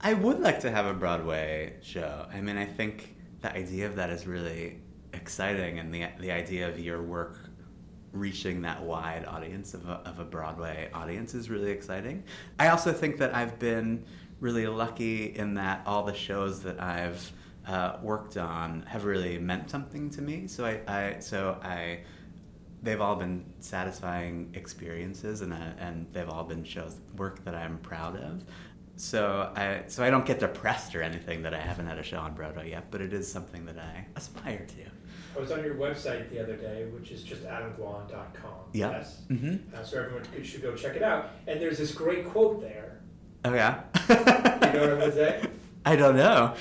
I 0.00 0.12
would 0.12 0.40
like 0.40 0.60
to 0.60 0.70
have 0.70 0.86
a 0.86 0.94
Broadway 0.94 1.74
show. 1.82 2.26
I 2.32 2.40
mean, 2.40 2.58
I 2.58 2.66
think 2.66 3.16
the 3.40 3.54
idea 3.56 3.86
of 3.86 3.96
that 3.96 4.10
is 4.10 4.26
really 4.26 4.80
exciting, 5.12 5.78
and 5.78 5.94
the 5.94 6.06
the 6.20 6.30
idea 6.30 6.68
of 6.68 6.78
your 6.78 7.02
work 7.02 7.38
reaching 8.12 8.62
that 8.62 8.80
wide 8.82 9.24
audience 9.26 9.74
of 9.74 9.88
a, 9.88 9.94
of 10.04 10.20
a 10.20 10.24
Broadway 10.24 10.88
audience 10.94 11.34
is 11.34 11.50
really 11.50 11.70
exciting. 11.70 12.22
I 12.58 12.68
also 12.68 12.92
think 12.92 13.18
that 13.18 13.34
I've 13.34 13.58
been 13.58 14.04
really 14.40 14.66
lucky 14.66 15.36
in 15.36 15.54
that 15.54 15.82
all 15.86 16.04
the 16.04 16.14
shows 16.14 16.62
that 16.62 16.80
I've 16.80 17.32
uh, 17.66 17.96
worked 18.02 18.36
on 18.36 18.82
have 18.82 19.04
really 19.04 19.38
meant 19.38 19.70
something 19.70 20.10
to 20.10 20.22
me. 20.22 20.46
So 20.46 20.64
I, 20.64 20.80
I 20.86 21.18
so 21.20 21.58
I 21.62 22.00
they've 22.84 23.00
all 23.00 23.16
been 23.16 23.44
satisfying 23.60 24.50
experiences 24.54 25.40
and, 25.40 25.52
uh, 25.52 25.56
and 25.78 26.06
they've 26.12 26.28
all 26.28 26.44
been 26.44 26.62
shows 26.62 26.96
work 27.16 27.42
that 27.44 27.54
I'm 27.54 27.78
proud 27.78 28.16
of. 28.16 28.44
So 28.96 29.52
I 29.56 29.82
so 29.88 30.04
I 30.04 30.10
don't 30.10 30.24
get 30.24 30.38
depressed 30.38 30.94
or 30.94 31.02
anything 31.02 31.42
that 31.42 31.52
I 31.52 31.60
haven't 31.60 31.86
had 31.86 31.98
a 31.98 32.02
show 32.02 32.18
on 32.18 32.34
Broadway 32.34 32.70
yet, 32.70 32.92
but 32.92 33.00
it 33.00 33.12
is 33.12 33.30
something 33.30 33.66
that 33.66 33.78
I 33.78 34.06
aspire 34.14 34.64
to. 34.64 35.36
I 35.36 35.40
was 35.40 35.50
on 35.50 35.64
your 35.64 35.74
website 35.74 36.30
the 36.30 36.40
other 36.40 36.54
day, 36.54 36.86
which 36.94 37.10
is 37.10 37.24
just 37.24 37.42
adamgwon.com. 37.42 38.52
Yeah. 38.72 38.90
Yes. 38.90 39.22
Mm-hmm. 39.28 39.74
Uh, 39.74 39.82
so 39.82 39.98
everyone 39.98 40.22
should 40.44 40.62
go 40.62 40.76
check 40.76 40.94
it 40.94 41.02
out. 41.02 41.30
And 41.48 41.60
there's 41.60 41.78
this 41.78 41.92
great 41.92 42.28
quote 42.28 42.60
there. 42.60 43.00
Oh 43.44 43.54
yeah. 43.54 43.82
You 44.08 44.14
know 44.14 44.22
what 44.22 44.90
I'm 44.90 44.98
going 44.98 45.10
to 45.10 45.12
say? 45.12 45.46
I 45.84 45.96
don't 45.96 46.16
know. 46.16 46.54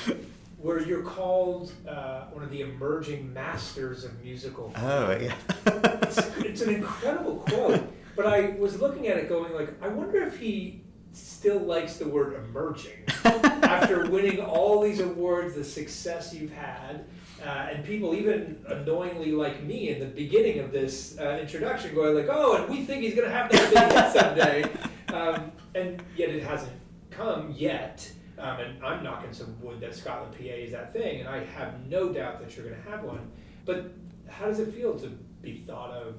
Where 0.64 0.82
you're 0.82 1.04
called 1.04 1.74
uh, 1.88 2.22
one 2.32 2.42
of 2.44 2.50
the 2.50 2.62
emerging 2.62 3.34
masters 3.34 4.06
of 4.06 4.24
musical 4.24 4.72
Oh 4.78 5.12
yeah. 5.12 5.36
it's, 5.66 6.18
it's 6.38 6.62
an 6.62 6.74
incredible 6.76 7.36
quote. 7.48 7.84
But 8.16 8.28
I 8.28 8.52
was 8.58 8.80
looking 8.80 9.08
at 9.08 9.18
it 9.18 9.28
going 9.28 9.54
like, 9.54 9.70
I 9.82 9.90
wonder 9.90 10.24
if 10.24 10.40
he 10.40 10.82
still 11.12 11.60
likes 11.60 11.98
the 11.98 12.08
word 12.08 12.36
emerging 12.46 13.04
after 13.64 14.10
winning 14.10 14.40
all 14.40 14.82
these 14.82 15.00
awards, 15.02 15.56
the 15.56 15.64
success 15.66 16.34
you've 16.34 16.54
had. 16.54 17.06
Uh, 17.44 17.68
and 17.72 17.84
people 17.84 18.16
even 18.16 18.64
annoyingly 18.68 19.34
like 19.34 19.62
me 19.64 19.90
in 19.90 20.00
the 20.00 20.06
beginning 20.06 20.60
of 20.60 20.72
this 20.72 21.18
uh, 21.20 21.40
introduction 21.42 21.94
going 21.94 22.16
like, 22.16 22.28
oh, 22.30 22.56
and 22.56 22.70
we 22.70 22.86
think 22.86 23.04
he's 23.04 23.16
going 23.16 23.28
to 23.28 23.36
have 23.36 23.52
that 23.52 23.70
big 23.70 23.92
hit 23.92 24.14
someday. 24.14 24.66
Um, 25.14 25.52
and 25.76 26.02
yet 26.18 26.30
it 26.30 26.42
hasn't 26.42 26.74
come 27.12 27.54
yet. 27.56 28.12
Um, 28.38 28.60
and 28.60 28.84
I'm 28.84 29.04
knocking 29.04 29.32
some 29.32 29.56
wood 29.62 29.80
that 29.82 29.96
Scotland 29.96 30.34
PA 30.34 30.44
is 30.44 30.72
that 30.72 30.92
thing, 30.92 31.20
and 31.20 31.30
I 31.30 31.44
have 31.44 31.86
no 31.88 32.12
doubt 32.12 32.40
that 32.40 32.56
you're 32.56 32.66
going 32.66 32.82
to 32.82 32.90
have 32.90 33.04
one. 33.04 33.32
But 33.66 33.92
how 34.28 34.48
does 34.48 34.60
it 34.60 34.74
feel 34.74 34.98
to 35.00 35.08
be 35.42 35.64
thought 35.68 35.92
of 35.92 36.16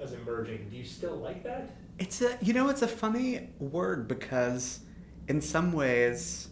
as 0.00 0.12
emerging? 0.12 0.68
Do 0.70 0.76
you 0.76 0.84
still 0.84 1.16
like 1.16 1.42
that? 1.44 1.76
It's 1.98 2.22
a 2.22 2.38
you 2.40 2.52
know 2.52 2.68
it's 2.68 2.82
a 2.82 2.88
funny 2.88 3.50
word 3.58 4.08
because 4.08 4.80
in 5.26 5.40
some 5.40 5.72
ways 5.72 6.48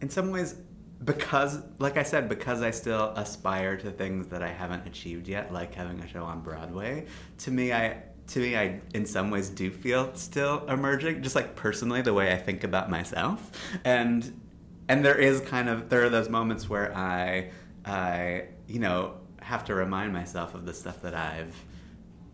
in 0.00 0.10
some 0.10 0.30
ways 0.30 0.56
because 1.04 1.62
like 1.78 1.96
I 1.96 2.02
said 2.02 2.28
because 2.28 2.62
I 2.62 2.70
still 2.70 3.10
aspire 3.16 3.76
to 3.78 3.90
things 3.90 4.26
that 4.28 4.42
I 4.42 4.48
haven't 4.48 4.86
achieved 4.86 5.28
yet 5.28 5.52
like 5.52 5.74
having 5.74 6.00
a 6.00 6.08
show 6.08 6.24
on 6.24 6.40
Broadway 6.40 7.06
to 7.38 7.50
me 7.50 7.72
I 7.72 8.02
to 8.28 8.38
me 8.40 8.56
I 8.56 8.80
in 8.94 9.06
some 9.06 9.30
ways 9.30 9.50
do 9.50 9.70
feel 9.70 10.14
still 10.14 10.64
emerging 10.66 11.22
just 11.22 11.34
like 11.34 11.54
personally 11.56 12.02
the 12.02 12.14
way 12.14 12.32
I 12.32 12.36
think 12.36 12.64
about 12.64 12.90
myself 12.90 13.50
and 13.84 14.40
and 14.88 15.04
there 15.04 15.18
is 15.18 15.40
kind 15.40 15.68
of 15.68 15.88
there 15.88 16.04
are 16.04 16.10
those 16.10 16.28
moments 16.28 16.68
where 16.68 16.96
I 16.96 17.50
I 17.84 18.44
you 18.66 18.80
know 18.80 19.14
have 19.40 19.64
to 19.66 19.74
remind 19.74 20.12
myself 20.12 20.54
of 20.54 20.64
the 20.64 20.72
stuff 20.72 21.02
that 21.02 21.14
I've 21.14 21.54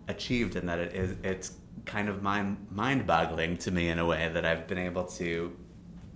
achieved 0.09 0.57
and 0.57 0.69
that 0.69 0.79
it 0.79 0.95
is 0.95 1.17
it's 1.23 1.53
kind 1.87 2.09
of 2.09 2.23
mind 2.23 2.67
mind 2.71 3.07
boggling 3.07 3.57
to 3.59 3.71
me 3.71 3.89
in 3.89 3.99
a 3.99 4.07
way 4.07 4.31
that 4.33 4.45
I've 4.45 4.67
been 4.67 4.79
able 4.79 5.05
to 5.05 5.57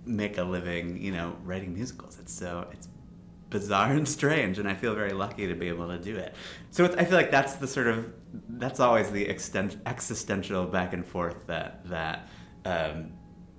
make 0.05 0.37
a 0.37 0.43
living, 0.43 1.01
you 1.01 1.11
know, 1.11 1.35
writing 1.43 1.73
musicals. 1.73 2.17
It's 2.19 2.33
so 2.33 2.67
it's 2.71 2.87
bizarre 3.49 3.91
and 3.91 4.07
strange, 4.07 4.59
and 4.59 4.67
I 4.67 4.73
feel 4.73 4.95
very 4.95 5.13
lucky 5.13 5.47
to 5.47 5.53
be 5.53 5.67
able 5.67 5.87
to 5.87 5.97
do 5.97 6.15
it. 6.15 6.35
So 6.71 6.85
I 6.85 7.05
feel 7.05 7.17
like 7.17 7.31
that's 7.31 7.53
the 7.53 7.67
sort 7.67 7.87
of 7.87 8.11
that's 8.49 8.79
always 8.79 9.11
the 9.11 9.25
extent, 9.25 9.77
existential 9.85 10.65
back 10.65 10.93
and 10.93 11.05
forth 11.05 11.47
that 11.47 11.87
that 11.89 12.27
um, 12.65 13.11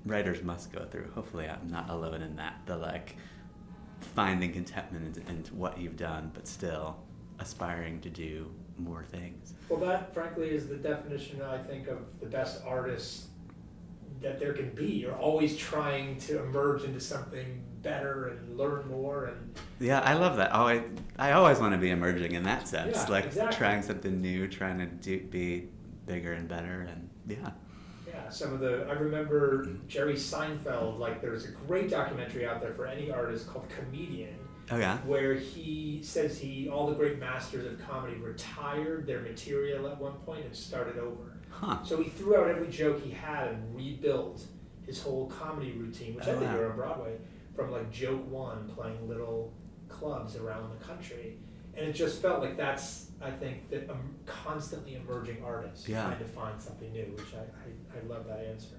writers 0.04 0.42
must 0.42 0.72
go 0.72 0.84
through. 0.84 1.10
Hopefully, 1.14 1.48
I'm 1.48 1.68
not 1.68 1.90
alone 1.90 2.22
in 2.22 2.36
that. 2.36 2.60
The 2.66 2.76
like 2.76 3.16
finding 4.14 4.52
contentment 4.52 5.16
in, 5.16 5.36
in 5.36 5.44
what 5.52 5.78
you've 5.78 5.96
done, 5.96 6.30
but 6.34 6.46
still 6.46 6.96
aspiring 7.38 8.00
to 8.00 8.10
do 8.10 8.50
more 8.78 9.04
things. 9.04 9.54
Well, 9.68 9.80
that 9.80 10.12
frankly 10.12 10.50
is 10.50 10.68
the 10.68 10.76
definition, 10.76 11.42
I 11.42 11.58
think, 11.58 11.88
of 11.88 11.98
the 12.20 12.26
best 12.26 12.62
artists 12.66 13.28
that 14.20 14.38
there 14.38 14.52
can 14.52 14.70
be. 14.70 14.86
You're 14.86 15.16
always 15.16 15.56
trying 15.56 16.18
to 16.20 16.42
emerge 16.42 16.84
into 16.84 17.00
something 17.00 17.62
better 17.86 18.28
and 18.28 18.58
learn 18.58 18.88
more 18.88 19.26
and 19.26 19.54
Yeah, 19.78 20.00
I 20.00 20.14
love 20.14 20.36
that. 20.36 20.50
Oh, 20.52 20.66
I, 20.66 20.82
I 21.18 21.32
always 21.32 21.58
want 21.58 21.72
to 21.72 21.78
be 21.78 21.90
emerging 21.90 22.32
in 22.32 22.42
that 22.42 22.66
sense, 22.66 22.96
Yeah, 22.96 23.12
like 23.12 23.26
exactly. 23.26 23.56
trying 23.56 23.82
something 23.82 24.20
new, 24.20 24.48
trying 24.48 24.78
to 24.78 24.86
do, 24.86 25.20
be 25.20 25.68
bigger 26.06 26.32
and 26.32 26.48
better, 26.48 26.88
and 26.90 27.08
yeah. 27.26 27.50
yeah, 28.08 28.28
some 28.28 28.52
of 28.52 28.60
the 28.60 28.86
I 28.88 28.92
remember 28.92 29.68
Jerry 29.86 30.14
Seinfeld, 30.14 30.98
like 30.98 31.20
there's 31.20 31.44
a 31.44 31.52
great 31.52 31.90
documentary 31.90 32.46
out 32.46 32.60
there 32.60 32.74
for 32.74 32.86
any 32.86 33.10
artist 33.10 33.48
called 33.48 33.68
Comedian 33.68 34.36
Oh 34.70 34.78
yeah. 34.78 34.98
where 34.98 35.34
he 35.34 36.00
says 36.02 36.38
he 36.38 36.68
all 36.68 36.88
the 36.88 36.94
great 36.94 37.20
masters 37.20 37.64
of 37.66 37.78
comedy 37.86 38.16
retired 38.16 39.06
their 39.06 39.20
material 39.20 39.86
at 39.86 40.00
one 40.00 40.14
point 40.24 40.44
and 40.44 40.54
started 40.54 40.98
over. 40.98 41.36
Huh. 41.50 41.78
So 41.84 42.02
he 42.02 42.10
threw 42.10 42.36
out 42.36 42.48
every 42.48 42.68
joke 42.68 43.00
he 43.02 43.12
had 43.12 43.48
and 43.48 43.76
rebuilt 43.76 44.44
his 44.84 45.00
whole 45.00 45.26
comedy 45.26 45.72
routine, 45.72 46.14
which 46.14 46.26
I 46.26 46.30
oh, 46.30 46.38
think 46.38 46.50
wow. 46.50 46.56
here 46.56 46.70
on 46.70 46.76
Broadway, 46.76 47.16
from 47.56 47.72
like 47.72 47.90
joke 47.90 48.30
one, 48.30 48.68
playing 48.76 49.08
little 49.08 49.52
clubs 49.88 50.36
around 50.36 50.70
the 50.78 50.84
country. 50.84 51.38
And 51.74 51.86
it 51.86 51.92
just 51.92 52.22
felt 52.22 52.40
like 52.40 52.56
that's, 52.56 53.10
I 53.20 53.30
think, 53.30 53.68
that 53.70 53.90
um, 53.90 54.14
constantly 54.24 54.94
emerging 54.94 55.42
artists 55.44 55.88
Yeah. 55.88 56.04
trying 56.04 56.18
to 56.18 56.24
find 56.24 56.60
something 56.60 56.92
new, 56.92 57.04
which 57.16 57.34
I, 57.34 57.38
I, 57.40 57.98
I 57.98 58.06
love 58.08 58.26
that 58.26 58.40
answer. 58.48 58.76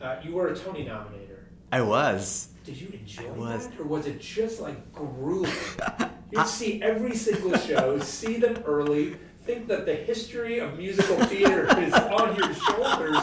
Uh, 0.00 0.16
you 0.24 0.32
were 0.32 0.48
a 0.48 0.56
Tony 0.56 0.84
nominator. 0.84 1.38
I 1.70 1.82
was. 1.82 2.48
Did 2.64 2.80
you 2.80 2.88
enjoy 2.92 3.26
I 3.28 3.30
was. 3.30 3.68
that, 3.68 3.80
or 3.80 3.84
was 3.84 4.06
it 4.06 4.20
just 4.20 4.60
like 4.60 4.92
grueling? 4.92 5.52
You'd 6.32 6.46
see 6.46 6.82
every 6.82 7.14
single 7.14 7.56
show, 7.58 7.98
see 8.00 8.38
them 8.38 8.62
early, 8.66 9.16
think 9.44 9.68
that 9.68 9.86
the 9.86 9.94
history 9.94 10.58
of 10.58 10.76
musical 10.78 11.16
theater 11.26 11.66
is 11.80 11.92
on 11.94 12.36
your 12.36 12.54
shoulders. 12.54 13.18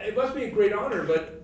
It 0.00 0.16
must 0.16 0.34
be 0.34 0.44
a 0.44 0.50
great 0.50 0.72
honor, 0.72 1.04
but 1.04 1.37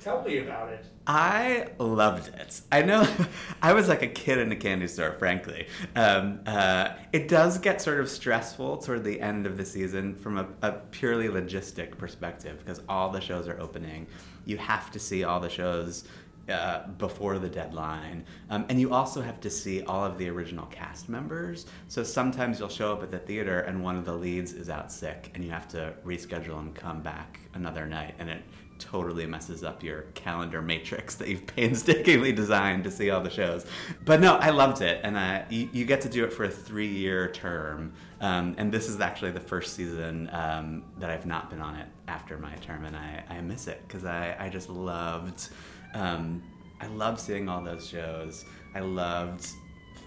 tell 0.00 0.22
me 0.22 0.38
about 0.38 0.70
it. 0.70 0.84
I 1.06 1.68
loved 1.78 2.28
it. 2.34 2.60
I 2.70 2.82
know 2.82 3.06
I 3.62 3.72
was 3.72 3.88
like 3.88 4.02
a 4.02 4.08
kid 4.08 4.38
in 4.38 4.52
a 4.52 4.56
candy 4.56 4.88
store, 4.88 5.12
frankly. 5.12 5.66
Um, 5.96 6.40
uh, 6.46 6.90
it 7.12 7.28
does 7.28 7.58
get 7.58 7.80
sort 7.80 8.00
of 8.00 8.08
stressful 8.10 8.78
toward 8.78 9.04
the 9.04 9.20
end 9.20 9.46
of 9.46 9.56
the 9.56 9.64
season 9.64 10.14
from 10.14 10.38
a, 10.38 10.46
a 10.62 10.72
purely 10.90 11.28
logistic 11.28 11.96
perspective 11.96 12.58
because 12.58 12.82
all 12.88 13.10
the 13.10 13.20
shows 13.20 13.48
are 13.48 13.58
opening. 13.60 14.06
You 14.44 14.58
have 14.58 14.90
to 14.92 14.98
see 14.98 15.24
all 15.24 15.40
the 15.40 15.50
shows 15.50 16.04
uh, 16.48 16.86
before 16.98 17.38
the 17.38 17.48
deadline. 17.48 18.24
Um, 18.48 18.64
and 18.68 18.80
you 18.80 18.92
also 18.92 19.20
have 19.20 19.40
to 19.40 19.50
see 19.50 19.82
all 19.82 20.04
of 20.04 20.16
the 20.16 20.28
original 20.30 20.66
cast 20.66 21.08
members. 21.08 21.66
So 21.88 22.02
sometimes 22.02 22.58
you'll 22.58 22.70
show 22.70 22.92
up 22.92 23.02
at 23.02 23.10
the 23.10 23.18
theater 23.18 23.60
and 23.60 23.82
one 23.82 23.96
of 23.96 24.04
the 24.04 24.14
leads 24.14 24.52
is 24.52 24.70
out 24.70 24.90
sick 24.90 25.30
and 25.34 25.44
you 25.44 25.50
have 25.50 25.68
to 25.68 25.92
reschedule 26.06 26.58
and 26.58 26.74
come 26.74 27.02
back 27.02 27.40
another 27.54 27.86
night. 27.86 28.14
And 28.18 28.30
it 28.30 28.42
totally 28.78 29.26
messes 29.26 29.62
up 29.62 29.82
your 29.82 30.02
calendar 30.14 30.62
matrix 30.62 31.14
that 31.16 31.28
you've 31.28 31.46
painstakingly 31.46 32.32
designed 32.32 32.84
to 32.84 32.90
see 32.90 33.10
all 33.10 33.20
the 33.20 33.30
shows. 33.30 33.66
But 34.04 34.20
no, 34.20 34.36
I 34.36 34.50
loved 34.50 34.82
it. 34.82 35.00
And 35.02 35.16
uh, 35.16 35.42
you, 35.50 35.68
you 35.72 35.84
get 35.84 36.00
to 36.02 36.08
do 36.08 36.24
it 36.24 36.32
for 36.32 36.44
a 36.44 36.50
three 36.50 36.88
year 36.88 37.30
term. 37.30 37.92
Um, 38.20 38.54
and 38.58 38.72
this 38.72 38.88
is 38.88 39.00
actually 39.00 39.30
the 39.30 39.40
first 39.40 39.74
season 39.74 40.28
um, 40.32 40.84
that 40.98 41.10
I've 41.10 41.26
not 41.26 41.50
been 41.50 41.60
on 41.60 41.76
it 41.76 41.86
after 42.08 42.38
my 42.38 42.54
term. 42.56 42.84
And 42.84 42.96
I, 42.96 43.24
I 43.28 43.40
miss 43.40 43.68
it 43.68 43.82
because 43.86 44.04
I, 44.04 44.36
I 44.38 44.48
just 44.48 44.68
loved. 44.68 45.48
Um, 45.94 46.42
I 46.80 46.86
loved 46.86 47.20
seeing 47.20 47.48
all 47.48 47.62
those 47.62 47.86
shows. 47.88 48.44
I 48.74 48.80
loved 48.80 49.48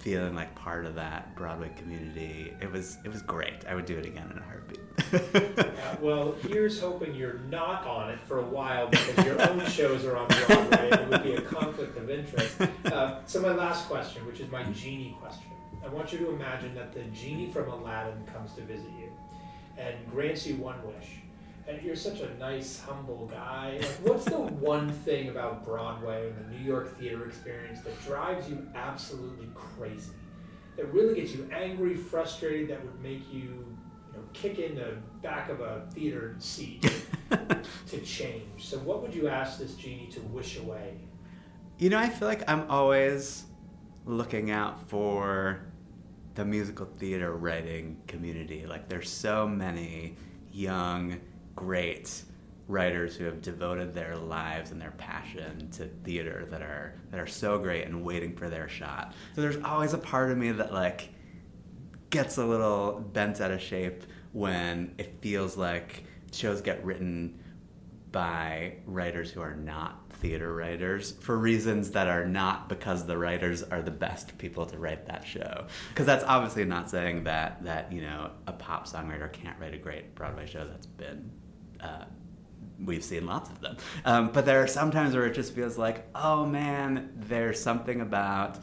feeling 0.01 0.33
like 0.33 0.53
part 0.55 0.85
of 0.85 0.95
that 0.95 1.35
Broadway 1.35 1.69
community. 1.77 2.53
It 2.59 2.71
was 2.71 2.97
it 3.05 3.09
was 3.09 3.21
great. 3.21 3.65
I 3.67 3.75
would 3.75 3.85
do 3.85 3.97
it 3.97 4.05
again 4.05 4.29
in 4.31 4.37
a 4.37 4.43
heartbeat. 4.43 4.79
Uh, 5.81 5.95
well, 5.99 6.35
here's 6.47 6.79
hoping 6.79 7.13
you're 7.15 7.39
not 7.49 7.85
on 7.85 8.11
it 8.11 8.19
for 8.21 8.39
a 8.39 8.45
while 8.45 8.87
because 8.87 9.25
your 9.25 9.41
own 9.49 9.65
shows 9.65 10.05
are 10.05 10.15
on 10.15 10.27
Broadway 10.27 10.89
it 10.89 11.09
would 11.09 11.23
be 11.23 11.33
a 11.33 11.41
conflict 11.41 11.97
of 11.97 12.09
interest. 12.09 12.61
Uh, 12.85 13.19
so, 13.25 13.41
my 13.41 13.51
last 13.51 13.87
question, 13.87 14.25
which 14.25 14.39
is 14.39 14.49
my 14.51 14.63
genie 14.71 15.17
question. 15.19 15.51
I 15.83 15.89
want 15.89 16.13
you 16.13 16.19
to 16.19 16.29
imagine 16.29 16.75
that 16.75 16.93
the 16.93 17.03
genie 17.05 17.51
from 17.51 17.69
Aladdin 17.69 18.23
comes 18.31 18.53
to 18.53 18.61
visit 18.61 18.89
you 18.99 19.11
and 19.77 19.95
grants 20.11 20.45
you 20.45 20.55
one 20.55 20.77
wish. 20.85 21.07
And 21.67 21.82
you're 21.84 21.95
such 21.95 22.21
a 22.21 22.34
nice, 22.38 22.80
humble 22.80 23.28
guy. 23.28 23.78
Like, 23.80 23.89
what's 24.04 24.26
the 24.26 24.38
one 24.39 24.91
thing 24.91 25.30
about 25.30 25.63
Broadway 25.63 26.30
and 26.30 26.45
the 26.45 26.58
New 26.58 26.65
York 26.65 26.97
theater 27.00 27.26
experience 27.26 27.82
that 27.82 28.02
drives 28.04 28.50
you 28.50 28.67
absolutely 28.76 29.47
crazy? 29.54 30.12
That 30.78 30.91
really 30.93 31.15
gets 31.15 31.34
you 31.34 31.47
angry, 31.52 31.95
frustrated, 31.95 32.69
that 32.69 32.84
would 32.84 33.02
make 33.02 33.32
you 33.32 33.41
you 34.12 34.17
know, 34.17 34.24
kick 34.34 34.60
in 34.60 34.76
the 34.76 34.97
back 35.21 35.50
of 35.50 35.62
a 35.62 35.84
theater 35.93 36.36
seat 36.39 36.82
to 37.88 38.00
change. 38.02 38.65
So, 38.65 38.78
what 38.80 39.02
would 39.02 39.13
you 39.13 39.28
ask 39.28 39.60
this 39.60 39.76
genie 39.76 40.08
to 40.13 40.21
wish 40.21 40.58
away? 40.58 40.95
You 41.78 41.89
know, 41.89 41.97
I 41.97 42.10
feel 42.10 42.28
like 42.28 42.50
I'm 42.50 42.69
always 42.69 43.45
looking 44.06 44.52
out 44.52 44.88
for 44.89 45.62
the 46.36 46.45
musical 46.45 46.86
theater 46.86 47.34
writing 47.36 47.97
community. 48.08 48.65
Like, 48.65 48.88
there's 48.89 49.10
so 49.10 49.47
many 49.47 50.15
young, 50.52 51.19
great 51.55 52.23
writers 52.67 53.15
who 53.15 53.25
have 53.25 53.41
devoted 53.41 53.93
their 53.93 54.15
lives 54.15 54.71
and 54.71 54.81
their 54.81 54.91
passion 54.91 55.69
to 55.71 55.85
theater 56.03 56.47
that 56.49 56.61
are 56.61 56.95
that 57.11 57.19
are 57.19 57.27
so 57.27 57.59
great 57.59 57.85
and 57.85 58.03
waiting 58.03 58.35
for 58.35 58.49
their 58.49 58.69
shot. 58.69 59.13
So 59.35 59.41
there's 59.41 59.61
always 59.63 59.93
a 59.93 59.97
part 59.97 60.31
of 60.31 60.37
me 60.37 60.51
that 60.53 60.73
like 60.73 61.09
gets 62.09 62.37
a 62.37 62.45
little 62.45 62.99
bent 63.13 63.41
out 63.41 63.51
of 63.51 63.61
shape 63.61 64.03
when 64.31 64.93
it 64.97 65.21
feels 65.21 65.57
like 65.57 66.03
shows 66.31 66.61
get 66.61 66.83
written 66.85 67.39
by 68.11 68.75
writers 68.85 69.31
who 69.31 69.41
are 69.41 69.55
not 69.55 70.11
theater 70.11 70.53
writers 70.53 71.11
for 71.19 71.37
reasons 71.37 71.91
that 71.91 72.07
are 72.07 72.25
not 72.25 72.69
because 72.69 73.05
the 73.05 73.17
writers 73.17 73.63
are 73.63 73.81
the 73.81 73.91
best 73.91 74.37
people 74.37 74.65
to 74.65 74.77
write 74.77 75.07
that 75.07 75.25
show. 75.25 75.65
Because 75.89 76.05
that's 76.05 76.23
obviously 76.25 76.63
not 76.63 76.89
saying 76.89 77.23
that 77.23 77.63
that 77.63 77.91
you 77.91 78.01
know 78.01 78.31
a 78.47 78.53
pop 78.53 78.87
songwriter 78.87 79.31
can't 79.31 79.59
write 79.59 79.73
a 79.73 79.77
great 79.77 80.15
Broadway 80.15 80.45
show. 80.45 80.65
That's 80.65 80.85
been 80.85 81.31
uh, 81.82 82.06
we've 82.84 83.04
seen 83.04 83.26
lots 83.26 83.50
of 83.50 83.62
them. 83.62 83.78
Um, 84.06 84.32
but 84.32 84.46
there 84.46 84.62
are 84.63 84.67
some 84.67 84.91
times 84.91 85.15
where 85.15 85.26
it 85.26 85.34
just 85.34 85.54
feels 85.54 85.78
like, 85.78 86.08
oh 86.15 86.46
man, 86.46 87.12
there's 87.15 87.62
something 87.62 88.02
about 88.02 88.60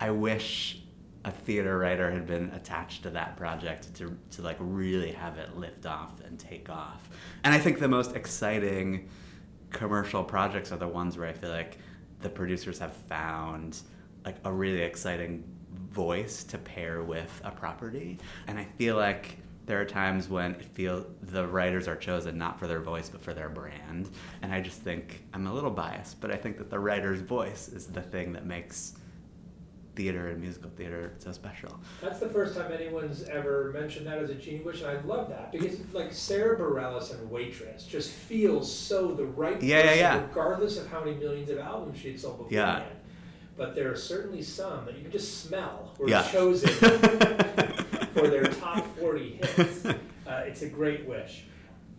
I 0.00 0.10
wish 0.10 0.80
a 1.24 1.30
theater 1.30 1.78
writer 1.78 2.10
had 2.10 2.26
been 2.26 2.50
attached 2.54 3.02
to 3.02 3.10
that 3.10 3.36
project 3.36 3.94
to, 3.96 4.16
to 4.30 4.42
like 4.42 4.56
really 4.58 5.12
have 5.12 5.36
it 5.36 5.56
lift 5.56 5.84
off 5.84 6.20
and 6.24 6.38
take 6.38 6.70
off. 6.70 7.10
And 7.44 7.54
I 7.54 7.58
think 7.58 7.78
the 7.78 7.88
most 7.88 8.16
exciting 8.16 9.10
commercial 9.68 10.24
projects 10.24 10.72
are 10.72 10.78
the 10.78 10.88
ones 10.88 11.18
where 11.18 11.28
I 11.28 11.32
feel 11.34 11.50
like 11.50 11.76
the 12.22 12.30
producers 12.30 12.78
have 12.78 12.94
found 12.94 13.80
like 14.24 14.36
a 14.44 14.52
really 14.52 14.80
exciting 14.80 15.44
voice 15.90 16.44
to 16.44 16.58
pair 16.58 17.02
with 17.02 17.40
a 17.44 17.50
property. 17.50 18.18
And 18.46 18.58
I 18.58 18.64
feel 18.64 18.96
like 18.96 19.36
there 19.66 19.80
are 19.80 19.84
times 19.84 20.28
when 20.28 20.52
it 20.52 20.64
feels 20.64 21.06
the 21.22 21.46
writers 21.46 21.86
are 21.86 21.96
chosen 21.96 22.36
not 22.38 22.58
for 22.58 22.66
their 22.66 22.80
voice 22.80 23.08
but 23.08 23.20
for 23.22 23.34
their 23.34 23.48
brand. 23.48 24.08
And 24.42 24.52
I 24.52 24.60
just 24.60 24.80
think 24.82 25.22
I'm 25.32 25.46
a 25.46 25.52
little 25.54 25.70
biased, 25.70 26.20
but 26.20 26.30
I 26.32 26.36
think 26.36 26.58
that 26.58 26.70
the 26.70 26.78
writer's 26.78 27.20
voice 27.20 27.68
is 27.68 27.86
the 27.86 28.02
thing 28.02 28.32
that 28.32 28.46
makes 28.46 28.94
theater 29.96 30.28
and 30.28 30.40
musical 30.40 30.70
theater 30.76 31.12
so 31.18 31.30
special. 31.32 31.78
That's 32.00 32.20
the 32.20 32.28
first 32.28 32.56
time 32.56 32.72
anyone's 32.72 33.24
ever 33.24 33.70
mentioned 33.74 34.06
that 34.06 34.18
as 34.18 34.30
a 34.30 34.34
genie 34.34 34.60
wish, 34.60 34.80
and 34.82 34.90
I 34.90 35.00
love 35.02 35.28
that 35.28 35.52
because 35.52 35.78
like 35.92 36.12
Sarah 36.12 36.58
Bareilles 36.58 37.12
and 37.12 37.30
Waitress 37.30 37.84
just 37.86 38.10
feels 38.10 38.72
so 38.74 39.08
the 39.12 39.24
right 39.26 39.60
Yeah, 39.62 39.76
yeah, 39.78 39.82
person, 39.82 39.98
yeah. 39.98 40.22
regardless 40.28 40.78
of 40.78 40.86
how 40.88 41.04
many 41.04 41.16
millions 41.16 41.50
of 41.50 41.58
albums 41.58 41.98
she 41.98 42.12
had 42.12 42.20
sold 42.20 42.38
beforehand. 42.38 42.84
Yeah. 42.88 42.96
But 43.56 43.74
there 43.74 43.92
are 43.92 43.96
certainly 43.96 44.42
some 44.42 44.86
that 44.86 44.96
you 44.96 45.02
can 45.02 45.10
just 45.10 45.42
smell 45.42 45.92
were 45.98 46.08
Yeah. 46.08 46.22
chosen 46.30 46.70
for 48.20 48.28
their 48.28 48.44
top 48.60 48.86
40 48.98 49.40
hits. 49.42 49.84
Uh, 49.84 49.94
it's 50.46 50.62
a 50.62 50.68
great 50.68 51.06
wish. 51.06 51.44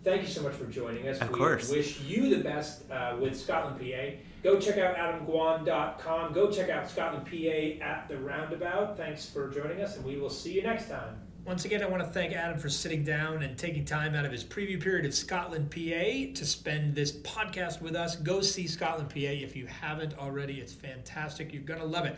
Thank 0.04 0.24
you 0.24 0.28
so 0.28 0.42
much 0.42 0.54
for 0.54 0.66
joining 0.66 1.08
us. 1.08 1.20
Of 1.20 1.30
we 1.30 1.36
course. 1.36 1.70
wish 1.70 2.00
you 2.02 2.36
the 2.36 2.44
best 2.44 2.90
uh, 2.90 3.18
with 3.20 3.40
Scotland 3.40 3.80
PA. 3.80 4.18
Go 4.42 4.60
check 4.60 4.80
out 4.80 4.96
adamgwon.com. 4.96 6.34
Go 6.34 6.50
check 6.50 6.70
out 6.70 6.90
Scotland 6.90 7.26
PA 7.28 7.86
at 7.86 8.08
the 8.08 8.18
Roundabout. 8.18 8.98
Thanks 8.98 9.30
for 9.30 9.50
joining 9.50 9.82
us, 9.82 9.98
and 9.98 10.06
we 10.06 10.18
will 10.18 10.30
see 10.32 10.54
you 10.54 10.64
next 10.64 10.90
time. 10.90 11.20
Once 11.46 11.66
again, 11.66 11.82
I 11.84 11.88
want 11.88 12.04
to 12.04 12.10
thank 12.10 12.34
Adam 12.34 12.60
for 12.60 12.70
sitting 12.70 13.04
down 13.04 13.42
and 13.42 13.58
taking 13.58 13.84
time 13.84 14.14
out 14.14 14.26
of 14.26 14.32
his 14.32 14.44
preview 14.44 14.82
period 14.82 15.06
of 15.06 15.14
Scotland 15.14 15.72
PA 15.72 16.34
to 16.36 16.46
spend 16.46 16.94
this 16.96 17.12
podcast 17.12 17.82
with 17.82 17.96
us. 17.96 18.16
Go 18.16 18.42
see 18.42 18.68
Scotland 18.68 19.10
PA 19.10 19.18
if 19.20 19.56
you 19.56 19.66
haven't 19.66 20.18
already. 20.20 20.60
It's 20.60 20.74
fantastic. 20.74 21.52
You're 21.54 21.64
going 21.64 21.80
to 21.80 21.86
love 21.86 22.06
it. 22.06 22.16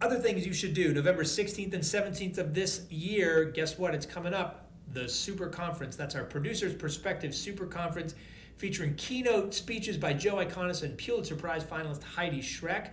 Other 0.00 0.18
things 0.18 0.46
you 0.46 0.52
should 0.52 0.74
do 0.74 0.92
November 0.92 1.24
16th 1.24 1.72
and 1.72 1.82
17th 1.82 2.36
of 2.36 2.52
this 2.52 2.82
year. 2.90 3.46
Guess 3.46 3.78
what? 3.78 3.94
It's 3.94 4.04
coming 4.04 4.34
up. 4.34 4.70
The 4.92 5.08
Super 5.08 5.48
Conference. 5.48 5.96
That's 5.96 6.14
our 6.14 6.24
Producer's 6.24 6.74
Perspective 6.74 7.34
Super 7.34 7.66
Conference 7.66 8.14
featuring 8.56 8.94
keynote 8.96 9.54
speeches 9.54 9.96
by 9.96 10.12
Joe 10.12 10.36
Iconis 10.36 10.82
and 10.82 10.96
Pulitzer 10.98 11.34
Prize 11.34 11.64
finalist 11.64 12.02
Heidi 12.02 12.40
Schreck. 12.40 12.90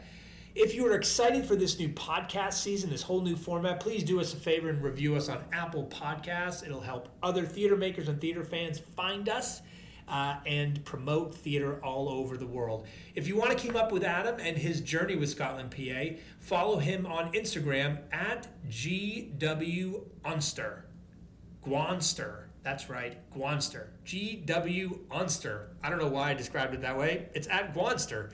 If 0.56 0.76
you 0.76 0.86
are 0.88 0.96
excited 0.96 1.46
for 1.46 1.56
this 1.56 1.78
new 1.78 1.90
podcast 1.90 2.54
season, 2.54 2.90
this 2.90 3.02
whole 3.02 3.22
new 3.22 3.36
format, 3.36 3.80
please 3.80 4.04
do 4.04 4.20
us 4.22 4.34
a 4.34 4.38
favor 4.38 4.70
and 4.70 4.82
review 4.82 5.16
us 5.16 5.28
on 5.28 5.44
Apple 5.52 5.88
Podcasts. 5.88 6.66
It'll 6.66 6.80
help 6.80 7.10
other 7.22 7.46
theater 7.46 7.76
makers 7.76 8.08
and 8.08 8.20
theater 8.22 8.44
fans 8.46 8.80
find 8.96 9.28
us 9.28 9.62
uh, 10.08 10.38
and 10.46 10.84
promote 10.86 11.36
theater 11.36 11.80
all 11.84 12.10
over 12.10 12.38
the 12.38 12.46
world. 12.46 12.86
If 13.16 13.28
you 13.28 13.36
want 13.36 13.52
to 13.52 13.58
keep 13.58 13.76
up 13.76 13.92
with 13.92 14.04
Adam 14.04 14.40
and 14.40 14.58
his 14.58 14.82
journey 14.82 15.16
with 15.16 15.30
Scotland 15.30 15.72
PA, 15.72 16.18
follow 16.40 16.80
him 16.80 17.06
on 17.06 17.34
Instagram 17.34 18.00
at 18.12 18.48
GW 18.70 20.02
Unster. 20.26 20.86
Gwonster. 21.66 22.44
That's 22.64 22.90
right, 22.90 23.18
Gwonster. 23.32 23.88
G 24.06 24.42
W 24.46 25.00
Unster. 25.12 25.70
I 25.84 25.90
don't 25.90 26.00
know 26.00 26.08
why 26.08 26.32
I 26.32 26.34
described 26.34 26.74
it 26.74 26.82
that 26.82 26.98
way. 26.98 27.28
It's 27.34 27.48
at 27.48 27.74
Gwonster. 27.74 28.32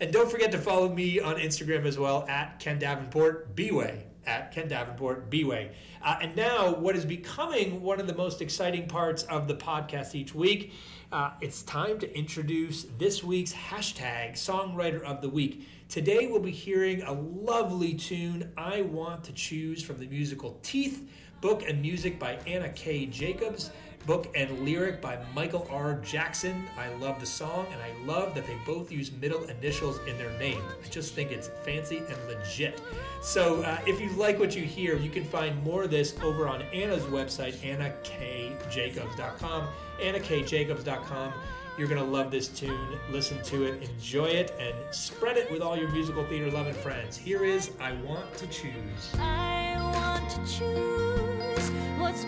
And 0.00 0.12
don't 0.12 0.30
forget 0.30 0.52
to 0.52 0.58
follow 0.58 0.92
me 0.92 1.20
on 1.20 1.36
Instagram 1.36 1.84
as 1.84 1.98
well 1.98 2.26
at 2.28 2.58
Ken 2.58 2.78
Davenport 2.78 3.54
Bway. 3.54 4.04
At 4.26 4.52
Ken 4.52 4.68
Davenport 4.68 5.30
Bway. 5.30 5.70
Uh, 6.02 6.18
and 6.22 6.36
now, 6.36 6.74
what 6.74 6.94
is 6.94 7.04
becoming 7.04 7.82
one 7.82 8.00
of 8.00 8.06
the 8.06 8.14
most 8.14 8.40
exciting 8.40 8.86
parts 8.86 9.24
of 9.24 9.48
the 9.48 9.54
podcast 9.54 10.14
each 10.14 10.34
week, 10.34 10.72
uh, 11.10 11.32
it's 11.40 11.62
time 11.62 11.98
to 11.98 12.16
introduce 12.16 12.86
this 12.98 13.24
week's 13.24 13.52
hashtag 13.52 14.34
Songwriter 14.34 15.02
of 15.02 15.22
the 15.22 15.28
Week. 15.28 15.66
Today, 15.88 16.26
we'll 16.26 16.40
be 16.40 16.52
hearing 16.52 17.02
a 17.02 17.12
lovely 17.12 17.94
tune, 17.94 18.52
I 18.56 18.82
Want 18.82 19.24
to 19.24 19.32
Choose, 19.32 19.82
from 19.82 19.98
the 19.98 20.06
musical 20.06 20.58
Teeth 20.62 21.08
book 21.42 21.68
and 21.68 21.82
music 21.82 22.18
by 22.18 22.38
Anna 22.46 22.68
K. 22.70 23.04
Jacobs, 23.06 23.72
book 24.06 24.28
and 24.34 24.64
lyric 24.64 25.00
by 25.00 25.18
Michael 25.34 25.66
R. 25.70 25.94
Jackson. 25.94 26.66
I 26.76 26.92
love 26.94 27.20
the 27.20 27.26
song, 27.26 27.66
and 27.72 27.80
I 27.80 27.92
love 28.04 28.34
that 28.34 28.46
they 28.46 28.56
both 28.66 28.92
use 28.92 29.10
middle 29.12 29.44
initials 29.44 29.98
in 30.06 30.18
their 30.18 30.36
name. 30.38 30.60
I 30.84 30.88
just 30.88 31.14
think 31.14 31.30
it's 31.32 31.48
fancy 31.64 31.98
and 31.98 32.28
legit. 32.28 32.82
So, 33.20 33.62
uh, 33.62 33.78
if 33.86 34.00
you 34.00 34.10
like 34.10 34.38
what 34.38 34.54
you 34.56 34.62
hear, 34.62 34.96
you 34.96 35.10
can 35.10 35.24
find 35.24 35.62
more 35.62 35.82
of 35.84 35.90
this 35.90 36.14
over 36.22 36.48
on 36.48 36.62
Anna's 36.62 37.04
website, 37.04 37.54
annakjacobs.com. 37.56 39.68
annakjacobs.com. 40.00 41.32
You're 41.78 41.88
going 41.88 42.00
to 42.00 42.06
love 42.06 42.30
this 42.30 42.48
tune. 42.48 42.98
Listen 43.10 43.42
to 43.44 43.64
it, 43.64 43.82
enjoy 43.82 44.26
it, 44.26 44.54
and 44.60 44.74
spread 44.94 45.38
it 45.38 45.50
with 45.50 45.62
all 45.62 45.74
your 45.76 45.90
musical 45.90 46.22
theater 46.24 46.50
loving 46.50 46.74
friends. 46.74 47.16
Here 47.16 47.44
is 47.44 47.70
I 47.80 47.92
Want 47.92 48.36
to 48.36 48.46
Choose. 48.48 49.14
I 49.18 49.78
want 49.80 50.28
to 50.30 50.36
choose 50.46 51.70
what's. 51.98 52.26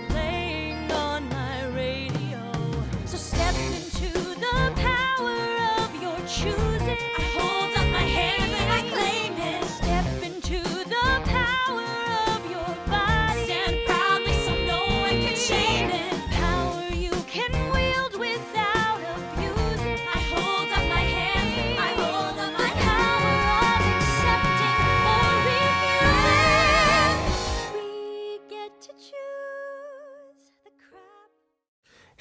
So 3.34 3.40
step 3.40 3.54
into 3.56 4.18
the 4.38 4.72
power 4.76 5.82
of 5.82 6.02
your 6.02 6.18
choosing. 6.26 7.13